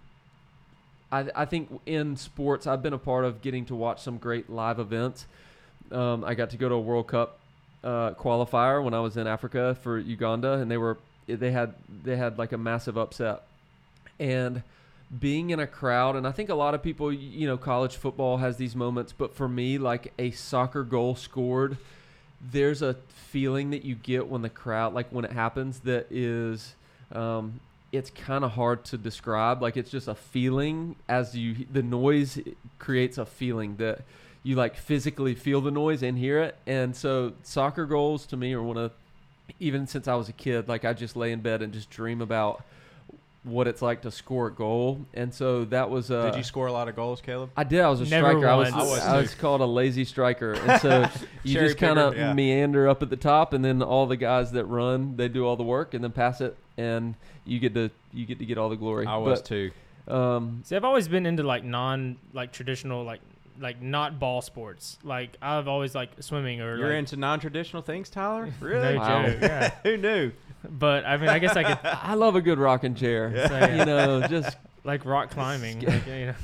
I, 1.10 1.26
I 1.34 1.44
think 1.46 1.80
in 1.86 2.16
sports, 2.16 2.66
I've 2.66 2.82
been 2.82 2.92
a 2.92 2.98
part 2.98 3.24
of 3.24 3.42
getting 3.42 3.64
to 3.66 3.74
watch 3.74 4.02
some 4.02 4.18
great 4.18 4.48
live 4.48 4.78
events. 4.78 5.26
Um, 5.90 6.24
I 6.24 6.34
got 6.34 6.50
to 6.50 6.56
go 6.56 6.68
to 6.68 6.76
a 6.76 6.80
World 6.80 7.08
Cup 7.08 7.40
uh, 7.82 8.12
qualifier 8.12 8.82
when 8.82 8.94
I 8.94 9.00
was 9.00 9.16
in 9.16 9.26
Africa 9.26 9.76
for 9.82 9.98
Uganda, 9.98 10.54
and 10.54 10.70
they 10.70 10.78
were 10.78 10.98
they 11.26 11.50
had 11.50 11.74
they 12.02 12.16
had 12.16 12.38
like 12.38 12.52
a 12.52 12.58
massive 12.58 12.96
upset, 12.96 13.42
and 14.18 14.62
being 15.20 15.50
in 15.50 15.60
a 15.60 15.66
crowd 15.66 16.16
and 16.16 16.26
i 16.26 16.32
think 16.32 16.48
a 16.48 16.54
lot 16.54 16.74
of 16.74 16.82
people 16.82 17.12
you 17.12 17.46
know 17.46 17.56
college 17.56 17.96
football 17.96 18.38
has 18.38 18.56
these 18.56 18.74
moments 18.74 19.12
but 19.12 19.34
for 19.34 19.48
me 19.48 19.78
like 19.78 20.12
a 20.18 20.30
soccer 20.30 20.82
goal 20.82 21.14
scored 21.14 21.76
there's 22.50 22.82
a 22.82 22.94
feeling 23.08 23.70
that 23.70 23.84
you 23.84 23.94
get 23.94 24.26
when 24.26 24.42
the 24.42 24.48
crowd 24.48 24.92
like 24.92 25.08
when 25.10 25.24
it 25.24 25.32
happens 25.32 25.80
that 25.80 26.06
is 26.10 26.74
um, 27.12 27.60
it's 27.96 28.10
kind 28.10 28.44
of 28.44 28.52
hard 28.52 28.84
to 28.86 28.98
describe. 28.98 29.62
Like 29.62 29.76
it's 29.76 29.90
just 29.90 30.08
a 30.08 30.14
feeling 30.14 30.96
as 31.08 31.36
you 31.36 31.66
the 31.70 31.82
noise 31.82 32.38
creates 32.78 33.18
a 33.18 33.26
feeling 33.26 33.76
that 33.76 34.00
you 34.42 34.56
like 34.56 34.76
physically 34.76 35.34
feel 35.34 35.60
the 35.60 35.70
noise 35.70 36.02
and 36.02 36.18
hear 36.18 36.42
it. 36.42 36.56
And 36.66 36.94
so 36.94 37.32
soccer 37.42 37.86
goals 37.86 38.26
to 38.26 38.36
me 38.36 38.52
are 38.52 38.62
one 38.62 38.76
of 38.76 38.92
even 39.60 39.86
since 39.86 40.08
i 40.08 40.14
was 40.14 40.30
a 40.30 40.32
kid 40.32 40.68
like 40.68 40.86
i 40.86 40.94
just 40.94 41.16
lay 41.16 41.30
in 41.30 41.38
bed 41.38 41.60
and 41.60 41.70
just 41.74 41.90
dream 41.90 42.22
about 42.22 42.64
what 43.44 43.68
it's 43.68 43.82
like 43.82 44.02
to 44.02 44.10
score 44.10 44.48
a 44.48 44.52
goal, 44.52 45.04
and 45.12 45.32
so 45.32 45.64
that 45.66 45.90
was. 45.90 46.10
Uh, 46.10 46.30
Did 46.30 46.36
you 46.38 46.42
score 46.42 46.66
a 46.66 46.72
lot 46.72 46.88
of 46.88 46.96
goals, 46.96 47.20
Caleb? 47.20 47.50
I 47.56 47.64
did. 47.64 47.80
I 47.80 47.88
was 47.88 48.00
a 48.00 48.04
Never 48.06 48.30
striker. 48.30 48.48
I 48.48 48.54
was. 48.56 48.72
once. 48.72 48.82
I 48.82 48.90
was 48.90 49.00
I 49.00 49.16
was 49.20 49.34
called 49.34 49.60
a 49.60 49.66
lazy 49.66 50.04
striker, 50.04 50.54
and 50.54 50.80
so 50.80 51.08
you 51.44 51.60
just 51.60 51.78
kind 51.78 51.98
of 51.98 52.16
yeah. 52.16 52.32
meander 52.32 52.88
up 52.88 53.02
at 53.02 53.10
the 53.10 53.16
top, 53.16 53.52
and 53.52 53.64
then 53.64 53.82
all 53.82 54.06
the 54.06 54.16
guys 54.16 54.52
that 54.52 54.64
run, 54.64 55.16
they 55.16 55.28
do 55.28 55.46
all 55.46 55.56
the 55.56 55.62
work, 55.62 55.94
and 55.94 56.02
then 56.02 56.10
pass 56.12 56.40
it, 56.40 56.56
and 56.78 57.14
you 57.44 57.58
get 57.58 57.74
to 57.74 57.90
you 58.12 58.24
get 58.24 58.38
to 58.38 58.46
get 58.46 58.58
all 58.58 58.70
the 58.70 58.76
glory. 58.76 59.06
I 59.06 59.18
was 59.18 59.40
But, 59.40 59.46
too. 59.46 59.70
Um, 60.08 60.62
See, 60.64 60.76
I've 60.76 60.84
always 60.84 61.08
been 61.08 61.26
into 61.26 61.42
like 61.42 61.64
non 61.64 62.16
like 62.32 62.52
traditional 62.52 63.04
like 63.04 63.20
like 63.58 63.80
not 63.82 64.18
ball 64.18 64.42
sports. 64.42 64.98
Like 65.04 65.36
I've 65.42 65.68
always 65.68 65.94
like 65.94 66.10
swimming 66.20 66.60
or 66.60 66.76
You're 66.76 66.88
like, 66.90 66.98
into 66.98 67.16
non-traditional 67.16 67.82
things, 67.82 68.10
Tyler? 68.10 68.46
no 68.60 68.66
Really? 68.66 68.96
Wow. 68.98 69.26
joke. 69.26 69.38
Yeah, 69.40 69.70
Who 69.82 69.96
knew? 69.96 70.32
but 70.68 71.04
I 71.04 71.16
mean, 71.18 71.28
I 71.28 71.38
guess 71.38 71.56
I 71.56 71.62
could 71.64 71.78
I 71.84 72.14
love 72.14 72.36
a 72.36 72.40
good 72.42 72.58
rocking 72.58 72.94
chair. 72.94 73.48
So, 73.48 73.66
You 73.76 73.84
know, 73.84 74.26
just 74.26 74.56
like 74.84 75.04
rock 75.04 75.30
climbing. 75.30 75.80
like, 75.80 76.06
you 76.06 76.26
know. 76.26 76.34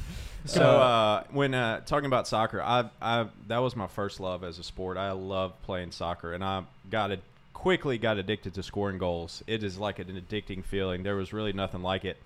So 0.46 0.62
uh, 0.64 1.24
when 1.32 1.52
uh, 1.52 1.80
talking 1.80 2.06
about 2.06 2.26
soccer, 2.26 2.62
I, 2.62 2.88
I 3.02 3.26
that 3.48 3.58
was 3.58 3.76
my 3.76 3.86
first 3.86 4.20
love 4.20 4.42
as 4.42 4.58
a 4.58 4.62
sport. 4.62 4.96
I 4.96 5.10
love 5.12 5.60
playing 5.62 5.90
soccer, 5.90 6.32
and 6.32 6.42
I 6.42 6.64
got 6.90 7.10
it 7.10 7.20
quickly 7.52 7.98
got 7.98 8.16
addicted 8.16 8.54
to 8.54 8.62
scoring 8.62 8.96
goals. 8.96 9.42
It 9.46 9.62
is 9.62 9.76
like 9.78 9.98
an 9.98 10.06
addicting 10.08 10.64
feeling. 10.64 11.02
There 11.02 11.14
was 11.16 11.34
really 11.34 11.52
nothing 11.52 11.82
like 11.82 12.06
it. 12.06 12.16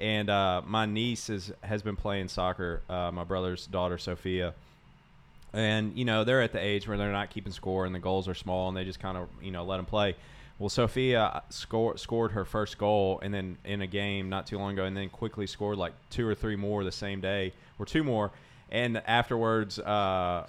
And 0.00 0.28
uh, 0.30 0.62
my 0.66 0.86
niece 0.86 1.30
is, 1.30 1.52
has 1.62 1.82
been 1.82 1.96
playing 1.96 2.28
soccer. 2.28 2.82
Uh, 2.88 3.10
my 3.12 3.24
brother's 3.24 3.66
daughter, 3.66 3.98
Sophia, 3.98 4.54
and 5.52 5.96
you 5.96 6.04
know 6.04 6.24
they're 6.24 6.42
at 6.42 6.52
the 6.52 6.60
age 6.60 6.88
where 6.88 6.96
they're 6.96 7.12
not 7.12 7.30
keeping 7.30 7.52
score, 7.52 7.86
and 7.86 7.94
the 7.94 8.00
goals 8.00 8.26
are 8.28 8.34
small, 8.34 8.68
and 8.68 8.76
they 8.76 8.84
just 8.84 9.00
kind 9.00 9.16
of 9.16 9.28
you 9.40 9.52
know 9.52 9.64
let 9.64 9.76
them 9.76 9.86
play. 9.86 10.16
Well, 10.58 10.68
Sophia 10.68 11.42
scored 11.50 12.00
scored 12.00 12.32
her 12.32 12.44
first 12.44 12.78
goal, 12.78 13.20
and 13.22 13.32
then 13.32 13.58
in 13.64 13.82
a 13.82 13.86
game 13.86 14.28
not 14.28 14.46
too 14.46 14.58
long 14.58 14.72
ago, 14.72 14.84
and 14.84 14.96
then 14.96 15.08
quickly 15.08 15.46
scored 15.46 15.78
like 15.78 15.92
two 16.10 16.26
or 16.26 16.34
three 16.34 16.56
more 16.56 16.84
the 16.84 16.92
same 16.92 17.20
day, 17.20 17.52
or 17.78 17.86
two 17.86 18.04
more. 18.04 18.30
And 18.70 19.02
afterwards, 19.06 19.78
uh, 19.78 20.48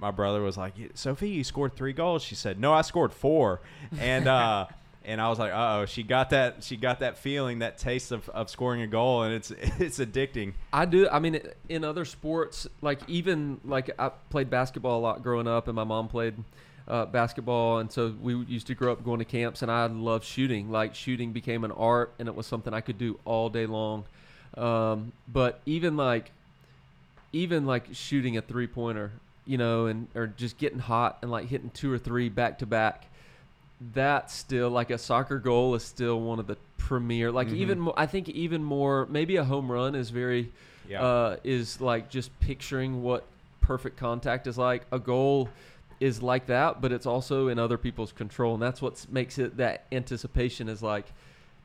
my 0.00 0.10
brother 0.10 0.42
was 0.42 0.56
like, 0.56 0.74
"Sophia, 0.94 1.28
you 1.28 1.44
scored 1.44 1.76
three 1.76 1.92
goals." 1.92 2.22
She 2.22 2.34
said, 2.34 2.58
"No, 2.58 2.72
I 2.72 2.82
scored 2.82 3.12
four. 3.12 3.60
And 3.98 4.26
uh, 4.26 4.66
and 5.10 5.20
I 5.20 5.28
was 5.28 5.38
like, 5.38 5.52
"Uh 5.52 5.80
oh, 5.80 5.86
she 5.86 6.02
got 6.04 6.30
that. 6.30 6.62
She 6.62 6.76
got 6.76 7.00
that 7.00 7.18
feeling, 7.18 7.58
that 7.58 7.78
taste 7.78 8.12
of, 8.12 8.28
of 8.28 8.48
scoring 8.48 8.82
a 8.82 8.86
goal, 8.86 9.24
and 9.24 9.34
it's 9.34 9.50
it's 9.78 9.98
addicting." 9.98 10.54
I 10.72 10.84
do. 10.84 11.08
I 11.08 11.18
mean, 11.18 11.40
in 11.68 11.84
other 11.84 12.04
sports, 12.04 12.68
like 12.80 13.00
even 13.08 13.60
like 13.64 13.90
I 13.98 14.10
played 14.30 14.50
basketball 14.50 15.00
a 15.00 15.02
lot 15.02 15.22
growing 15.22 15.48
up, 15.48 15.66
and 15.66 15.74
my 15.74 15.84
mom 15.84 16.06
played 16.08 16.36
uh, 16.86 17.06
basketball, 17.06 17.78
and 17.78 17.90
so 17.90 18.14
we 18.22 18.36
used 18.44 18.68
to 18.68 18.74
grow 18.74 18.92
up 18.92 19.04
going 19.04 19.18
to 19.18 19.24
camps, 19.24 19.62
and 19.62 19.70
I 19.70 19.86
loved 19.86 20.24
shooting. 20.24 20.70
Like 20.70 20.94
shooting 20.94 21.32
became 21.32 21.64
an 21.64 21.72
art, 21.72 22.12
and 22.20 22.28
it 22.28 22.34
was 22.34 22.46
something 22.46 22.72
I 22.72 22.80
could 22.80 22.98
do 22.98 23.18
all 23.24 23.48
day 23.48 23.66
long. 23.66 24.04
Um, 24.56 25.12
but 25.28 25.60
even 25.66 25.96
like, 25.96 26.30
even 27.32 27.66
like 27.66 27.88
shooting 27.92 28.36
a 28.36 28.42
three 28.42 28.68
pointer, 28.68 29.10
you 29.44 29.58
know, 29.58 29.86
and 29.86 30.06
or 30.14 30.28
just 30.28 30.56
getting 30.56 30.78
hot 30.78 31.18
and 31.22 31.32
like 31.32 31.48
hitting 31.48 31.70
two 31.70 31.92
or 31.92 31.98
three 31.98 32.28
back 32.28 32.60
to 32.60 32.66
back. 32.66 33.06
That's 33.80 34.34
still 34.34 34.68
like 34.70 34.90
a 34.90 34.98
soccer 34.98 35.38
goal 35.38 35.74
is 35.74 35.82
still 35.82 36.20
one 36.20 36.38
of 36.38 36.46
the 36.46 36.56
premier. 36.76 37.32
Like 37.32 37.48
Mhm. 37.48 37.56
even 37.56 37.80
more, 37.80 37.94
I 37.96 38.06
think 38.06 38.28
even 38.28 38.62
more. 38.62 39.06
Maybe 39.10 39.36
a 39.36 39.44
home 39.44 39.70
run 39.72 39.94
is 39.94 40.10
very 40.10 40.52
Yeah. 40.88 41.02
uh, 41.02 41.36
is 41.44 41.80
like 41.80 42.10
just 42.10 42.38
picturing 42.40 43.02
what 43.02 43.24
perfect 43.60 43.96
contact 43.96 44.46
is 44.46 44.58
like. 44.58 44.84
A 44.92 44.98
goal 44.98 45.48
is 45.98 46.22
like 46.22 46.46
that, 46.46 46.80
but 46.80 46.92
it's 46.92 47.06
also 47.06 47.48
in 47.48 47.58
other 47.58 47.78
people's 47.78 48.12
control, 48.12 48.54
and 48.54 48.62
that's 48.62 48.82
what 48.82 49.06
makes 49.10 49.38
it 49.38 49.56
that 49.56 49.84
anticipation 49.92 50.68
is 50.68 50.82
like. 50.82 51.06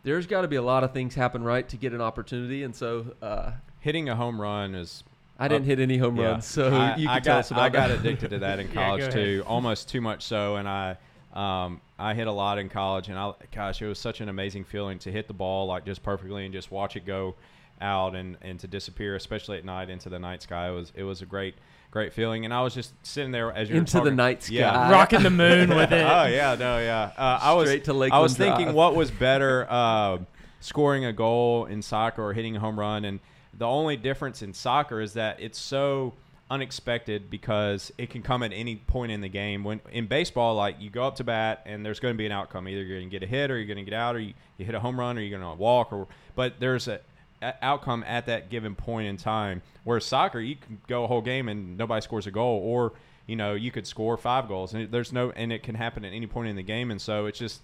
There's 0.04 0.28
got 0.28 0.41
to 0.41 0.47
be 0.47 0.56
a 0.56 0.62
lot 0.62 0.84
of 0.84 0.93
things 0.93 1.15
happen 1.15 1.43
right 1.43 1.67
to 1.67 1.78
get 1.78 1.91
an 1.91 1.99
opportunity, 2.01 2.63
and 2.63 2.75
so 2.75 3.08
uh, 3.21 3.51
Hitting 3.80 4.08
a 4.08 4.15
home 4.15 4.39
run 4.39 4.75
is 4.75 5.04
I 5.39 5.47
didn't 5.47 5.65
hit 5.65 5.80
any 5.80 5.97
home 5.97 6.15
Yeah. 6.17 6.32
runs. 6.34 6.45
So 6.45 6.73
I, 6.73 6.95
you 6.95 7.08
can 7.08 7.17
I 7.17 7.19
tell 7.19 7.36
got, 7.36 7.39
us 7.39 7.51
about 7.51 7.63
I 7.63 7.69
got 7.69 7.91
addicted 7.91 8.30
to 8.30 8.39
that 8.39 8.60
in 8.60 8.67
college 8.73 9.01
go 9.01 9.12
too, 9.12 9.43
almost 9.47 9.89
too 9.89 10.01
much 10.01 10.23
so. 10.23 10.56
And 10.58 10.67
I, 10.69 10.97
um, 11.36 11.82
I 12.00 12.13
hit 12.13 12.28
a 12.28 12.32
lot 12.32 12.58
in 12.58 12.69
college, 12.69 13.10
and 13.10 13.17
I, 13.17 13.34
gosh, 13.54 13.82
it 13.82 13.88
was 13.88 14.00
such 14.00 14.21
an 14.21 14.30
amazing 14.30 14.63
feeling 14.63 15.00
to 15.00 15.12
hit 15.12 15.28
the 15.28 15.34
ball 15.34 15.67
like 15.67 15.86
just 15.86 16.02
perfectly 16.02 16.45
and 16.45 16.54
just 16.54 16.71
watch 16.71 16.95
it 16.95 17.06
go 17.06 17.36
out 17.82 18.15
and, 18.15 18.38
and 18.41 18.60
to 18.62 18.67
disappear, 18.67 19.15
especially 19.15 19.58
at 19.58 19.65
night 19.65 19.89
into 19.89 20.10
the 20.10 20.19
night 20.19 20.41
sky. 20.41 20.69
It 20.69 20.74
was 20.74 20.91
it 20.95 21.04
was 21.04 21.21
a 21.21 21.26
great 21.26 21.56
great 21.95 22.13
feeling. 22.13 22.43
And 22.43 22.54
I 22.54 22.62
was 22.62 22.74
just 22.74 22.93
sitting 23.06 23.32
there 23.32 23.54
as 23.54 23.69
you 23.69 23.78
Into 23.78 24.02
the 24.02 24.12
night 24.12 24.43
sky. 24.43 24.56
Yeah. 24.56 24.91
Rocking 24.91 25.24
the 25.24 25.30
moon 25.30 25.69
with 25.69 25.91
it. 25.91 26.04
oh 26.10 26.26
yeah, 26.26 26.56
no, 26.60 26.80
yeah. 26.80 27.12
Uh, 27.17 27.39
I 27.41 27.54
was 27.54 27.69
Straight 27.69 27.86
to 27.86 27.93
I 28.12 28.19
was 28.19 28.36
thinking 28.36 28.65
Drive. 28.65 28.76
what 28.76 28.95
was 28.95 29.12
better, 29.12 29.65
uh, 29.69 30.17
scoring 30.60 31.06
a 31.06 31.13
goal 31.13 31.65
in 31.65 31.82
soccer 31.82 32.21
or 32.24 32.34
hitting 32.34 32.56
a 32.56 32.60
home 32.60 32.80
run, 32.80 33.06
and 33.06 33.19
the 33.54 33.65
only 33.65 33.95
difference 33.95 34.41
in 34.41 34.54
soccer 34.54 35.00
is 35.00 35.13
that 35.13 35.39
it's 35.39 35.58
so 35.60 36.13
unexpected 36.49 37.29
because 37.29 37.91
it 37.97 38.10
can 38.10 38.21
come 38.21 38.43
at 38.43 38.53
any 38.53 38.75
point 38.75 39.12
in 39.12 39.21
the 39.21 39.29
game. 39.29 39.63
When 39.63 39.81
in 39.91 40.08
baseball, 40.08 40.55
like 40.55 40.75
you 40.79 40.89
go 40.89 41.03
up 41.03 41.15
to 41.17 41.23
bat 41.23 41.63
and 41.65 41.86
there's 41.86 41.99
going 41.99 42.13
to 42.13 42.17
be 42.17 42.25
an 42.25 42.31
outcome. 42.31 42.67
Either 42.67 42.84
you're 42.84 42.99
going 42.99 43.10
to 43.10 43.19
get 43.19 43.23
a 43.23 43.29
hit 43.29 43.49
or 43.49 43.58
you're 43.58 43.67
going 43.67 43.84
to 43.84 43.89
get 43.89 43.97
out, 43.97 44.15
or 44.15 44.19
you, 44.19 44.34
you 44.58 44.65
hit 44.65 44.75
a 44.75 44.79
home 44.79 44.99
run 44.99 45.17
or 45.17 45.21
you're 45.21 45.38
going 45.38 45.58
to 45.58 45.60
walk. 45.60 45.91
Or 45.91 46.08
but 46.36 46.60
there's 46.60 46.88
a, 46.88 46.99
a 47.41 47.53
outcome 47.62 48.03
at 48.08 48.27
that 48.27 48.49
given 48.49 48.75
point 48.75 49.08
in 49.08 49.17
time. 49.17 49.62
Whereas 49.84 50.05
soccer, 50.05 50.39
you 50.39 50.55
can 50.55 50.79
go 50.88 51.03
a 51.03 51.08
whole 51.08 51.21
game 51.21 51.49
and 51.49 51.77
nobody 51.77 52.01
scores 52.01 52.27
a 52.27 52.31
goal, 52.31 52.62
or 52.63 52.93
you 53.25 53.36
know 53.36 53.53
you 53.55 53.71
could 53.71 53.88
score 53.88 54.15
five 54.17 54.47
goals, 54.47 54.73
and 54.73 54.91
there's 54.91 55.12
no 55.12 55.31
and 55.31 55.51
it 55.51 55.63
can 55.63 55.75
happen 55.75 56.05
at 56.05 56.13
any 56.13 56.27
point 56.27 56.49
in 56.49 56.55
the 56.55 56.63
game. 56.63 56.91
And 56.91 57.01
so 57.01 57.25
it's 57.25 57.39
just 57.39 57.62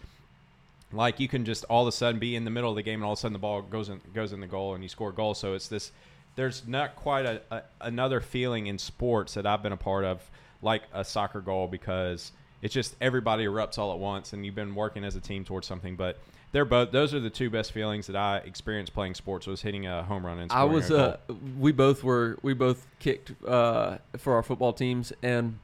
like 0.94 1.20
you 1.20 1.28
can 1.28 1.46
just 1.46 1.64
all 1.66 1.84
of 1.84 1.88
a 1.88 1.92
sudden 1.92 2.20
be 2.20 2.36
in 2.36 2.46
the 2.46 2.52
middle 2.52 2.70
of 2.70 2.76
the 2.76 2.82
game 2.82 2.96
and 2.96 3.06
all 3.06 3.14
of 3.14 3.20
a 3.20 3.22
sudden 3.22 3.34
the 3.34 3.40
ball 3.40 3.62
goes 3.62 3.90
in 3.90 4.02
goes 4.14 4.34
in 4.34 4.40
the 4.42 4.48
goal 4.48 4.74
and 4.74 4.84
you 4.84 4.90
score 4.90 5.10
a 5.10 5.14
goal. 5.14 5.34
So 5.34 5.54
it's 5.54 5.68
this. 5.68 5.92
There's 6.36 6.68
not 6.68 6.96
quite 6.96 7.26
a, 7.26 7.42
a 7.52 7.62
another 7.82 8.22
feeling 8.22 8.68
in 8.68 8.78
sports 8.78 9.34
that 9.36 9.46
I've 9.46 9.62
been 9.62 9.74
a 9.74 9.78
part 9.78 10.06
of 10.06 10.22
like 10.62 10.84
a 10.94 11.04
soccer 11.04 11.42
goal 11.42 11.68
because 11.68 12.32
it's 12.62 12.74
just 12.74 12.96
everybody 13.02 13.46
erupts 13.46 13.78
all 13.78 13.92
at 13.92 14.00
once 14.00 14.34
and 14.34 14.46
you've 14.46 14.56
been 14.56 14.76
working 14.76 15.04
as 15.04 15.16
a 15.16 15.22
team 15.22 15.44
towards 15.44 15.68
something. 15.68 15.96
But 15.96 16.20
they're 16.52 16.66
both 16.66 16.92
those 16.92 17.14
are 17.14 17.20
the 17.20 17.30
two 17.30 17.50
best 17.50 17.72
feelings 17.72 18.08
that 18.08 18.16
I 18.16 18.38
experienced 18.38 18.94
playing 18.94 19.16
sports 19.16 19.48
was 19.48 19.62
hitting 19.62 19.88
a 19.88 20.04
home 20.04 20.26
run 20.26 20.40
and 20.40 20.52
I 20.52 20.64
was. 20.66 20.92
Uh, 20.92 21.18
we 21.58 21.72
both 21.72 22.04
were. 22.04 22.38
We 22.42 22.54
both 22.54 22.86
kicked 23.00 23.32
uh, 23.46 23.98
for 24.18 24.36
our 24.36 24.44
football 24.44 24.74
teams, 24.74 25.14
and 25.24 25.60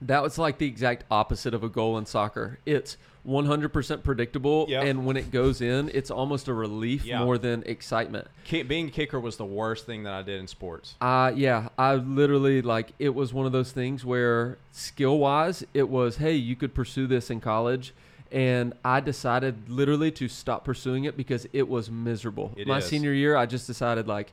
that 0.00 0.22
was 0.22 0.38
like 0.38 0.58
the 0.58 0.66
exact 0.66 1.04
opposite 1.10 1.54
of 1.54 1.64
a 1.64 1.68
goal 1.68 1.98
in 1.98 2.06
soccer. 2.06 2.58
It's 2.66 2.96
100% 3.26 4.02
predictable, 4.04 4.66
Yep. 4.68 4.84
and 4.84 5.04
when 5.06 5.16
it 5.16 5.30
goes 5.30 5.60
in, 5.60 5.90
it's 5.92 6.10
almost 6.10 6.48
a 6.48 6.54
relief 6.54 7.04
Yeah. 7.04 7.24
more 7.24 7.36
than 7.36 7.62
excitement. 7.66 8.26
Being 8.50 8.88
a 8.88 8.90
kicker 8.90 9.20
was 9.20 9.36
the 9.36 9.44
worst 9.44 9.84
thing 9.86 10.04
that 10.04 10.14
I 10.14 10.22
did 10.22 10.40
in 10.40 10.46
sports. 10.46 10.94
Uh 11.00 11.32
yeah, 11.34 11.68
I 11.76 11.96
literally 11.96 12.62
like 12.62 12.92
it 12.98 13.14
was 13.14 13.34
one 13.34 13.44
of 13.44 13.52
those 13.52 13.72
things 13.72 14.04
where 14.04 14.56
skill 14.72 15.18
wise, 15.18 15.64
it 15.74 15.88
was 15.88 16.16
hey, 16.16 16.34
you 16.34 16.56
could 16.56 16.74
pursue 16.74 17.06
this 17.06 17.28
in 17.28 17.40
college, 17.40 17.92
and 18.32 18.72
I 18.84 19.00
decided 19.00 19.68
literally 19.68 20.10
to 20.12 20.28
stop 20.28 20.64
pursuing 20.64 21.04
it 21.04 21.16
because 21.16 21.46
it 21.52 21.68
was 21.68 21.90
miserable. 21.90 22.52
It 22.56 22.66
My 22.66 22.78
is. 22.78 22.84
senior 22.86 23.12
year, 23.12 23.36
I 23.36 23.44
just 23.46 23.66
decided 23.66 24.06
like 24.08 24.32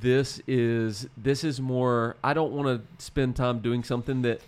this 0.00 0.40
is 0.48 1.06
this 1.16 1.44
is 1.44 1.60
more. 1.60 2.16
I 2.24 2.32
don't 2.34 2.52
want 2.52 2.66
to 2.66 3.04
spend 3.04 3.36
time 3.36 3.60
doing 3.60 3.84
something 3.84 4.22
that 4.22 4.40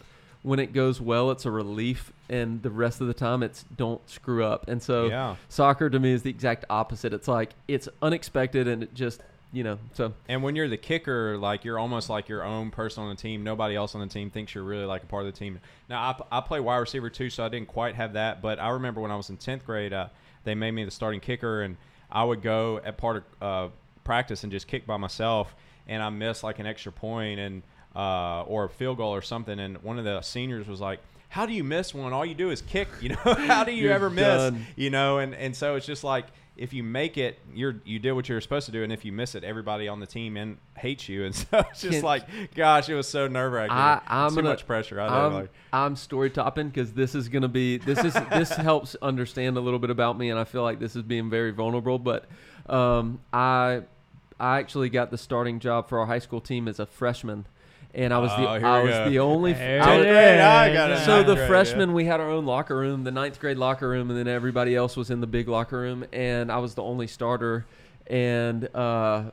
when 0.45 0.59
it 0.59 0.75
goes 0.75 1.01
well, 1.01 1.31
it's 1.31 1.47
a 1.47 1.51
relief, 1.51 2.13
and 2.29 2.63
the 2.63 2.71
rest 2.71 3.01
of 3.01 3.07
the 3.07 3.15
time, 3.15 3.43
it's 3.43 3.65
don't 3.77 4.07
screw 4.09 4.45
up. 4.45 4.69
And 4.69 4.81
so 4.81 5.07
yeah. 5.07 5.37
soccer 5.49 5.89
to 5.89 5.99
me 5.99 6.13
is 6.13 6.23
the 6.23 6.29
exact 6.29 6.67
opposite. 6.69 7.15
It's 7.15 7.27
like 7.27 7.55
it's 7.67 7.89
unexpected 8.03 8.69
and 8.69 8.83
it 8.83 8.95
just 8.95 9.23
you 9.53 9.65
know 9.65 9.79
so. 9.95 10.13
And 10.29 10.43
when 10.43 10.55
you're 10.55 10.69
the 10.69 10.77
kicker, 10.77 11.39
like 11.39 11.65
you're 11.65 11.79
almost 11.79 12.11
like 12.11 12.29
your 12.29 12.45
own 12.45 12.71
person 12.71 13.03
on 13.03 13.09
the 13.09 13.15
team. 13.17 13.43
Nobody 13.43 13.75
else 13.75 13.95
on 13.95 14.03
the 14.03 14.07
team 14.07 14.29
thinks 14.29 14.55
you're 14.55 14.65
really 14.65 14.85
like 14.85 15.03
a 15.03 15.07
part 15.07 15.27
of 15.27 15.33
the 15.33 15.39
team. 15.39 15.59
Now 15.89 16.15
I, 16.31 16.39
I 16.39 16.41
play 16.43 16.61
wide 16.61 16.77
receiver 16.77 17.09
too, 17.09 17.31
so 17.31 17.43
I 17.43 17.49
didn't 17.49 17.69
quite 17.69 17.95
have 17.95 18.13
that. 18.13 18.43
But 18.43 18.61
I 18.61 18.69
remember 18.69 19.01
when 19.01 19.11
I 19.11 19.17
was 19.17 19.31
in 19.31 19.39
tenth 19.39 19.65
grade, 19.65 19.95
uh, 19.95 20.09
they 20.45 20.55
made 20.55 20.73
me 20.73 20.85
the 20.85 20.91
starting 20.91 21.21
kicker, 21.21 21.63
and 21.63 21.79
I 22.13 22.23
would 22.23 22.43
go 22.43 22.83
at 22.85 22.99
part 22.99 23.25
of 23.41 23.71
uh, 23.71 23.73
practice 24.05 24.43
and 24.43 24.53
just 24.53 24.67
kick 24.67 24.87
by 24.87 24.99
myself, 24.99 25.55
and 25.89 26.03
I 26.03 26.11
missed 26.11 26.45
like 26.45 26.59
an 26.59 26.67
extra 26.67 26.93
point 26.93 27.41
and 27.41 27.63
uh, 27.97 28.43
or 28.43 28.65
a 28.65 28.69
field 28.71 28.97
goal 28.99 29.15
or 29.15 29.23
something. 29.23 29.59
And 29.59 29.83
one 29.83 29.99
of 29.99 30.05
the 30.05 30.21
seniors 30.23 30.67
was 30.67 30.81
like. 30.81 31.01
How 31.31 31.47
do 31.47 31.53
you 31.53 31.65
miss 31.65 31.93
one? 31.93 32.13
All 32.13 32.25
you 32.25 32.37
do 32.37 32.51
is 32.51 32.63
kick. 32.63 32.87
You 33.01 33.09
know, 33.09 33.17
how 33.25 33.65
do 33.65 33.73
you 33.73 33.85
You're 33.87 33.93
ever 33.93 34.09
miss? 34.09 34.25
done. 34.25 34.67
you 34.77 34.89
know 34.91 35.19
and 35.19 35.35
and 35.35 35.57
so 35.57 35.75
it's 35.75 35.85
just 35.85 36.05
like 36.05 36.27
if 36.57 36.73
you 36.73 36.85
make 36.85 37.19
it 37.19 37.41
you're 37.53 37.75
you 37.85 37.99
did 37.99 38.13
what 38.13 38.29
you're 38.29 38.41
supposed 38.41 38.67
to 38.67 38.71
do 38.73 38.85
and 38.85 38.93
if 38.93 39.05
you 39.05 39.11
miss 39.11 39.35
it 39.35 39.43
everybody 39.43 39.89
on 39.89 39.99
the 39.99 40.07
team 40.07 40.37
and 40.37 40.59
hates 40.79 41.09
you 41.09 41.25
and 41.27 41.35
so 41.35 41.47
it's 41.59 41.81
just 41.81 41.95
Can- 41.95 42.03
like 42.05 42.55
gosh 42.55 42.89
it 42.89 42.95
was 42.95 43.09
so 43.09 43.27
nerve-wracking 43.27 43.73
I- 43.73 44.01
I'm 44.07 44.29
too 44.31 44.37
gonna- 44.37 44.51
much 44.51 44.65
pressure 44.65 45.01
i 45.01 45.09
know 45.09 45.27
I'm, 45.27 45.33
like 45.35 45.51
I'm 45.73 45.97
story 45.97 46.31
topping 46.31 46.69
because 46.69 46.93
this 46.93 47.17
is 47.17 47.29
gonna 47.29 47.49
be 47.49 47.79
this 47.79 47.99
is 48.05 48.15
this 48.31 48.51
helps 48.69 48.95
understand 49.03 49.57
a 49.57 49.61
little 49.61 49.81
bit 49.81 49.91
about 49.91 50.17
me, 50.17 50.31
and 50.31 50.39
I 50.39 50.45
feel 50.45 50.63
like 50.63 50.79
this 50.79 50.95
is 50.95 51.03
being 51.03 51.31
very 51.31 51.51
vulnerable. 51.51 51.99
But 51.99 52.27
um, 52.71 53.19
I 53.33 53.83
I 54.39 54.59
actually 54.61 54.89
got 54.89 55.11
the 55.11 55.19
starting 55.19 55.59
job 55.59 55.89
for 55.89 55.99
our 55.99 56.07
high 56.07 56.21
school 56.21 56.41
team 56.41 56.69
as 56.69 56.79
a 56.79 56.87
freshman, 56.87 57.47
and 57.95 58.13
I 58.13 58.19
was 58.19 58.31
the 58.33 58.49
Oh, 58.49 58.53
I 58.69 58.83
was 58.83 58.91
go. 58.91 59.09
the 59.11 59.19
only 59.21 59.53
There 59.53 59.83
I 59.83 59.97
was- 59.99 60.07
is. 60.07 60.41
I 60.41 60.73
got 60.73 60.99
so 61.05 61.23
the 61.23 61.35
grade, 61.37 61.49
freshmen 61.49 61.93
we 61.93 62.05
had 62.05 62.21
our 62.21 62.31
own 62.31 62.45
locker 62.47 62.77
room, 62.77 63.05
the 63.05 63.11
ninth 63.13 63.39
grade 63.41 63.57
locker 63.59 63.89
room, 63.89 64.11
and 64.11 64.19
then 64.19 64.29
everybody 64.29 64.75
else 64.75 64.97
was 64.97 65.11
in 65.11 65.21
the 65.21 65.27
big 65.27 65.49
locker 65.49 65.79
room, 65.79 66.05
and 66.13 66.51
I 66.51 66.59
was 66.59 66.75
the 66.75 66.83
only 66.83 67.07
starter. 67.07 67.65
And 68.07 68.69
uh, 68.75 69.31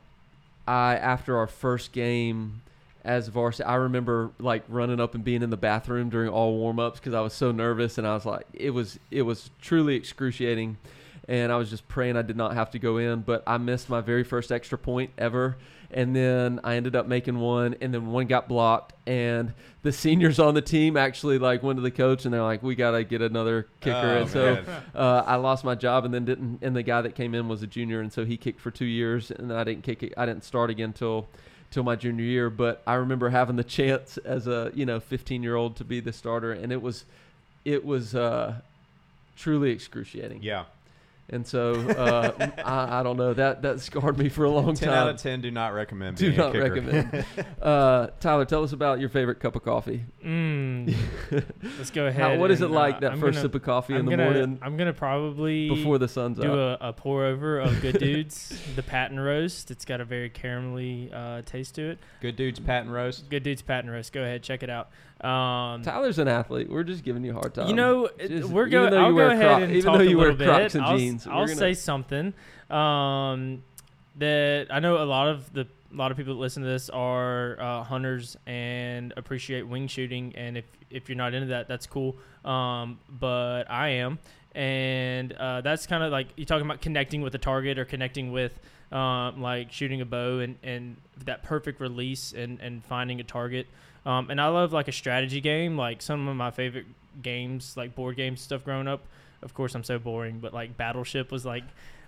I 0.68 0.96
after 0.96 1.38
our 1.38 1.48
first 1.48 1.92
game 1.92 2.62
as 3.04 3.28
varsity, 3.30 3.64
I 3.66 3.76
remember 3.76 4.30
like 4.40 4.64
running 4.70 5.00
up 5.00 5.16
and 5.16 5.24
being 5.24 5.42
in 5.42 5.50
the 5.50 5.58
bathroom 5.58 6.10
during 6.10 6.30
all 6.30 6.56
warm 6.58 6.78
ups 6.80 7.00
because 7.00 7.14
I 7.14 7.22
was 7.22 7.34
so 7.34 7.52
nervous, 7.52 7.98
and 7.98 8.06
I 8.08 8.14
was 8.14 8.26
like, 8.26 8.46
it 8.54 8.70
was 8.70 9.00
it 9.10 9.24
was 9.24 9.50
truly 9.62 9.96
excruciating. 9.96 10.78
And 11.28 11.52
I 11.52 11.56
was 11.56 11.70
just 11.70 11.88
praying 11.88 12.18
I 12.18 12.24
did 12.24 12.36
not 12.36 12.56
have 12.56 12.72
to 12.72 12.80
go 12.80 12.98
in, 12.98 13.22
but 13.22 13.44
I 13.48 13.58
missed 13.58 13.90
my 13.90 14.02
very 14.02 14.24
first 14.24 14.52
extra 14.52 14.78
point 14.78 15.12
ever. 15.18 15.56
And 15.94 16.16
then 16.16 16.60
I 16.64 16.76
ended 16.76 16.96
up 16.96 17.08
making 17.08 17.40
one, 17.40 17.76
and 17.82 17.94
then 17.94 18.08
one 18.12 18.28
got 18.28 18.48
blocked. 18.48 18.94
And 19.08 19.54
the 19.84 19.92
seniors 19.92 20.40
on 20.40 20.54
the 20.54 20.62
team 20.62 20.96
actually 20.96 21.40
like 21.40 21.64
went 21.64 21.78
to 21.78 21.82
the 21.82 21.92
coach, 21.92 22.26
and 22.26 22.34
they're 22.34 22.44
like, 22.44 22.64
"We 22.64 22.76
gotta 22.76 23.04
get 23.04 23.22
another 23.22 23.68
kicker." 23.82 23.96
Oh, 23.98 24.22
and 24.22 24.30
so 24.30 24.64
uh, 24.96 25.24
I 25.26 25.36
lost 25.36 25.64
my 25.64 25.76
job, 25.76 26.06
and 26.06 26.14
then 26.14 26.26
didn't. 26.26 26.60
And 26.62 26.76
the 26.76 26.84
guy 26.84 27.02
that 27.02 27.16
came 27.16 27.36
in 27.36 27.48
was 27.48 27.64
a 27.64 27.68
junior, 27.68 28.02
and 28.02 28.12
so 28.12 28.26
he 28.26 28.38
kicked 28.38 28.62
for 28.62 28.72
two 28.72 28.86
years, 28.86 29.32
and 29.32 29.52
I 29.52 29.64
didn't 29.64 29.84
kick 29.84 30.04
it. 30.04 30.14
I 30.18 30.26
didn't 30.26 30.44
start 30.44 30.70
again 30.70 30.94
till 30.94 31.28
till 31.72 31.84
my 31.84 31.96
junior 31.96 32.26
year. 32.26 32.50
But 32.50 32.82
I 32.86 32.94
remember 32.96 33.30
having 33.30 33.56
the 33.56 33.64
chance 33.64 34.18
as 34.18 34.48
a 34.48 34.72
you 34.74 34.86
know 34.86 35.00
15 35.00 35.44
year 35.44 35.56
old 35.56 35.76
to 35.78 35.84
be 35.84 36.00
the 36.00 36.14
starter, 36.14 36.52
and 36.52 36.72
it 36.72 36.82
was 36.82 37.06
it 37.66 37.84
was 37.86 38.16
uh, 38.16 38.56
truly 39.36 39.72
excruciating. 39.72 40.42
yeah 40.44 40.66
And 41.30 41.48
so 41.48 41.74
uh, 41.76 42.50
I, 42.66 43.00
I 43.00 43.04
don't 43.04 43.16
know 43.16 43.34
that 43.34 43.62
that 43.62 43.80
scarred 43.80 44.18
me 44.18 44.28
for 44.28 44.44
a 44.44 44.50
long 44.50 44.76
10 44.76 44.90
time. 44.90 44.98
out 44.98 45.08
of 45.10 45.16
10 45.18 45.40
do 45.42 45.50
not 45.50 45.70
recommend 45.74 46.18
Do 46.18 46.32
not 46.34 46.50
a 46.50 46.52
kicker. 46.52 46.64
recommend. 46.74 47.26
uh, 47.62 48.08
Tyler, 48.20 48.44
tell 48.44 48.64
us 48.64 48.74
about 48.74 49.00
your 49.00 49.08
favorite 49.08 49.40
cup 49.40 49.56
of 49.56 49.64
coffee. 49.64 50.04
Mm. 50.26 50.94
Let's 51.78 51.90
go 51.90 52.08
ahead. 52.08 52.22
How, 52.22 52.36
what 52.38 52.52
is 52.52 52.62
it 52.62 52.70
like 52.70 52.96
uh, 52.96 53.00
that 53.02 53.12
I'm 53.14 53.20
first 53.22 53.36
gonna- 53.38 53.44
sip 53.44 53.56
of 53.56 53.62
coffee 53.64 53.94
in 53.94 54.00
I'm 54.00 54.06
the 54.08 54.12
gonna, 54.12 54.24
morning 54.26 54.60
I'm 54.62 54.76
gonna 54.76 54.92
probably 54.94 55.70
before 55.70 55.98
the 55.98 56.08
sun's 56.10 56.38
do 56.38 56.52
up? 56.54 56.82
a, 56.82 56.88
a 56.90 56.94
pour 56.94 57.24
over 57.26 57.60
of 57.60 57.80
Good 57.82 58.00
Dudes, 58.00 58.62
the 58.76 58.84
patent 58.84 59.20
Roast. 59.20 59.72
It's 59.72 59.86
got 59.86 60.02
a 60.02 60.06
very 60.06 60.30
caramelly 60.30 61.14
uh, 61.14 61.44
taste 61.44 61.76
to 61.76 61.92
it. 61.92 62.00
good 62.22 62.36
dudes 62.36 62.60
patent 62.60 62.92
roast 62.92 63.30
Good 63.30 63.44
Dudes 63.44 63.62
patent 63.62 63.92
Roast. 63.94 64.12
Go 64.12 64.22
ahead, 64.22 64.44
check 64.44 64.64
it 64.64 64.70
out. 64.70 64.90
Um, 65.24 65.82
Tyler's 65.84 66.18
an 66.20 66.28
athlete. 66.28 66.70
We're 66.70 66.84
just 66.84 67.04
giving 67.04 67.24
you 67.24 67.32
a 67.32 67.34
hard 67.36 67.54
time. 67.54 67.68
you 67.68 67.74
know, 67.76 68.10
Just- 68.20 68.50
we're 68.50 68.68
going. 68.68 68.94
I'll 68.94 69.14
go 69.14 69.20
ahead 69.30 69.42
Croc- 69.46 69.62
and 69.62 69.72
even 69.72 69.84
talk 69.84 69.98
though 70.00 70.04
a 70.04 70.08
you 70.10 70.18
wear 70.18 70.32
little 70.34 70.48
Crocs 70.48 70.74
bit. 70.74 70.76
and 70.76 70.86
I'll, 70.86 70.98
jeans, 70.98 71.28
I'll 71.28 71.46
gonna- 71.46 71.56
say 71.56 71.74
something. 71.76 72.34
Um, 72.70 73.64
that 74.18 74.68
I 74.70 74.80
know 74.80 75.02
a 75.02 75.06
lot 75.06 75.28
of 75.30 75.52
the 75.54 75.62
a 75.94 75.96
lot 75.96 76.10
of 76.12 76.18
people 76.18 76.34
that 76.34 76.40
listen 76.40 76.64
to 76.64 76.70
this 76.70 76.90
are 76.90 77.60
uh, 77.60 77.84
hunters 77.84 78.38
and 78.46 79.14
appreciate 79.18 79.68
wing 79.68 79.88
shooting. 79.88 80.34
And 80.36 80.58
if 80.58 80.66
if 80.90 81.08
you're 81.10 81.18
not 81.18 81.34
into 81.34 81.48
that, 81.48 81.68
that's 81.68 81.86
cool. 81.86 82.16
Um, 82.44 83.00
but 83.10 83.70
I 83.70 83.90
am, 83.90 84.20
and 84.56 85.32
uh, 85.34 85.62
that's 85.62 85.86
kind 85.88 86.04
of 86.04 86.12
like 86.12 86.28
you're 86.36 86.46
talking 86.46 86.66
about 86.66 86.82
connecting 86.82 87.22
with 87.22 87.36
a 87.36 87.40
target 87.40 87.78
or 87.78 87.86
connecting 87.86 88.32
with 88.32 88.58
um, 88.92 89.42
like 89.42 89.72
shooting 89.72 90.02
a 90.02 90.06
bow 90.06 90.40
and 90.40 90.58
and 90.64 90.98
that 91.26 91.44
perfect 91.44 91.80
release 91.80 92.34
and 92.34 92.60
and 92.60 92.84
finding 92.84 93.20
a 93.20 93.24
target. 93.24 93.68
Um, 94.06 94.30
and 94.30 94.42
I 94.42 94.48
love 94.48 94.74
like 94.74 94.88
a 94.88 94.92
strategy 94.92 95.42
game. 95.42 95.78
Like 95.78 96.02
some 96.02 96.28
of 96.28 96.36
my 96.36 96.52
favorite 96.52 96.86
games, 97.22 97.76
like 97.78 97.96
board 97.96 98.16
games 98.16 98.42
stuff 98.42 98.64
growing 98.64 98.88
up. 98.88 99.06
Of 99.42 99.54
course, 99.54 99.74
I'm 99.76 99.84
so 99.84 99.98
boring, 100.00 100.40
but 100.40 100.54
like 100.54 100.78
Battleship 100.78 101.32
was 101.32 101.46
like 101.46 101.64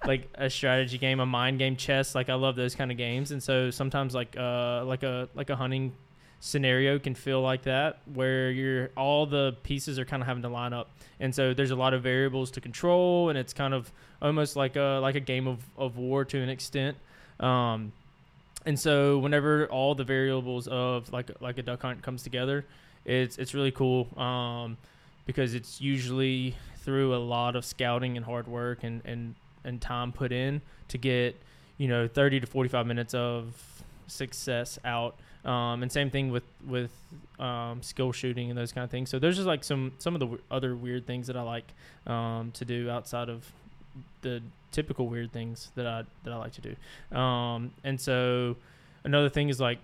like 0.06 0.30
a 0.36 0.50
strategy 0.50 0.98
game, 0.98 1.20
a 1.20 1.26
mind 1.26 1.60
game, 1.60 1.76
chess. 1.76 2.14
Like 2.16 2.30
I 2.30 2.36
love 2.36 2.56
those 2.56 2.76
kind 2.76 2.92
of 2.92 2.98
games, 2.98 3.32
and 3.32 3.42
so 3.42 3.72
sometimes 3.72 4.14
like 4.14 4.36
uh 4.38 4.84
like 4.86 5.04
a 5.04 5.30
like 5.34 5.50
a 5.50 5.56
hunting 5.56 5.94
scenario 6.40 7.00
can 7.00 7.16
feel 7.16 7.42
like 7.42 7.64
that, 7.64 8.02
where 8.14 8.52
you're 8.52 8.90
all 8.98 9.26
the 9.26 9.56
pieces 9.64 9.98
are 9.98 10.06
kind 10.06 10.22
of 10.22 10.28
having 10.28 10.44
to 10.44 10.50
line 10.50 10.74
up, 10.74 10.92
and 11.20 11.34
so 11.34 11.54
there's 11.54 11.72
a 11.72 11.76
lot 11.76 11.94
of 11.94 12.04
variables 12.04 12.52
to 12.52 12.62
control, 12.62 13.30
and 13.30 13.38
it's 13.38 13.54
kind 13.54 13.74
of 13.74 13.92
almost 14.22 14.56
like 14.56 14.76
a 14.76 15.00
like 15.02 15.16
a 15.16 15.20
game 15.20 15.48
of 15.48 15.64
of 15.78 15.98
war 15.98 16.26
to 16.26 16.40
an 16.40 16.50
extent. 16.50 16.98
Um, 17.40 17.94
and 18.66 18.80
so 18.80 19.18
whenever 19.18 19.68
all 19.68 19.96
the 19.96 20.04
variables 20.04 20.68
of 20.68 21.12
like 21.12 21.30
like 21.42 21.58
a 21.58 21.62
duck 21.64 21.82
hunt 21.82 22.02
comes 22.02 22.24
together, 22.24 22.66
it's 23.06 23.38
it's 23.38 23.54
really 23.54 23.72
cool. 23.72 24.08
Um, 24.20 24.78
because 25.26 25.54
it's 25.54 25.80
usually 25.80 26.56
through 26.80 27.16
a 27.16 27.18
lot 27.18 27.56
of 27.56 27.64
scouting 27.64 28.18
and 28.18 28.26
hard 28.26 28.48
work 28.48 28.84
and, 28.84 29.02
and, 29.06 29.36
and 29.64 29.80
time 29.82 30.12
put 30.12 30.32
in 30.32 30.62
to 30.90 30.98
get, 30.98 31.36
you 31.78 31.88
know, 31.88 32.08
30 32.08 32.42
to 32.42 32.48
45 32.48 32.86
minutes 32.86 33.14
of 33.14 33.56
success 34.08 34.78
out 34.84 35.16
Um, 35.46 35.82
and 35.84 35.92
same 35.92 36.10
thing 36.10 36.32
with 36.32 36.44
with 36.68 36.92
um, 37.40 37.82
skill 37.84 38.14
shooting 38.14 38.50
and 38.50 38.58
those 38.58 38.72
kind 38.72 38.86
of 38.86 38.92
things. 38.92 39.10
So 39.10 39.20
there's 39.20 39.36
just 39.36 39.48
like 39.48 39.64
some 39.64 39.92
some 39.98 40.14
of 40.14 40.20
the 40.20 40.26
w- 40.26 40.44
other 40.50 40.74
weird 40.76 41.06
things 41.06 41.28
that 41.28 41.36
I 41.36 41.42
like 41.42 41.66
um, 42.08 42.52
to 42.54 42.66
do 42.66 42.90
outside 42.90 43.28
of 43.28 43.52
the 44.22 44.42
typical 44.74 45.08
weird 45.08 45.32
things 45.32 45.72
that 45.76 45.88
I 45.88 46.04
that 46.26 46.34
I 46.34 46.36
like 46.36 46.52
to 46.54 46.62
do. 46.62 47.18
Um, 47.18 47.72
and 47.86 48.00
so 48.02 48.58
another 49.06 49.30
thing 49.30 49.48
is 49.48 49.62
like, 49.62 49.80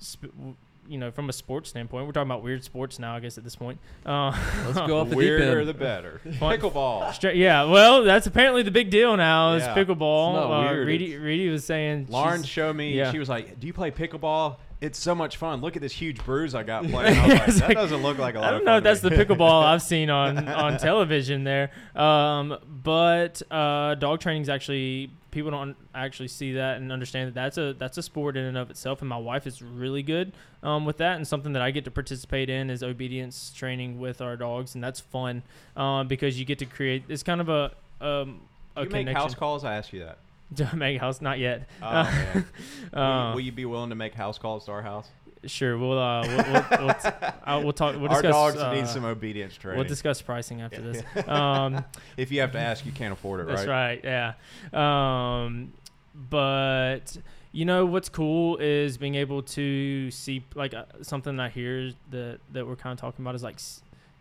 sp- 0.00 0.32
w- 0.36 0.54
you 0.88 0.96
know, 0.96 1.10
from 1.10 1.28
a 1.28 1.32
sports 1.34 1.68
standpoint, 1.68 2.06
we're 2.06 2.12
talking 2.12 2.30
about 2.30 2.42
weird 2.42 2.64
sports 2.64 2.98
now. 2.98 3.14
I 3.14 3.20
guess 3.20 3.36
at 3.36 3.44
this 3.44 3.54
point, 3.56 3.78
uh, 4.06 4.30
Let's 4.64 4.78
go 4.86 4.98
off 5.00 5.08
the 5.10 5.16
deep 5.16 5.18
Weirder 5.18 5.60
end. 5.60 5.68
the 5.68 5.74
better. 5.74 6.20
Pickleball. 6.26 7.12
Stra- 7.12 7.34
yeah, 7.34 7.64
well, 7.64 8.04
that's 8.04 8.26
apparently 8.26 8.62
the 8.62 8.70
big 8.70 8.88
deal 8.88 9.14
now 9.18 9.52
is 9.54 9.64
Yeah. 9.64 9.74
pickleball. 9.74 10.30
It's 10.30 10.48
not 10.48 10.50
uh, 10.50 10.72
weird, 10.72 10.86
Reedy, 10.86 11.06
it's- 11.08 11.20
Reedy 11.22 11.48
was 11.50 11.64
saying 11.66 12.06
Lauren 12.08 12.38
she's- 12.40 12.48
showed 12.48 12.74
me. 12.74 12.94
yeah. 12.94 13.12
She 13.12 13.18
was 13.18 13.28
like, 13.28 13.60
"Do 13.60 13.66
you 13.66 13.74
play 13.74 13.90
pickleball? 13.90 14.56
It's 14.80 14.98
so 14.98 15.14
much 15.14 15.36
fun. 15.36 15.60
Look 15.60 15.74
at 15.74 15.82
this 15.82 15.92
huge 15.92 16.24
bruise 16.24 16.54
I 16.54 16.62
got 16.62 16.84
playing." 16.90 17.18
I 17.18 17.26
was 17.26 17.36
like, 17.36 17.46
that 17.46 17.68
like- 17.68 17.76
doesn't 17.76 18.02
look 18.02 18.18
like 18.18 18.34
a 18.36 18.40
lot. 18.40 18.48
I 18.48 18.50
don't 18.50 18.60
of 18.60 18.66
know 18.66 18.80
that's 18.80 19.00
the 19.00 19.10
pickleball 19.10 19.64
I've 19.64 19.82
seen 19.94 20.10
on 20.10 20.48
on 20.48 20.78
television 20.78 21.44
there. 21.44 21.70
Um, 21.96 22.56
but 22.82 23.42
uh, 23.50 23.96
dog 23.96 24.20
training 24.20 24.42
is 24.42 24.48
actually 24.48 25.10
people 25.30 25.50
don't 25.50 25.76
actually 25.94 26.28
see 26.28 26.54
that 26.54 26.78
and 26.78 26.90
understand 26.90 27.28
that 27.28 27.34
that's 27.34 27.58
a 27.58 27.74
that's 27.74 27.98
a 27.98 28.02
sport 28.02 28.36
in 28.36 28.44
and 28.44 28.56
of 28.56 28.70
itself. 28.70 29.00
And 29.00 29.08
my 29.08 29.16
wife 29.16 29.46
is 29.46 29.62
really 29.62 30.02
good 30.02 30.32
um, 30.62 30.84
with 30.84 30.98
that, 30.98 31.16
and 31.16 31.26
something 31.26 31.52
that 31.54 31.62
I 31.62 31.70
get 31.70 31.84
to 31.84 31.90
participate 31.90 32.48
in 32.48 32.70
is 32.70 32.82
obedience 32.82 33.52
training 33.54 33.98
with 33.98 34.20
our 34.20 34.36
dogs, 34.36 34.74
and 34.74 34.82
that's 34.82 35.00
fun 35.00 35.42
um, 35.76 36.08
because 36.08 36.38
you 36.38 36.44
get 36.44 36.58
to 36.60 36.66
create. 36.66 37.04
It's 37.08 37.22
kind 37.22 37.40
of 37.40 37.48
a 37.48 37.72
um, 38.00 38.40
a 38.76 38.84
you 38.84 38.90
make 38.90 39.08
house 39.08 39.34
calls. 39.34 39.64
I 39.64 39.74
ask 39.76 39.92
you 39.92 40.00
that. 40.00 40.18
make 40.74 41.00
house, 41.00 41.20
not 41.20 41.38
yet. 41.38 41.68
Oh, 41.82 41.90
man. 42.04 42.44
Will, 42.92 43.00
Uh, 43.02 43.28
you, 43.28 43.34
will 43.34 43.40
you 43.40 43.52
be 43.52 43.64
willing 43.64 43.90
to 43.90 43.96
make 43.96 44.14
house 44.14 44.38
calls 44.38 44.64
to 44.66 44.72
our 44.72 44.82
house? 44.82 45.08
Sure, 45.46 45.78
we'll 45.78 45.96
uh, 45.98 46.22
we'll, 46.26 46.36
we'll, 46.36 46.64
we'll, 46.86 46.94
t- 46.94 47.08
uh, 47.44 47.60
we'll 47.62 47.72
talk. 47.72 47.94
We'll 47.94 48.10
our 48.10 48.22
discuss. 48.22 48.32
dogs 48.32 48.56
uh, 48.56 48.72
need 48.74 48.88
some 48.88 49.04
obedience 49.04 49.56
training. 49.56 49.78
We'll 49.78 49.86
discuss 49.88 50.20
pricing 50.20 50.62
after 50.62 50.80
this. 50.80 51.02
Um, 51.28 51.84
if 52.16 52.32
you 52.32 52.40
have 52.40 52.50
to 52.52 52.58
ask, 52.58 52.84
you 52.84 52.90
can't 52.90 53.12
afford 53.12 53.40
it, 53.40 53.46
that's 53.46 53.64
right? 53.64 54.02
right. 54.04 54.34
Yeah. 54.72 55.42
Um, 55.44 55.72
but 56.14 57.16
you 57.52 57.64
know 57.64 57.86
what's 57.86 58.08
cool 58.08 58.56
is 58.56 58.98
being 58.98 59.14
able 59.14 59.42
to 59.42 60.10
see 60.10 60.44
like 60.56 60.74
uh, 60.74 60.84
something 61.02 61.38
I 61.38 61.50
hear 61.50 61.92
that 62.10 62.40
that 62.52 62.66
we're 62.66 62.74
kind 62.76 62.92
of 62.92 63.00
talking 63.00 63.24
about 63.24 63.36
is 63.36 63.42
like 63.44 63.60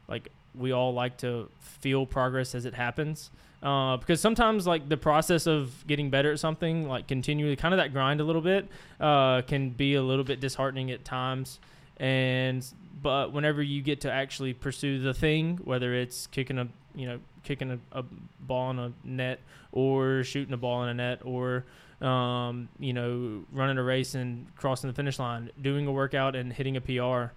like 0.08 0.32
we 0.58 0.72
all 0.72 0.94
like 0.94 1.18
to 1.18 1.50
feel 1.60 2.06
progress 2.06 2.56
as 2.56 2.66
it 2.66 2.74
happens. 2.74 3.32
Uh, 3.62 3.98
because 3.98 4.22
sometimes 4.22 4.68
like 4.68 4.88
the 4.88 4.98
process 4.98 5.48
of 5.48 5.86
getting 5.88 6.10
better 6.10 6.32
at 6.32 6.40
something, 6.40 6.88
like 6.88 7.08
continually, 7.08 7.56
kind 7.56 7.74
of 7.74 7.80
that 7.80 7.92
grind 7.92 8.22
a 8.22 8.24
little 8.24 8.42
bit, 8.42 8.68
uh, 9.00 9.42
can 9.42 9.72
be 9.72 9.96
a 9.96 10.02
little 10.02 10.24
bit 10.24 10.40
disheartening 10.40 10.92
at 10.92 11.04
times. 11.04 11.60
And 11.98 12.66
but 13.02 13.34
whenever 13.34 13.62
you 13.64 13.82
get 13.82 14.02
to 14.02 14.12
actually 14.12 14.54
pursue 14.54 15.00
the 15.00 15.14
thing, 15.14 15.60
whether 15.64 15.94
it's 15.94 16.28
kicking 16.28 16.60
a 16.60 16.68
you 16.94 17.08
know 17.08 17.20
kicking 17.44 17.72
a, 17.72 18.00
a 18.00 18.04
ball 18.42 18.72
in 18.72 18.80
a 18.80 18.92
net 19.04 19.40
or 19.72 20.24
shooting 20.24 20.54
a 20.54 20.58
ball 20.58 20.84
in 20.84 20.90
a 20.90 20.94
net 20.94 21.22
or 21.26 21.66
um, 22.02 22.70
you 22.80 22.94
know 22.94 23.44
running 23.52 23.78
a 23.78 23.84
race 23.84 24.14
and 24.14 24.46
crossing 24.56 24.90
the 24.90 24.94
finish 24.94 25.18
line, 25.18 25.50
doing 25.60 25.88
a 25.88 25.92
workout 25.92 26.36
and 26.36 26.54
hitting 26.54 26.78
a 26.78 26.82
PR. 26.82 27.34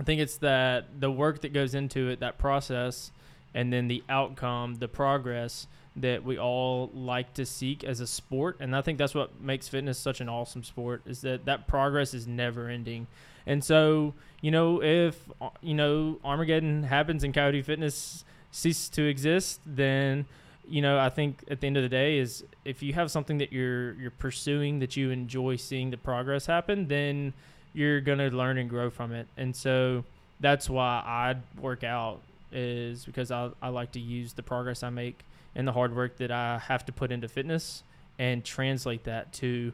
I 0.00 0.02
think 0.02 0.22
it's 0.22 0.38
that 0.38 0.98
the 0.98 1.10
work 1.10 1.42
that 1.42 1.52
goes 1.52 1.74
into 1.74 2.08
it, 2.08 2.20
that 2.20 2.38
process, 2.38 3.12
and 3.52 3.70
then 3.70 3.86
the 3.86 4.02
outcome, 4.08 4.76
the 4.76 4.88
progress 4.88 5.66
that 5.94 6.24
we 6.24 6.38
all 6.38 6.90
like 6.94 7.34
to 7.34 7.44
seek 7.44 7.84
as 7.84 8.00
a 8.00 8.06
sport. 8.06 8.56
And 8.60 8.74
I 8.74 8.80
think 8.80 8.96
that's 8.96 9.14
what 9.14 9.42
makes 9.42 9.68
fitness 9.68 9.98
such 9.98 10.22
an 10.22 10.28
awesome 10.30 10.64
sport 10.64 11.02
is 11.04 11.20
that 11.20 11.44
that 11.44 11.66
progress 11.66 12.14
is 12.14 12.26
never 12.26 12.70
ending. 12.70 13.08
And 13.46 13.62
so, 13.62 14.14
you 14.40 14.50
know, 14.50 14.82
if 14.82 15.18
uh, 15.38 15.50
you 15.60 15.74
know 15.74 16.18
Armageddon 16.24 16.84
happens 16.84 17.22
and 17.22 17.34
Coyote 17.34 17.60
Fitness 17.60 18.24
ceases 18.50 18.88
to 18.90 19.04
exist, 19.06 19.60
then 19.66 20.24
you 20.66 20.80
know, 20.80 20.98
I 20.98 21.10
think 21.10 21.44
at 21.50 21.60
the 21.60 21.66
end 21.66 21.76
of 21.76 21.82
the 21.82 21.88
day 21.90 22.18
is 22.18 22.42
if 22.64 22.82
you 22.82 22.94
have 22.94 23.10
something 23.10 23.36
that 23.38 23.52
you're 23.52 23.92
you're 23.94 24.10
pursuing 24.12 24.78
that 24.78 24.96
you 24.96 25.10
enjoy 25.10 25.56
seeing 25.56 25.90
the 25.90 25.98
progress 25.98 26.46
happen, 26.46 26.88
then 26.88 27.34
you're 27.72 28.00
gonna 28.00 28.28
learn 28.28 28.58
and 28.58 28.68
grow 28.68 28.90
from 28.90 29.12
it. 29.12 29.26
And 29.36 29.54
so 29.54 30.04
that's 30.40 30.68
why 30.68 31.02
I 31.04 31.36
work 31.60 31.84
out 31.84 32.20
is 32.52 33.04
because 33.04 33.30
I, 33.30 33.50
I 33.62 33.68
like 33.68 33.92
to 33.92 34.00
use 34.00 34.32
the 34.32 34.42
progress 34.42 34.82
I 34.82 34.90
make 34.90 35.20
and 35.54 35.66
the 35.66 35.72
hard 35.72 35.94
work 35.94 36.16
that 36.18 36.30
I 36.30 36.58
have 36.58 36.84
to 36.86 36.92
put 36.92 37.12
into 37.12 37.28
fitness 37.28 37.82
and 38.18 38.44
translate 38.44 39.04
that 39.04 39.32
to 39.34 39.72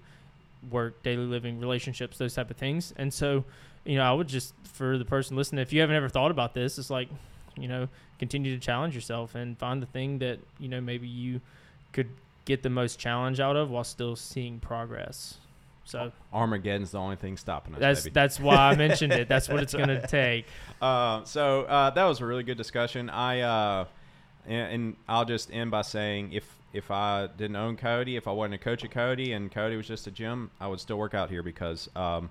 work, 0.70 1.02
daily 1.02 1.24
living, 1.24 1.60
relationships, 1.60 2.18
those 2.18 2.34
type 2.34 2.50
of 2.50 2.56
things. 2.56 2.92
And 2.96 3.12
so, 3.12 3.44
you 3.84 3.96
know, 3.96 4.04
I 4.04 4.12
would 4.12 4.28
just 4.28 4.54
for 4.64 4.98
the 4.98 5.04
person 5.04 5.36
listening, 5.36 5.62
if 5.62 5.72
you 5.72 5.80
haven't 5.80 5.96
ever 5.96 6.08
thought 6.08 6.30
about 6.30 6.54
this, 6.54 6.78
it's 6.78 6.90
like, 6.90 7.08
you 7.56 7.68
know, 7.68 7.88
continue 8.18 8.54
to 8.54 8.60
challenge 8.60 8.94
yourself 8.94 9.34
and 9.34 9.58
find 9.58 9.82
the 9.82 9.86
thing 9.86 10.18
that, 10.18 10.38
you 10.58 10.68
know, 10.68 10.80
maybe 10.80 11.06
you 11.06 11.40
could 11.92 12.08
get 12.44 12.62
the 12.62 12.70
most 12.70 12.98
challenge 12.98 13.40
out 13.40 13.56
of 13.56 13.70
while 13.70 13.84
still 13.84 14.16
seeing 14.16 14.58
progress. 14.58 15.38
So 15.86 16.10
Armageddon's 16.32 16.90
the 16.90 16.98
only 16.98 17.14
thing 17.14 17.36
stopping 17.36 17.74
us. 17.74 17.80
that's 17.80 18.02
baby. 18.02 18.12
that's 18.12 18.40
why 18.40 18.56
I 18.56 18.74
mentioned 18.74 19.12
it. 19.12 19.28
That's 19.28 19.48
what 19.48 19.62
it's 19.62 19.72
gonna 19.72 20.04
take. 20.08 20.46
Uh, 20.82 21.22
so 21.22 21.62
uh, 21.62 21.90
that 21.90 22.04
was 22.04 22.20
a 22.20 22.26
really 22.26 22.42
good 22.42 22.58
discussion. 22.58 23.08
I 23.08 23.40
uh, 23.40 23.84
and, 24.46 24.72
and 24.72 24.96
I'll 25.08 25.24
just 25.24 25.48
end 25.52 25.70
by 25.70 25.82
saying 25.82 26.32
if 26.32 26.44
if 26.72 26.90
I 26.90 27.28
didn't 27.28 27.54
own 27.54 27.76
Cody, 27.76 28.16
if 28.16 28.26
I 28.26 28.32
wasn't 28.32 28.54
a 28.54 28.58
coach 28.58 28.84
at 28.84 28.90
Cody, 28.90 29.32
and 29.32 29.50
Cody 29.50 29.76
was 29.76 29.86
just 29.86 30.08
a 30.08 30.10
gym, 30.10 30.50
I 30.60 30.66
would 30.66 30.80
still 30.80 30.98
work 30.98 31.14
out 31.14 31.30
here 31.30 31.44
because 31.44 31.88
um, 31.94 32.30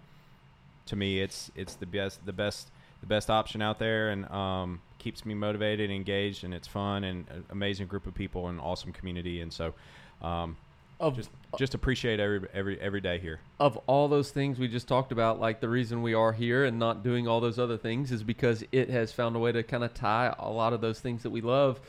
to 0.88 0.98
me 0.98 1.22
it's 1.22 1.50
it's 1.56 1.76
the 1.76 1.86
best 1.86 2.26
the 2.26 2.34
best 2.34 2.72
the 3.00 3.08
best 3.08 3.30
option 3.30 3.62
out 3.62 3.80
there, 3.80 4.10
and 4.10 4.30
um, 4.32 4.82
keeps 5.00 5.26
me 5.26 5.34
motivated, 5.34 5.90
and 5.90 5.96
engaged, 5.96 6.44
and 6.44 6.54
it's 6.54 6.68
fun 6.68 7.06
and 7.06 7.26
an 7.30 7.46
amazing 7.52 7.88
group 7.88 8.06
of 8.06 8.14
people 8.14 8.50
and 8.50 8.60
awesome 8.60 8.92
community, 8.92 9.40
and 9.40 9.54
so. 9.54 9.74
Um, 10.22 10.58
Of 11.00 11.18
just 11.18 11.30
just 11.58 11.74
appreciate 11.74 12.20
every 12.20 12.48
every 12.54 12.80
every 12.80 13.02
day 13.02 13.20
here. 13.20 13.40
of 13.60 13.78
all 13.88 14.08
those 14.08 14.32
things 14.32 14.60
we 14.60 14.68
just 14.68 14.88
talked 14.88 15.12
about, 15.12 15.40
like 15.40 15.60
the 15.60 15.70
reason 15.70 16.02
we 16.02 16.14
are 16.14 16.32
here 16.32 16.64
and 16.64 16.80
not 16.80 17.04
doing 17.04 17.28
all 17.28 17.42
those 17.42 17.60
other 17.60 17.78
things 17.78 18.12
is 18.12 18.24
because 18.24 18.64
it 18.72 18.90
has 18.90 19.12
found 19.12 19.36
a 19.36 19.40
way 19.40 19.52
to 19.52 19.64
kind 19.64 19.84
of 19.84 19.94
tie 19.94 20.34
a 20.40 20.50
lot 20.50 20.74
of 20.74 20.82
those 20.82 21.00
things 21.00 21.24
that 21.24 21.32
we 21.32 21.42
love. 21.42 21.80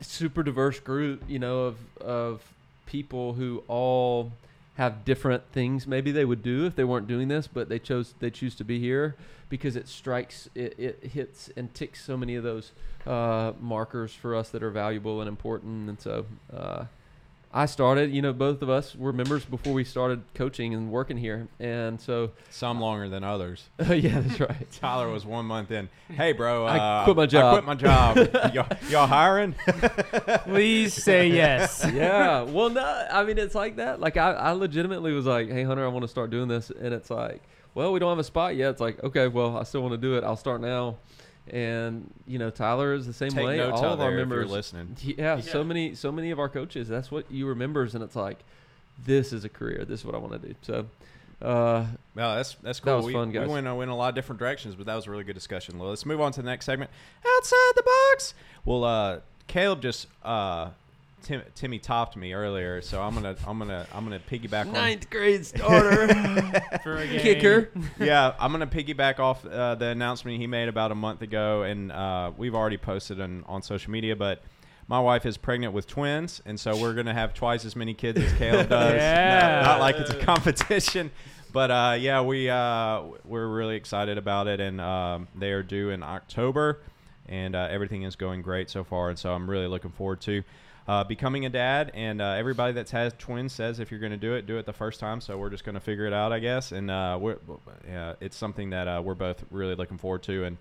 Super 0.00 0.42
diverse 0.42 0.78
group, 0.78 1.22
you 1.28 1.38
know, 1.38 1.64
of 1.64 1.76
of 2.00 2.42
people 2.86 3.34
who 3.34 3.64
all 3.66 4.32
have 4.76 5.04
different 5.04 5.42
things 5.52 5.86
maybe 5.86 6.10
they 6.10 6.24
would 6.24 6.42
do 6.42 6.64
if 6.64 6.76
they 6.76 6.84
weren't 6.84 7.08
doing 7.08 7.28
this, 7.28 7.48
but 7.48 7.68
they 7.68 7.78
chose 7.78 8.14
they 8.20 8.30
choose 8.30 8.54
to 8.54 8.64
be 8.64 8.78
here 8.78 9.16
because 9.48 9.74
it 9.76 9.88
strikes 9.88 10.48
it, 10.54 10.74
it 10.78 11.10
hits 11.12 11.50
and 11.56 11.74
ticks 11.74 12.04
so 12.04 12.16
many 12.16 12.36
of 12.36 12.44
those 12.44 12.72
uh, 13.06 13.52
markers 13.60 14.14
for 14.14 14.36
us 14.36 14.50
that 14.50 14.62
are 14.62 14.70
valuable 14.70 15.20
and 15.20 15.28
important, 15.28 15.88
and 15.88 16.00
so. 16.00 16.26
Uh, 16.52 16.84
I 17.54 17.66
started, 17.66 18.10
you 18.12 18.22
know, 18.22 18.32
both 18.32 18.62
of 18.62 18.70
us 18.70 18.94
were 18.94 19.12
members 19.12 19.44
before 19.44 19.74
we 19.74 19.84
started 19.84 20.22
coaching 20.34 20.72
and 20.72 20.90
working 20.90 21.18
here. 21.18 21.48
And 21.60 22.00
so, 22.00 22.30
Some 22.50 22.80
longer 22.80 23.10
than 23.10 23.22
others. 23.24 23.68
yeah, 23.78 24.20
that's 24.20 24.40
right. 24.40 24.70
Tyler 24.80 25.10
was 25.10 25.26
one 25.26 25.44
month 25.46 25.70
in. 25.70 25.88
Hey, 26.12 26.32
bro, 26.32 26.66
uh, 26.66 26.70
I 26.70 27.04
quit 27.04 27.16
my 27.16 27.22
I 27.22 27.26
job." 27.26 27.54
quit 27.54 27.64
my 27.64 27.74
job. 27.74 28.16
y'all, 28.54 28.66
y'all 28.90 29.06
hiring? 29.06 29.54
Please 30.44 30.92
say 30.94 31.28
yes. 31.28 31.86
yeah. 31.92 32.42
Well, 32.42 32.68
no, 32.70 33.06
I 33.10 33.24
mean, 33.24 33.38
it's 33.38 33.54
like 33.54 33.76
that. 33.76 33.98
Like, 34.00 34.16
I, 34.16 34.32
I 34.32 34.52
legitimately 34.52 35.12
was 35.12 35.24
like, 35.26 35.50
hey, 35.50 35.62
Hunter, 35.62 35.84
I 35.84 35.88
want 35.88 36.02
to 36.02 36.08
start 36.08 36.30
doing 36.30 36.48
this. 36.48 36.70
And 36.70 36.92
it's 36.92 37.10
like, 37.10 37.42
well, 37.74 37.92
we 37.92 37.98
don't 37.98 38.10
have 38.10 38.18
a 38.18 38.24
spot 38.24 38.56
yet. 38.56 38.70
It's 38.70 38.80
like, 38.80 39.02
okay, 39.02 39.28
well, 39.28 39.56
I 39.56 39.62
still 39.62 39.80
want 39.80 39.92
to 39.92 39.98
do 39.98 40.16
it. 40.16 40.24
I'll 40.24 40.36
start 40.36 40.60
now. 40.60 40.98
And, 41.48 42.08
you 42.26 42.38
know, 42.38 42.50
Tyler 42.50 42.94
is 42.94 43.06
the 43.06 43.12
same 43.12 43.30
Take 43.30 43.44
way. 43.44 43.56
notes 43.56 43.80
All 43.80 43.84
out 43.86 43.92
of 43.94 44.00
our 44.00 44.10
there 44.10 44.20
if 44.20 44.28
members. 44.28 44.50
listening. 44.50 44.96
Yeah, 45.02 45.40
so 45.40 45.64
many, 45.64 45.94
so 45.94 46.12
many 46.12 46.30
of 46.30 46.38
our 46.38 46.48
coaches. 46.48 46.88
That's 46.88 47.10
what 47.10 47.30
you 47.30 47.46
were 47.46 47.54
members, 47.54 47.94
and 47.94 48.04
it's 48.04 48.14
like, 48.16 48.38
this 49.04 49.32
is 49.32 49.44
a 49.44 49.48
career. 49.48 49.84
This 49.84 50.00
is 50.00 50.06
what 50.06 50.14
I 50.14 50.18
want 50.18 50.40
to 50.40 50.48
do. 50.48 50.54
So, 50.62 50.86
uh, 51.44 51.86
Well, 52.14 52.36
that's 52.36 52.54
that's 52.62 52.78
cool. 52.78 52.92
That 52.92 52.92
cool. 52.92 52.96
was 52.98 53.06
we, 53.06 53.12
fun, 53.14 53.32
we 53.32 53.38
went, 53.52 53.66
uh, 53.66 53.74
went 53.74 53.90
a 53.90 53.94
lot 53.94 54.10
of 54.10 54.14
different 54.14 54.38
directions, 54.38 54.76
but 54.76 54.86
that 54.86 54.94
was 54.94 55.06
a 55.08 55.10
really 55.10 55.24
good 55.24 55.34
discussion. 55.34 55.78
Well, 55.78 55.88
let's 55.88 56.06
move 56.06 56.20
on 56.20 56.30
to 56.32 56.42
the 56.42 56.46
next 56.46 56.66
segment. 56.66 56.90
Outside 57.26 57.72
the 57.74 57.82
box. 57.82 58.34
Well, 58.64 58.84
uh, 58.84 59.18
Caleb 59.48 59.82
just 59.82 60.06
uh, 60.22 60.70
Tim, 61.22 61.42
Timmy 61.54 61.78
topped 61.78 62.16
me 62.16 62.32
earlier, 62.32 62.80
so 62.82 63.00
I'm 63.00 63.14
gonna 63.14 63.36
I'm 63.46 63.58
gonna 63.58 63.86
I'm 63.94 64.04
gonna 64.04 64.20
piggyback 64.20 64.66
on. 64.66 64.72
ninth 64.72 65.08
grade 65.10 65.46
starter, 65.46 66.08
For 66.82 66.96
a 66.98 67.06
game. 67.08 67.20
kicker. 67.20 67.70
yeah, 67.98 68.34
I'm 68.38 68.52
gonna 68.52 68.66
piggyback 68.66 69.18
off 69.18 69.44
uh, 69.46 69.74
the 69.76 69.86
announcement 69.86 70.38
he 70.40 70.46
made 70.46 70.68
about 70.68 70.92
a 70.92 70.94
month 70.94 71.22
ago, 71.22 71.62
and 71.62 71.90
uh, 71.92 72.32
we've 72.36 72.54
already 72.54 72.76
posted 72.76 73.20
on, 73.20 73.44
on 73.46 73.62
social 73.62 73.90
media. 73.92 74.16
But 74.16 74.42
my 74.88 75.00
wife 75.00 75.24
is 75.24 75.36
pregnant 75.36 75.72
with 75.72 75.86
twins, 75.86 76.42
and 76.44 76.58
so 76.58 76.76
we're 76.76 76.94
gonna 76.94 77.14
have 77.14 77.34
twice 77.34 77.64
as 77.64 77.76
many 77.76 77.94
kids 77.94 78.20
as 78.20 78.32
Caleb 78.34 78.68
does. 78.70 78.94
Yeah. 78.94 79.60
No, 79.62 79.66
not 79.68 79.80
like 79.80 79.96
it's 79.96 80.10
a 80.10 80.18
competition, 80.20 81.10
but 81.52 81.70
uh, 81.70 81.96
yeah, 81.98 82.20
we 82.22 82.50
uh, 82.50 83.02
we're 83.24 83.46
really 83.46 83.76
excited 83.76 84.18
about 84.18 84.48
it, 84.48 84.60
and 84.60 84.80
um, 84.80 85.28
they 85.34 85.52
are 85.52 85.62
due 85.62 85.90
in 85.90 86.02
October. 86.02 86.80
And 87.28 87.54
uh, 87.54 87.68
everything 87.70 88.02
is 88.02 88.16
going 88.16 88.42
great 88.42 88.70
so 88.70 88.84
far. 88.84 89.10
And 89.10 89.18
so 89.18 89.32
I'm 89.32 89.48
really 89.48 89.66
looking 89.66 89.90
forward 89.90 90.20
to 90.22 90.42
uh, 90.88 91.04
becoming 91.04 91.46
a 91.46 91.48
dad. 91.48 91.92
And 91.94 92.20
uh, 92.20 92.30
everybody 92.30 92.72
that's 92.72 92.90
had 92.90 93.18
twins 93.18 93.52
says 93.52 93.80
if 93.80 93.90
you're 93.90 94.00
going 94.00 94.12
to 94.12 94.18
do 94.18 94.34
it, 94.34 94.46
do 94.46 94.58
it 94.58 94.66
the 94.66 94.72
first 94.72 95.00
time. 95.00 95.20
So 95.20 95.38
we're 95.38 95.50
just 95.50 95.64
going 95.64 95.74
to 95.74 95.80
figure 95.80 96.06
it 96.06 96.12
out, 96.12 96.32
I 96.32 96.38
guess. 96.38 96.72
And 96.72 96.90
uh, 96.90 97.18
we're, 97.20 97.38
it's 98.20 98.36
something 98.36 98.70
that 98.70 98.88
uh, 98.88 99.00
we're 99.04 99.14
both 99.14 99.44
really 99.50 99.74
looking 99.74 99.98
forward 99.98 100.22
to, 100.24 100.44
and 100.44 100.56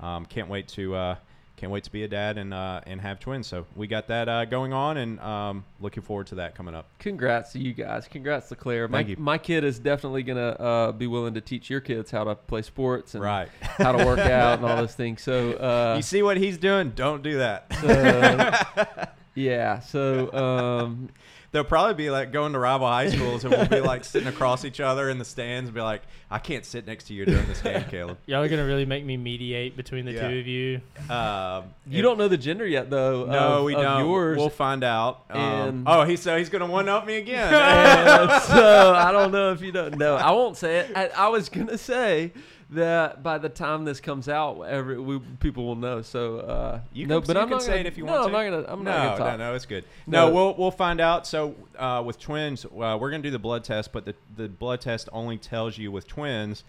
um, 0.00 0.26
can't 0.26 0.48
wait 0.48 0.68
to 0.68 0.94
uh, 0.94 1.16
can't 1.56 1.70
wait 1.70 1.84
to 1.84 1.92
be 1.92 2.02
a 2.02 2.08
dad 2.08 2.36
and 2.36 2.52
uh, 2.52 2.80
and 2.86 3.00
have 3.00 3.20
twins. 3.20 3.46
So 3.46 3.64
we 3.76 3.86
got 3.86 4.08
that 4.08 4.28
uh, 4.28 4.44
going 4.44 4.72
on, 4.72 4.96
and 4.96 5.20
um, 5.20 5.64
looking 5.80 6.02
forward 6.02 6.26
to 6.28 6.34
that 6.36 6.54
coming 6.54 6.74
up. 6.74 6.88
Congrats 6.98 7.52
to 7.52 7.58
you 7.58 7.72
guys. 7.72 8.08
Congrats 8.08 8.48
to 8.48 8.56
Claire. 8.56 8.88
My, 8.88 8.98
Thank 8.98 9.08
you. 9.10 9.16
my 9.18 9.38
kid 9.38 9.62
is 9.64 9.78
definitely 9.78 10.22
gonna 10.24 10.48
uh, 10.48 10.92
be 10.92 11.06
willing 11.06 11.34
to 11.34 11.40
teach 11.40 11.70
your 11.70 11.80
kids 11.80 12.10
how 12.10 12.24
to 12.24 12.34
play 12.34 12.62
sports 12.62 13.14
and 13.14 13.22
Right. 13.22 13.48
how 13.60 13.92
to 13.92 14.04
work 14.04 14.18
out 14.20 14.58
and 14.58 14.66
all 14.68 14.76
those 14.76 14.94
things. 14.94 15.22
So 15.22 15.52
uh, 15.52 15.94
you 15.96 16.02
see 16.02 16.22
what 16.22 16.36
he's 16.36 16.58
doing? 16.58 16.90
Don't 16.90 17.22
do 17.22 17.38
that. 17.38 17.66
uh, 17.84 19.06
yeah. 19.34 19.78
So 19.80 20.32
um, 20.32 21.08
They'll 21.54 21.62
probably 21.62 21.94
be 21.94 22.10
like 22.10 22.32
going 22.32 22.52
to 22.52 22.58
rival 22.58 22.88
high 22.88 23.08
schools, 23.10 23.44
and 23.44 23.54
we'll 23.54 23.68
be 23.68 23.78
like 23.80 24.02
sitting 24.12 24.26
across 24.26 24.64
each 24.64 24.80
other 24.80 25.08
in 25.08 25.18
the 25.18 25.24
stands, 25.24 25.68
and 25.68 25.74
be 25.74 25.80
like, 25.80 26.02
"I 26.28 26.40
can't 26.40 26.64
sit 26.64 26.84
next 26.84 27.04
to 27.04 27.14
you 27.14 27.24
during 27.24 27.46
this 27.46 27.60
game, 27.60 27.84
Caleb." 27.84 28.18
Y'all 28.26 28.42
are 28.42 28.48
gonna 28.48 28.66
really 28.66 28.84
make 28.84 29.04
me 29.04 29.16
mediate 29.16 29.76
between 29.76 30.04
the 30.04 30.10
Yeah. 30.14 30.28
two 30.28 30.38
of 30.40 30.46
you. 30.48 30.80
Um, 31.08 31.64
you 31.86 31.98
if- 32.00 32.02
don't 32.02 32.18
know 32.18 32.26
the 32.26 32.36
gender 32.36 32.66
yet, 32.66 32.90
though. 32.90 33.24
No, 33.26 33.38
of- 33.58 33.64
we 33.66 33.76
of 33.76 33.82
don't. 33.82 34.04
Yours. 34.04 34.36
We'll 34.36 34.48
find 34.50 34.82
out. 34.82 35.26
Um, 35.30 35.84
oh, 35.86 36.02
he's 36.02 36.20
so 36.22 36.36
he's 36.36 36.48
gonna 36.50 36.66
one 36.66 36.88
up 36.88 37.06
me 37.06 37.18
again. 37.18 37.54
And 37.54 38.42
so 38.42 38.92
I 38.96 39.12
don't 39.12 39.30
know 39.30 39.52
if 39.52 39.62
you 39.62 39.70
don't 39.70 39.96
know. 39.96 40.16
I 40.16 40.32
won't 40.32 40.56
say 40.56 40.78
it. 40.78 40.92
I, 40.96 41.06
I 41.16 41.28
was 41.28 41.48
gonna 41.48 41.78
say 41.78 42.32
that 42.70 43.22
by 43.22 43.38
the 43.38 43.48
time 43.48 43.84
this 43.84 44.00
comes 44.00 44.28
out, 44.28 44.60
every 44.62 44.98
we, 44.98 45.18
people 45.18 45.64
will 45.66 45.76
know. 45.76 46.02
So 46.02 46.38
uh, 46.40 46.80
You 46.92 47.06
no, 47.06 47.20
can- 47.20 47.26
but 47.28 47.36
you 47.36 47.42
I'm 47.42 47.48
can 47.48 47.56
not 47.56 47.62
say 47.62 47.68
gonna, 47.72 47.80
it 47.80 47.86
if 47.86 47.98
you 47.98 48.04
no, 48.04 48.12
want 48.12 48.22
to. 48.22 48.26
I'm 48.26 48.32
not 48.32 48.50
gonna. 48.66 48.72
I'm 48.72 48.84
no, 48.84 48.90
not 48.90 49.04
gonna 49.04 49.30
talk. 49.30 49.38
no, 49.38 49.50
no, 49.50 49.54
it's 49.54 49.66
good. 49.66 49.84
No, 50.06 50.28
No. 50.28 50.34
we'll 50.34 50.54
we'll 50.56 50.70
find 50.70 51.00
out. 51.00 51.26
So 51.26 51.54
uh, 51.78 52.02
with 52.04 52.18
twins, 52.18 52.64
uh, 52.64 52.98
we're 53.00 53.10
gonna 53.10 53.22
do 53.22 53.30
the 53.30 53.38
blood 53.38 53.64
test, 53.64 53.92
but 53.92 54.04
the 54.04 54.14
the 54.36 54.48
blood 54.48 54.80
test 54.80 55.08
only 55.12 55.38
tells 55.38 55.76
you 55.78 55.92
with 55.92 56.06
twins 56.06 56.64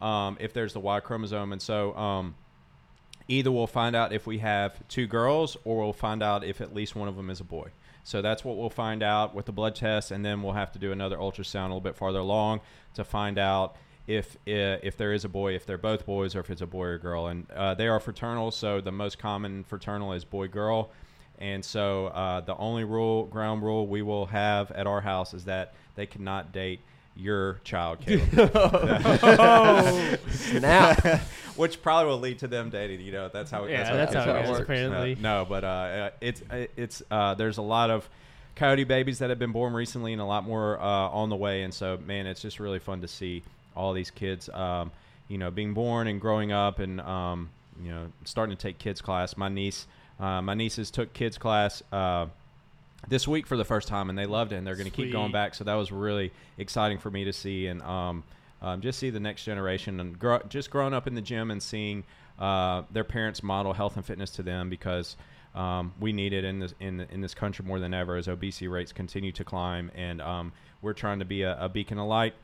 um, 0.00 0.36
if 0.40 0.52
there's 0.52 0.72
the 0.72 0.80
Y 0.80 1.00
chromosome, 1.00 1.52
and 1.52 1.60
so 1.62 1.94
um, 1.96 2.34
either 3.28 3.50
we'll 3.50 3.66
find 3.66 3.94
out 3.96 4.12
if 4.12 4.26
we 4.26 4.38
have 4.38 4.86
two 4.88 5.06
girls, 5.06 5.56
or 5.64 5.78
we'll 5.82 5.92
find 5.92 6.22
out 6.22 6.44
if 6.44 6.60
at 6.60 6.74
least 6.74 6.94
one 6.96 7.08
of 7.08 7.16
them 7.16 7.30
is 7.30 7.40
a 7.40 7.44
boy. 7.44 7.68
So 8.02 8.22
that's 8.22 8.44
what 8.44 8.56
we'll 8.56 8.70
find 8.70 9.02
out 9.02 9.34
with 9.34 9.44
the 9.46 9.52
blood 9.52 9.74
test, 9.74 10.10
and 10.10 10.24
then 10.24 10.42
we'll 10.42 10.54
have 10.54 10.72
to 10.72 10.78
do 10.78 10.90
another 10.90 11.16
ultrasound 11.18 11.60
a 11.66 11.68
little 11.68 11.80
bit 11.80 11.96
farther 11.96 12.18
along 12.18 12.60
to 12.94 13.04
find 13.04 13.38
out 13.38 13.76
if 14.06 14.36
uh, 14.48 14.78
if 14.82 14.96
there 14.96 15.12
is 15.12 15.24
a 15.24 15.28
boy, 15.28 15.54
if 15.54 15.66
they're 15.66 15.78
both 15.78 16.06
boys, 16.06 16.34
or 16.34 16.40
if 16.40 16.50
it's 16.50 16.62
a 16.62 16.66
boy 16.66 16.86
or 16.86 16.98
girl. 16.98 17.28
And 17.28 17.50
uh, 17.50 17.74
they 17.74 17.88
are 17.88 18.00
fraternal, 18.00 18.50
so 18.50 18.80
the 18.80 18.92
most 18.92 19.18
common 19.18 19.64
fraternal 19.64 20.12
is 20.12 20.24
boy 20.24 20.48
girl. 20.48 20.90
And 21.38 21.64
so 21.64 22.08
uh, 22.08 22.40
the 22.40 22.56
only 22.56 22.84
rule, 22.84 23.24
ground 23.24 23.62
rule 23.62 23.86
we 23.86 24.02
will 24.02 24.26
have 24.26 24.70
at 24.72 24.86
our 24.86 25.00
house 25.00 25.32
is 25.32 25.46
that 25.46 25.72
they 25.94 26.06
cannot 26.06 26.52
date 26.52 26.80
your 27.16 27.60
child, 27.64 28.00
Caleb. 28.06 28.50
Oh, 28.54 30.16
Snap. 30.30 31.04
Which 31.56 31.82
probably 31.82 32.10
will 32.10 32.20
lead 32.20 32.38
to 32.40 32.48
them 32.48 32.70
dating. 32.70 33.00
You 33.00 33.12
know, 33.12 33.28
that's 33.28 33.50
how. 33.50 33.66
yeah, 33.66 33.92
that's 33.92 34.12
that's 34.12 34.14
how, 34.14 34.32
how 34.32 34.38
it 34.38 34.44
it 34.44 34.48
works. 34.48 34.50
goes. 34.50 34.60
Apparently, 34.60 35.12
uh, 35.12 35.16
no, 35.20 35.46
but 35.46 35.64
uh, 35.64 35.66
uh, 35.66 36.10
it's 36.20 36.42
it's 36.50 37.02
uh, 37.10 37.34
there's 37.34 37.58
a 37.58 37.62
lot 37.62 37.90
of 37.90 38.08
coyote 38.56 38.84
babies 38.84 39.18
that 39.18 39.28
have 39.30 39.38
been 39.38 39.52
born 39.52 39.74
recently, 39.74 40.12
and 40.12 40.22
a 40.22 40.24
lot 40.24 40.44
more 40.44 40.78
uh, 40.80 40.84
on 40.84 41.28
the 41.28 41.36
way. 41.36 41.62
And 41.62 41.74
so, 41.74 41.98
man, 41.98 42.26
it's 42.26 42.40
just 42.40 42.60
really 42.60 42.78
fun 42.78 43.02
to 43.02 43.08
see 43.08 43.42
all 43.76 43.92
these 43.92 44.10
kids, 44.10 44.48
um, 44.50 44.90
you 45.28 45.38
know, 45.38 45.50
being 45.50 45.74
born 45.74 46.06
and 46.06 46.20
growing 46.20 46.52
up, 46.52 46.78
and 46.78 47.00
um, 47.00 47.50
you 47.82 47.90
know, 47.90 48.06
starting 48.24 48.56
to 48.56 48.60
take 48.60 48.78
kids 48.78 49.00
class. 49.00 49.36
My 49.36 49.48
niece, 49.48 49.86
uh, 50.18 50.42
my 50.42 50.54
nieces 50.54 50.90
took 50.90 51.12
kids 51.12 51.38
class. 51.38 51.82
Uh, 51.92 52.26
this 53.08 53.26
week 53.26 53.46
for 53.46 53.56
the 53.56 53.64
first 53.64 53.88
time, 53.88 54.10
and 54.10 54.18
they 54.18 54.26
loved 54.26 54.52
it, 54.52 54.56
and 54.56 54.66
they're 54.66 54.76
going 54.76 54.90
to 54.90 54.94
keep 54.94 55.10
going 55.12 55.32
back. 55.32 55.54
So 55.54 55.64
that 55.64 55.74
was 55.74 55.90
really 55.90 56.32
exciting 56.58 56.98
for 56.98 57.10
me 57.10 57.24
to 57.24 57.32
see, 57.32 57.66
and 57.66 57.80
um, 57.82 58.22
um, 58.60 58.80
just 58.80 58.98
see 58.98 59.10
the 59.10 59.20
next 59.20 59.44
generation, 59.44 60.00
and 60.00 60.18
grow, 60.18 60.40
just 60.48 60.70
growing 60.70 60.92
up 60.92 61.06
in 61.06 61.14
the 61.14 61.22
gym 61.22 61.50
and 61.50 61.62
seeing 61.62 62.04
uh, 62.38 62.82
their 62.90 63.04
parents 63.04 63.42
model 63.42 63.72
health 63.72 63.96
and 63.96 64.04
fitness 64.04 64.30
to 64.32 64.42
them 64.42 64.68
because 64.68 65.16
um, 65.54 65.92
we 65.98 66.12
need 66.12 66.32
it 66.32 66.44
in 66.44 66.60
this 66.60 66.74
in 66.80 67.00
in 67.10 67.20
this 67.20 67.34
country 67.34 67.64
more 67.64 67.78
than 67.80 67.94
ever 67.94 68.16
as 68.16 68.28
obesity 68.28 68.68
rates 68.68 68.92
continue 68.92 69.32
to 69.32 69.44
climb, 69.44 69.90
and 69.94 70.20
um, 70.20 70.52
we're 70.82 70.92
trying 70.92 71.18
to 71.18 71.24
be 71.24 71.42
a, 71.42 71.56
a 71.58 71.68
beacon 71.68 71.98
of 71.98 72.06
light. 72.06 72.34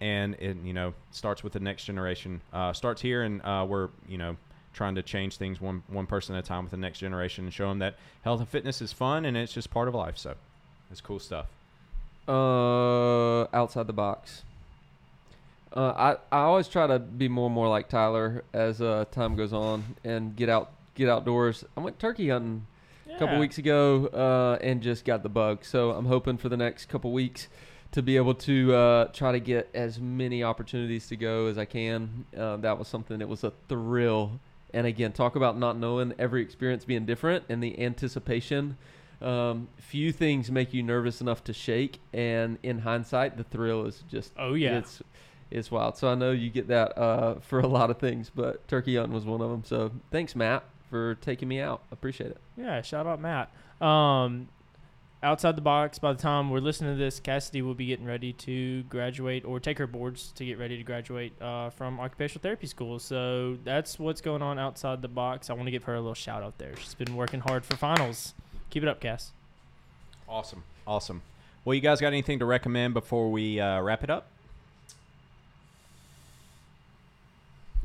And 0.00 0.34
it 0.34 0.56
you 0.62 0.72
know 0.72 0.94
starts 1.10 1.42
with 1.42 1.52
the 1.52 1.60
next 1.60 1.84
generation. 1.84 2.40
Uh, 2.52 2.72
starts 2.72 3.02
here, 3.02 3.22
and 3.22 3.42
uh, 3.42 3.66
we're 3.68 3.88
you 4.08 4.18
know 4.18 4.36
trying 4.72 4.94
to 4.94 5.02
change 5.02 5.36
things 5.36 5.60
one 5.60 5.82
one 5.88 6.06
person 6.06 6.36
at 6.36 6.44
a 6.44 6.46
time 6.46 6.64
with 6.64 6.70
the 6.70 6.76
next 6.76 7.00
generation 7.00 7.44
and 7.44 7.52
show 7.52 7.68
them 7.68 7.80
that 7.80 7.96
health 8.22 8.38
and 8.38 8.48
fitness 8.48 8.80
is 8.80 8.92
fun 8.92 9.24
and 9.24 9.36
it's 9.36 9.52
just 9.52 9.70
part 9.70 9.88
of 9.88 9.94
life. 9.94 10.16
So 10.16 10.34
it's 10.90 11.00
cool 11.00 11.18
stuff. 11.18 11.46
Uh, 12.28 13.44
outside 13.56 13.86
the 13.86 13.92
box. 13.92 14.44
Uh, 15.72 16.16
I 16.32 16.36
I 16.36 16.42
always 16.42 16.68
try 16.68 16.86
to 16.86 16.98
be 16.98 17.28
more 17.28 17.46
and 17.46 17.54
more 17.54 17.68
like 17.68 17.88
Tyler 17.88 18.44
as 18.52 18.80
uh, 18.80 19.04
time 19.10 19.34
goes 19.34 19.52
on 19.52 19.96
and 20.04 20.36
get 20.36 20.48
out 20.48 20.70
get 20.94 21.08
outdoors. 21.08 21.64
I 21.76 21.80
went 21.80 21.98
turkey 21.98 22.28
hunting 22.30 22.66
a 23.12 23.18
couple 23.18 23.38
weeks 23.38 23.58
ago 23.58 24.06
uh, 24.06 24.64
and 24.64 24.82
just 24.82 25.04
got 25.04 25.22
the 25.22 25.28
bug. 25.28 25.64
So 25.64 25.90
I'm 25.90 26.06
hoping 26.06 26.36
for 26.36 26.48
the 26.48 26.56
next 26.56 26.86
couple 26.86 27.12
weeks 27.12 27.48
to 27.92 28.02
be 28.02 28.16
able 28.16 28.34
to 28.34 28.74
uh, 28.74 29.04
try 29.06 29.32
to 29.32 29.40
get 29.40 29.68
as 29.74 29.98
many 29.98 30.42
opportunities 30.44 31.08
to 31.08 31.16
go 31.16 31.46
as 31.46 31.56
I 31.58 31.64
can. 31.64 32.26
Uh, 32.36 32.56
that 32.58 32.78
was 32.78 32.88
something 32.88 33.18
that 33.18 33.28
was 33.28 33.44
a 33.44 33.52
thrill. 33.68 34.40
And 34.74 34.86
again, 34.86 35.12
talk 35.12 35.36
about 35.36 35.56
not 35.58 35.78
knowing 35.78 36.12
every 36.18 36.42
experience 36.42 36.84
being 36.84 37.06
different 37.06 37.44
and 37.48 37.62
the 37.62 37.78
anticipation. 37.80 38.76
Um, 39.22 39.68
few 39.78 40.12
things 40.12 40.50
make 40.50 40.72
you 40.74 40.82
nervous 40.82 41.20
enough 41.20 41.42
to 41.44 41.52
shake, 41.52 41.98
and 42.12 42.58
in 42.62 42.78
hindsight, 42.80 43.36
the 43.36 43.42
thrill 43.44 43.86
is 43.86 44.04
just 44.08 44.32
Oh, 44.38 44.54
yeah. 44.54 44.78
it's 44.78 45.02
it's 45.50 45.70
wild. 45.70 45.96
So 45.96 46.12
I 46.12 46.14
know 46.14 46.30
you 46.30 46.50
get 46.50 46.68
that 46.68 46.96
uh, 46.98 47.40
for 47.40 47.58
a 47.60 47.66
lot 47.66 47.90
of 47.90 47.98
things, 47.98 48.30
but 48.32 48.68
turkey 48.68 48.96
hunting 48.96 49.14
was 49.14 49.24
one 49.24 49.40
of 49.40 49.50
them. 49.50 49.64
So 49.64 49.90
thanks, 50.12 50.36
Matt, 50.36 50.62
for 50.90 51.14
taking 51.16 51.48
me 51.48 51.58
out. 51.58 51.82
Appreciate 51.90 52.30
it. 52.30 52.36
Yeah, 52.56 52.80
shout 52.82 53.06
out 53.06 53.20
Matt. 53.20 53.50
Um, 53.80 54.48
outside 55.22 55.56
the 55.56 55.62
box, 55.62 55.98
by 55.98 56.12
the 56.12 56.22
time 56.22 56.50
we're 56.50 56.60
listening 56.60 56.94
to 56.94 56.98
this, 56.98 57.20
Cassidy 57.20 57.62
will 57.62 57.74
be 57.74 57.86
getting 57.86 58.06
ready 58.06 58.32
to 58.34 58.82
graduate 58.84 59.44
or 59.44 59.60
take 59.60 59.78
her 59.78 59.86
boards 59.86 60.32
to 60.36 60.44
get 60.44 60.58
ready 60.58 60.76
to 60.76 60.82
graduate 60.82 61.40
uh, 61.42 61.70
from 61.70 61.98
occupational 62.00 62.40
therapy 62.42 62.66
school. 62.66 62.98
So 62.98 63.58
that's 63.64 63.98
what's 63.98 64.20
going 64.20 64.42
on 64.42 64.58
outside 64.58 65.02
the 65.02 65.08
box. 65.08 65.50
I 65.50 65.54
want 65.54 65.66
to 65.66 65.70
give 65.70 65.84
her 65.84 65.94
a 65.94 66.00
little 66.00 66.14
shout 66.14 66.42
out 66.42 66.58
there. 66.58 66.76
She's 66.76 66.94
been 66.94 67.16
working 67.16 67.40
hard 67.40 67.64
for 67.64 67.76
finals. 67.76 68.34
Keep 68.70 68.84
it 68.84 68.88
up, 68.88 69.00
Cass. 69.00 69.32
Awesome, 70.28 70.62
awesome. 70.86 71.22
Well, 71.64 71.74
you 71.74 71.80
guys 71.80 72.00
got 72.00 72.08
anything 72.08 72.38
to 72.38 72.44
recommend 72.44 72.94
before 72.94 73.30
we 73.30 73.60
uh, 73.60 73.80
wrap 73.80 74.04
it 74.04 74.10
up? 74.10 74.26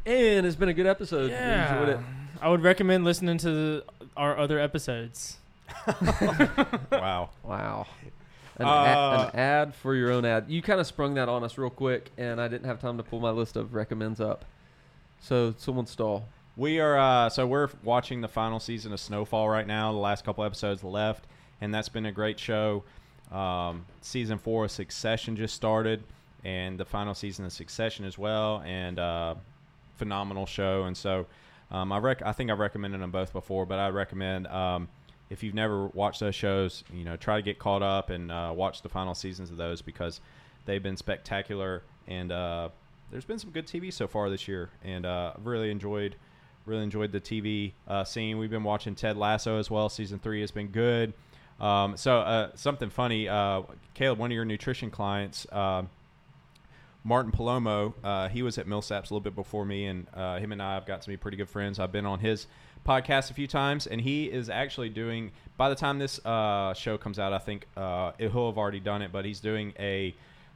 And 0.06 0.46
it's 0.46 0.58
been 0.58 0.70
a 0.70 0.74
good 0.74 0.86
episode. 0.86 1.32
We 1.32 1.36
enjoyed 1.36 1.90
it. 1.90 2.00
I 2.42 2.50
would 2.50 2.62
recommend 2.62 3.06
listening 3.06 3.38
to 3.40 3.50
the, 3.50 3.84
our 4.18 4.38
other 4.38 4.60
episodes. 4.60 5.38
wow. 6.92 7.30
Wow. 7.44 7.88
An, 8.58 8.66
Uh, 8.66 8.70
ad, 9.30 9.34
an 9.34 9.40
ad 9.40 9.76
for 9.76 9.96
your 9.96 10.12
own 10.12 10.26
ad. 10.26 10.46
You 10.48 10.62
kind 10.62 10.80
of 10.80 10.86
sprung 10.88 11.16
that 11.16 11.28
on 11.30 11.44
us 11.44 11.58
real 11.58 11.70
quick, 11.70 12.12
and 12.18 12.40
I 12.40 12.48
didn't 12.48 12.68
have 12.68 12.80
time 12.80 12.98
to 12.98 13.04
pull 13.04 13.20
my 13.20 13.32
list 13.32 13.56
of 13.56 13.74
recommends 13.74 14.20
up. 14.22 14.46
So 15.22 15.54
someone 15.58 15.88
stall. 15.88 16.28
We 16.56 16.80
are 16.80 16.98
uh, 16.98 17.30
so 17.30 17.48
we're 17.48 17.70
watching 17.84 18.22
the 18.22 18.28
final 18.28 18.60
season 18.60 18.94
of 18.94 19.00
Snowfall 19.00 19.50
right 19.50 19.66
now. 19.66 19.92
The 19.92 19.98
last 19.98 20.24
couple 20.24 20.44
episodes 20.44 20.84
left, 20.84 21.26
and 21.62 21.74
that's 21.74 21.90
been 21.90 22.06
a 22.06 22.12
great 22.12 22.40
show. 22.40 22.84
Um, 23.32 23.86
season 24.02 24.38
four 24.38 24.66
of 24.66 24.72
Succession 24.72 25.36
just 25.36 25.56
started, 25.56 26.04
and 26.44 26.78
the 26.80 26.86
final 26.86 27.16
season 27.16 27.46
of 27.46 27.54
Succession 27.54 28.06
as 28.06 28.20
well, 28.20 28.62
and 28.68 29.00
uh, 29.00 29.34
phenomenal 29.96 30.46
show. 30.46 30.84
And 30.84 30.96
so, 30.96 31.26
um, 31.72 31.92
I 31.92 31.98
rec- 31.98 32.22
I 32.22 32.34
think 32.34 32.52
I've 32.52 32.60
recommended 32.60 33.02
them 33.02 33.10
both 33.10 33.34
before, 33.34 33.66
but 33.66 33.80
I 33.80 33.90
recommend 33.90 34.46
um, 34.46 34.88
if 35.34 35.42
you've 35.42 35.56
never 35.56 35.88
watched 35.88 36.20
those 36.20 36.36
shows, 36.36 36.84
you 36.94 37.04
know, 37.04 37.18
try 37.18 37.36
to 37.38 37.42
get 37.42 37.58
caught 37.58 37.82
up 37.82 38.12
and 38.12 38.32
uh, 38.32 38.54
watch 38.56 38.84
the 38.84 38.90
final 38.90 39.16
seasons 39.16 39.50
of 39.50 39.58
those 39.58 39.82
because 39.82 40.22
they've 40.66 40.84
been 40.84 40.96
spectacular 40.96 41.82
and 42.08 42.32
uh, 42.32 42.70
there's 43.12 43.26
been 43.26 43.40
some 43.40 43.50
good 43.50 43.66
TV 43.66 43.92
so 43.92 44.08
far 44.08 44.30
this 44.30 44.48
year, 44.48 44.70
and 44.84 45.06
uh, 45.06 45.34
I've 45.36 45.46
really 45.46 45.72
enjoyed 45.72 46.16
really 46.66 46.84
enjoyed 46.84 47.12
the 47.12 47.20
TV 47.20 47.74
uh, 47.90 48.06
scene. 48.06 48.38
We've 48.38 48.50
been 48.50 48.64
watching 48.64 48.96
Ted 48.96 49.18
Lasso 49.18 49.60
as 49.60 49.70
well. 49.70 49.90
Season 49.90 50.18
three 50.18 50.40
has 50.40 50.52
been 50.52 50.68
good. 50.68 51.14
Um, 51.60 51.98
so 51.98 52.20
uh, 52.20 52.52
something 52.56 52.90
funny, 52.90 53.28
uh, 53.28 53.64
Caleb, 53.94 54.18
one 54.18 54.32
of 54.32 54.36
your 54.36 54.46
nutrition 54.46 54.90
clients, 54.90 55.46
uh, 55.52 55.84
Martin 57.04 57.34
Palomo, 57.34 57.94
uh, 58.02 58.30
he 58.30 58.42
was 58.42 58.58
at 58.58 58.66
Millsaps 58.66 59.12
a 59.12 59.14
little 59.14 59.20
bit 59.20 59.36
before 59.36 59.66
me, 59.66 59.88
and 59.88 60.08
uh, 60.14 60.40
him 60.40 60.54
and 60.54 60.62
I 60.62 60.76
have 60.76 60.86
got 60.86 61.02
to 61.02 61.10
be 61.10 61.18
pretty 61.18 61.36
good 61.36 61.50
friends. 61.50 61.80
I've 61.80 61.92
been 61.92 62.06
on 62.06 62.20
his 62.20 62.48
podcast 62.86 63.32
a 63.32 63.34
few 63.34 63.48
times, 63.48 63.88
and 63.88 64.00
he 64.00 64.26
is 64.26 64.50
actually 64.50 64.90
doing. 64.90 65.32
By 65.56 65.70
the 65.70 65.76
time 65.76 66.00
this 66.00 66.24
uh, 66.26 66.74
show 66.74 66.98
comes 66.98 67.20
out, 67.20 67.34
I 67.34 67.38
think 67.38 67.68
uh, 67.78 68.12
he'll 68.18 68.48
have 68.48 68.58
already 68.58 68.80
done 68.80 69.02
it, 69.02 69.12
but 69.12 69.26
he's 69.26 69.40
doing 69.40 69.74
a 69.80 70.16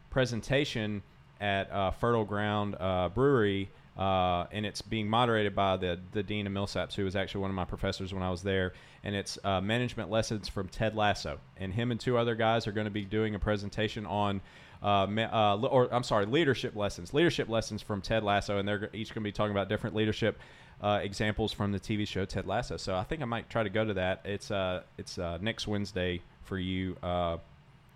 presentation 0.10 1.04
at 1.40 1.72
uh, 1.72 1.92
Fertile 1.92 2.26
Ground 2.26 2.76
uh, 2.80 3.10
Brewery 3.10 3.70
uh, 3.98 4.46
and 4.52 4.66
it's 4.66 4.82
being 4.82 5.10
moderated 5.10 5.56
by 5.56 5.76
the 5.76 6.00
the 6.12 6.22
dean 6.22 6.46
of 6.46 6.54
Millsaps, 6.54 6.94
who 6.94 7.04
was 7.04 7.16
actually 7.16 7.42
one 7.42 7.50
of 7.50 7.56
my 7.56 7.66
professors 7.66 8.14
when 8.14 8.22
I 8.22 8.30
was 8.30 8.44
there. 8.44 8.74
And 9.04 9.16
it's 9.16 9.40
uh, 9.44 9.62
management 9.62 10.12
lessons 10.12 10.48
from 10.48 10.68
Ted 10.68 10.96
Lasso, 10.96 11.40
and 11.58 11.74
him 11.74 11.92
and 11.92 12.00
two 12.00 12.18
other 12.18 12.36
guys 12.36 12.68
are 12.68 12.72
going 12.72 12.86
to 12.86 12.92
be 12.92 13.06
doing 13.06 13.36
a 13.36 13.40
presentation 13.40 14.06
on. 14.06 14.42
Uh, 14.84 15.08
uh, 15.08 15.58
or 15.58 15.92
I'm 15.92 16.04
sorry, 16.04 16.28
leadership 16.28 16.76
lessons. 16.76 17.12
Leadership 17.12 17.50
lessons 17.50 17.82
from 17.82 18.00
Ted 18.00 18.24
Lasso, 18.24 18.60
and 18.60 18.68
they're 18.68 18.92
each 18.94 19.10
going 19.10 19.24
to 19.24 19.28
be 19.28 19.32
talking 19.32 19.52
about 19.52 19.70
different 19.70 19.96
leadership 19.96 20.40
uh, 20.82 21.00
examples 21.02 21.52
from 21.52 21.72
the 21.72 21.80
TV 21.80 22.08
show 22.08 22.26
Ted 22.26 22.46
Lasso. 22.46 22.78
So 22.78 22.96
I 22.96 23.04
think 23.04 23.22
I 23.22 23.26
might 23.26 23.50
try 23.50 23.64
to 23.64 23.70
go 23.70 23.84
to 23.86 23.94
that. 23.96 24.22
It's 24.26 24.52
uh, 24.52 24.84
it's 24.98 25.18
uh, 25.18 25.38
next 25.42 25.68
Wednesday 25.68 26.22
for 26.44 26.58
you. 26.58 26.96
Uh, 27.02 27.38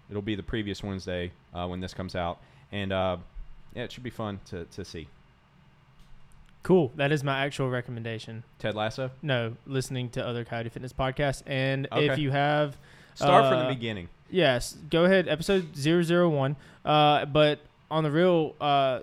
it'll 0.09 0.21
be 0.21 0.35
the 0.35 0.43
previous 0.43 0.83
Wednesday 0.83 1.31
uh, 1.53 1.67
when 1.67 1.79
this 1.79 1.93
comes 1.93 2.15
out, 2.15 2.39
and 2.71 2.91
uh, 2.91 3.17
yeah, 3.75 3.83
it 3.83 3.91
should 3.91 4.03
be 4.03 4.09
fun 4.09 4.39
to, 4.49 4.65
to 4.65 4.83
see. 4.83 5.07
Cool. 6.63 6.91
That 6.95 7.11
is 7.11 7.23
my 7.23 7.39
actual 7.45 7.69
recommendation. 7.69 8.43
Ted 8.59 8.75
Lasso. 8.75 9.09
No, 9.23 9.55
listening 9.65 10.09
to 10.11 10.25
other 10.25 10.45
Coyote 10.45 10.69
Fitness 10.69 10.93
podcasts. 10.93 11.41
And 11.47 11.87
if 11.91 12.19
you 12.19 12.29
have, 12.29 12.77
Start 13.15 13.51
from 13.51 13.67
the 13.67 13.73
beginning. 13.73 14.09
yes, 14.29 14.77
go 14.89 15.05
ahead. 15.05 15.27
Episode 15.27 15.75
001. 15.75 16.55
Uh, 16.85 17.25
but 17.25 17.59
on 17.89 18.03
the 18.03 18.11
real, 18.11 18.53
uh, 18.61 18.99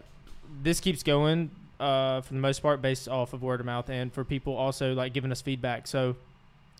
this 0.62 0.78
keeps 0.78 1.02
going 1.02 1.50
uh, 1.80 2.20
for 2.20 2.34
the 2.34 2.40
most 2.40 2.60
part 2.60 2.82
based 2.82 3.08
off 3.08 3.32
of 3.32 3.42
word 3.42 3.60
of 3.60 3.66
mouth 3.66 3.88
and 3.88 4.12
for 4.12 4.24
people 4.24 4.56
also 4.56 4.94
like 4.94 5.12
giving 5.12 5.32
us 5.32 5.40
feedback. 5.40 5.86
So 5.86 6.16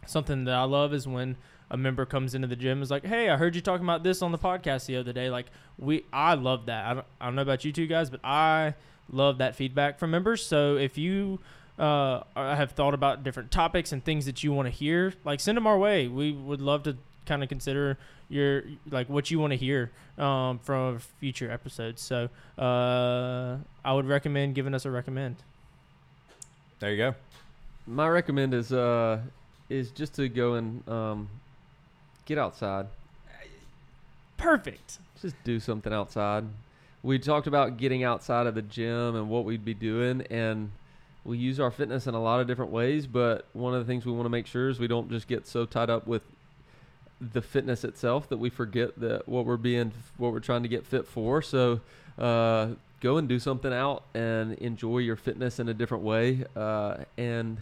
something 0.06 0.44
that 0.44 0.54
I 0.54 0.64
love 0.64 0.92
is 0.94 1.06
when 1.06 1.36
a 1.70 1.76
member 1.76 2.06
comes 2.06 2.34
into 2.34 2.48
the 2.48 2.56
gym 2.56 2.82
is 2.82 2.90
like, 2.90 3.04
"Hey, 3.04 3.28
I 3.28 3.36
heard 3.36 3.54
you 3.54 3.60
talking 3.60 3.84
about 3.84 4.02
this 4.02 4.22
on 4.22 4.32
the 4.32 4.38
podcast 4.38 4.86
the 4.86 4.96
other 4.96 5.12
day." 5.12 5.30
Like 5.30 5.46
we, 5.78 6.04
I 6.12 6.34
love 6.34 6.66
that. 6.66 6.86
I 6.86 6.94
don't, 6.94 7.06
I 7.20 7.26
don't 7.26 7.34
know 7.34 7.42
about 7.42 7.64
you 7.64 7.72
two 7.72 7.86
guys, 7.86 8.10
but 8.10 8.20
I 8.24 8.74
love 9.10 9.38
that 9.38 9.54
feedback 9.54 9.98
from 9.98 10.10
members. 10.10 10.44
So 10.44 10.76
if 10.76 10.96
you 10.96 11.40
uh, 11.78 12.22
have 12.34 12.72
thought 12.72 12.94
about 12.94 13.22
different 13.22 13.50
topics 13.50 13.92
and 13.92 14.04
things 14.04 14.26
that 14.26 14.42
you 14.42 14.52
want 14.52 14.66
to 14.66 14.70
hear, 14.70 15.14
like 15.24 15.40
send 15.40 15.56
them 15.56 15.66
our 15.66 15.78
way. 15.78 16.08
We 16.08 16.32
would 16.32 16.60
love 16.60 16.82
to 16.84 16.96
kind 17.28 17.42
of 17.42 17.48
consider 17.48 17.98
your 18.28 18.64
like 18.90 19.08
what 19.08 19.30
you 19.30 19.38
want 19.38 19.52
to 19.52 19.56
hear 19.56 19.90
um, 20.16 20.58
from 20.58 20.98
future 21.20 21.50
episodes. 21.50 22.02
So 22.02 22.28
uh, 22.58 23.58
I 23.84 23.92
would 23.92 24.06
recommend 24.06 24.54
giving 24.54 24.74
us 24.74 24.84
a 24.84 24.90
recommend. 24.90 25.36
There 26.80 26.90
you 26.90 26.96
go. 26.96 27.14
My 27.86 28.08
recommend 28.08 28.54
is 28.54 28.72
uh 28.72 29.20
is 29.68 29.90
just 29.90 30.14
to 30.14 30.28
go 30.28 30.54
and 30.54 30.88
um 30.88 31.28
get 32.24 32.38
outside. 32.38 32.86
Perfect. 34.36 34.98
Just 35.20 35.34
do 35.44 35.58
something 35.58 35.92
outside. 35.92 36.44
We 37.02 37.18
talked 37.18 37.46
about 37.46 37.76
getting 37.76 38.04
outside 38.04 38.46
of 38.46 38.54
the 38.54 38.62
gym 38.62 39.16
and 39.16 39.28
what 39.28 39.44
we'd 39.44 39.64
be 39.64 39.74
doing 39.74 40.22
and 40.30 40.70
we 41.24 41.36
use 41.36 41.60
our 41.60 41.70
fitness 41.70 42.06
in 42.06 42.14
a 42.14 42.22
lot 42.22 42.40
of 42.40 42.46
different 42.46 42.70
ways, 42.70 43.06
but 43.06 43.46
one 43.52 43.74
of 43.74 43.80
the 43.80 43.90
things 43.90 44.06
we 44.06 44.12
want 44.12 44.24
to 44.24 44.30
make 44.30 44.46
sure 44.46 44.68
is 44.68 44.78
we 44.78 44.86
don't 44.86 45.10
just 45.10 45.28
get 45.28 45.46
so 45.46 45.66
tied 45.66 45.90
up 45.90 46.06
with 46.06 46.22
the 47.20 47.42
fitness 47.42 47.84
itself 47.84 48.28
that 48.28 48.38
we 48.38 48.50
forget 48.50 48.98
that 49.00 49.28
what 49.28 49.44
we're 49.44 49.56
being 49.56 49.92
what 50.16 50.32
we're 50.32 50.40
trying 50.40 50.62
to 50.62 50.68
get 50.68 50.86
fit 50.86 51.06
for. 51.06 51.42
So 51.42 51.80
uh, 52.18 52.68
go 53.00 53.16
and 53.16 53.28
do 53.28 53.38
something 53.38 53.72
out 53.72 54.04
and 54.14 54.54
enjoy 54.54 54.98
your 54.98 55.16
fitness 55.16 55.58
in 55.58 55.68
a 55.68 55.74
different 55.74 56.04
way. 56.04 56.44
Uh, 56.56 56.98
and 57.16 57.58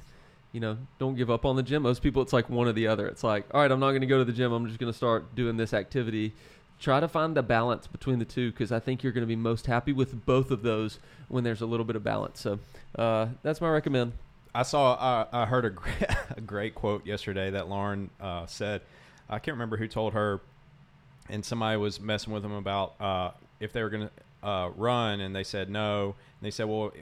you 0.52 0.60
know, 0.60 0.78
don't 0.98 1.16
give 1.16 1.30
up 1.30 1.44
on 1.44 1.56
the 1.56 1.62
gym. 1.62 1.82
Most 1.82 2.02
people, 2.02 2.22
it's 2.22 2.32
like 2.32 2.48
one 2.48 2.66
or 2.66 2.72
the 2.72 2.86
other. 2.86 3.06
It's 3.08 3.22
like, 3.22 3.44
all 3.52 3.60
right, 3.60 3.70
I'm 3.70 3.80
not 3.80 3.90
going 3.90 4.00
to 4.00 4.06
go 4.06 4.18
to 4.18 4.24
the 4.24 4.32
gym. 4.32 4.52
I'm 4.52 4.66
just 4.66 4.78
going 4.78 4.90
to 4.90 4.96
start 4.96 5.34
doing 5.34 5.58
this 5.58 5.74
activity. 5.74 6.32
Try 6.80 6.98
to 6.98 7.08
find 7.08 7.36
the 7.36 7.42
balance 7.42 7.86
between 7.86 8.18
the 8.18 8.24
two 8.24 8.52
because 8.52 8.72
I 8.72 8.80
think 8.80 9.02
you're 9.02 9.12
going 9.12 9.22
to 9.22 9.28
be 9.28 9.36
most 9.36 9.66
happy 9.66 9.92
with 9.92 10.24
both 10.24 10.50
of 10.50 10.62
those 10.62 10.98
when 11.28 11.44
there's 11.44 11.60
a 11.60 11.66
little 11.66 11.84
bit 11.84 11.94
of 11.94 12.02
balance. 12.04 12.40
So 12.40 12.58
uh, 12.98 13.26
that's 13.42 13.60
my 13.60 13.68
recommend. 13.68 14.12
I 14.54 14.62
saw. 14.62 15.26
I 15.30 15.44
heard 15.44 15.66
a 15.66 15.70
great, 15.70 16.06
a 16.36 16.40
great 16.40 16.74
quote 16.74 17.04
yesterday 17.04 17.50
that 17.50 17.68
Lauren 17.68 18.08
uh, 18.18 18.46
said. 18.46 18.80
I 19.28 19.38
can't 19.38 19.54
remember 19.54 19.76
who 19.76 19.88
told 19.88 20.12
her, 20.12 20.40
and 21.28 21.44
somebody 21.44 21.76
was 21.76 22.00
messing 22.00 22.32
with 22.32 22.42
them 22.42 22.52
about 22.52 23.00
uh, 23.00 23.30
if 23.60 23.72
they 23.72 23.82
were 23.82 23.90
going 23.90 24.08
to 24.42 24.48
uh, 24.48 24.68
run, 24.76 25.20
and 25.20 25.34
they 25.34 25.44
said 25.44 25.68
no. 25.68 26.06
And 26.06 26.46
they 26.46 26.50
said, 26.50 26.66
"Well, 26.66 26.92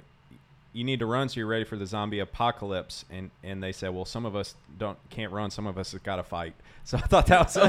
you 0.73 0.85
need 0.85 1.01
to 1.01 1.07
run 1.07 1.29
so 1.29 1.41
you're 1.41 1.47
ready 1.47 1.65
for 1.65 1.77
the 1.77 1.87
zombie 1.87 2.21
apocalypse." 2.21 3.05
And 3.11 3.31
and 3.43 3.63
they 3.63 3.73
said, 3.73 3.95
"Well, 3.95 4.05
some 4.05 4.25
of 4.25 4.35
us 4.35 4.55
don't 4.79 4.99
can't 5.11 5.33
run. 5.33 5.51
Some 5.51 5.67
of 5.67 5.77
us 5.79 5.93
have 5.93 6.03
got 6.03 6.17
to 6.17 6.23
fight." 6.25 6.55
So 6.87 6.99
I 6.99 7.01
thought 7.01 7.27
that 7.29 7.39
was. 7.39 7.57
I 7.57 7.67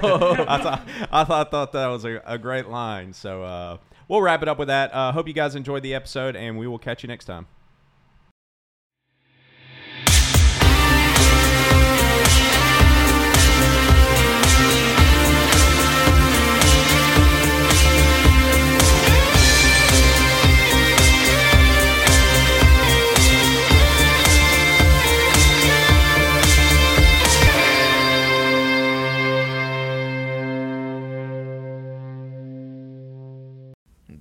thought 0.61 0.87
I 1.09 1.23
thought, 1.23 1.49
thought 1.49 1.71
that 1.71 1.87
was 1.87 2.03
a, 2.03 2.21
a 2.25 2.37
great 2.37 2.67
line. 2.67 3.13
So 3.13 3.43
uh, 3.43 3.77
we'll 4.09 4.21
wrap 4.21 4.41
it 4.41 4.49
up 4.49 4.59
with 4.59 4.67
that. 4.67 4.93
Uh, 4.93 5.13
hope 5.13 5.25
you 5.29 5.33
guys 5.33 5.55
enjoyed 5.55 5.83
the 5.83 5.95
episode, 5.95 6.35
and 6.35 6.57
we 6.57 6.67
will 6.67 6.77
catch 6.77 7.01
you 7.01 7.07
next 7.07 7.23
time. 7.23 7.47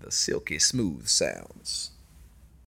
The 0.05 0.11
silky 0.11 0.59
smooth 0.59 1.07
sounds. 1.09 1.94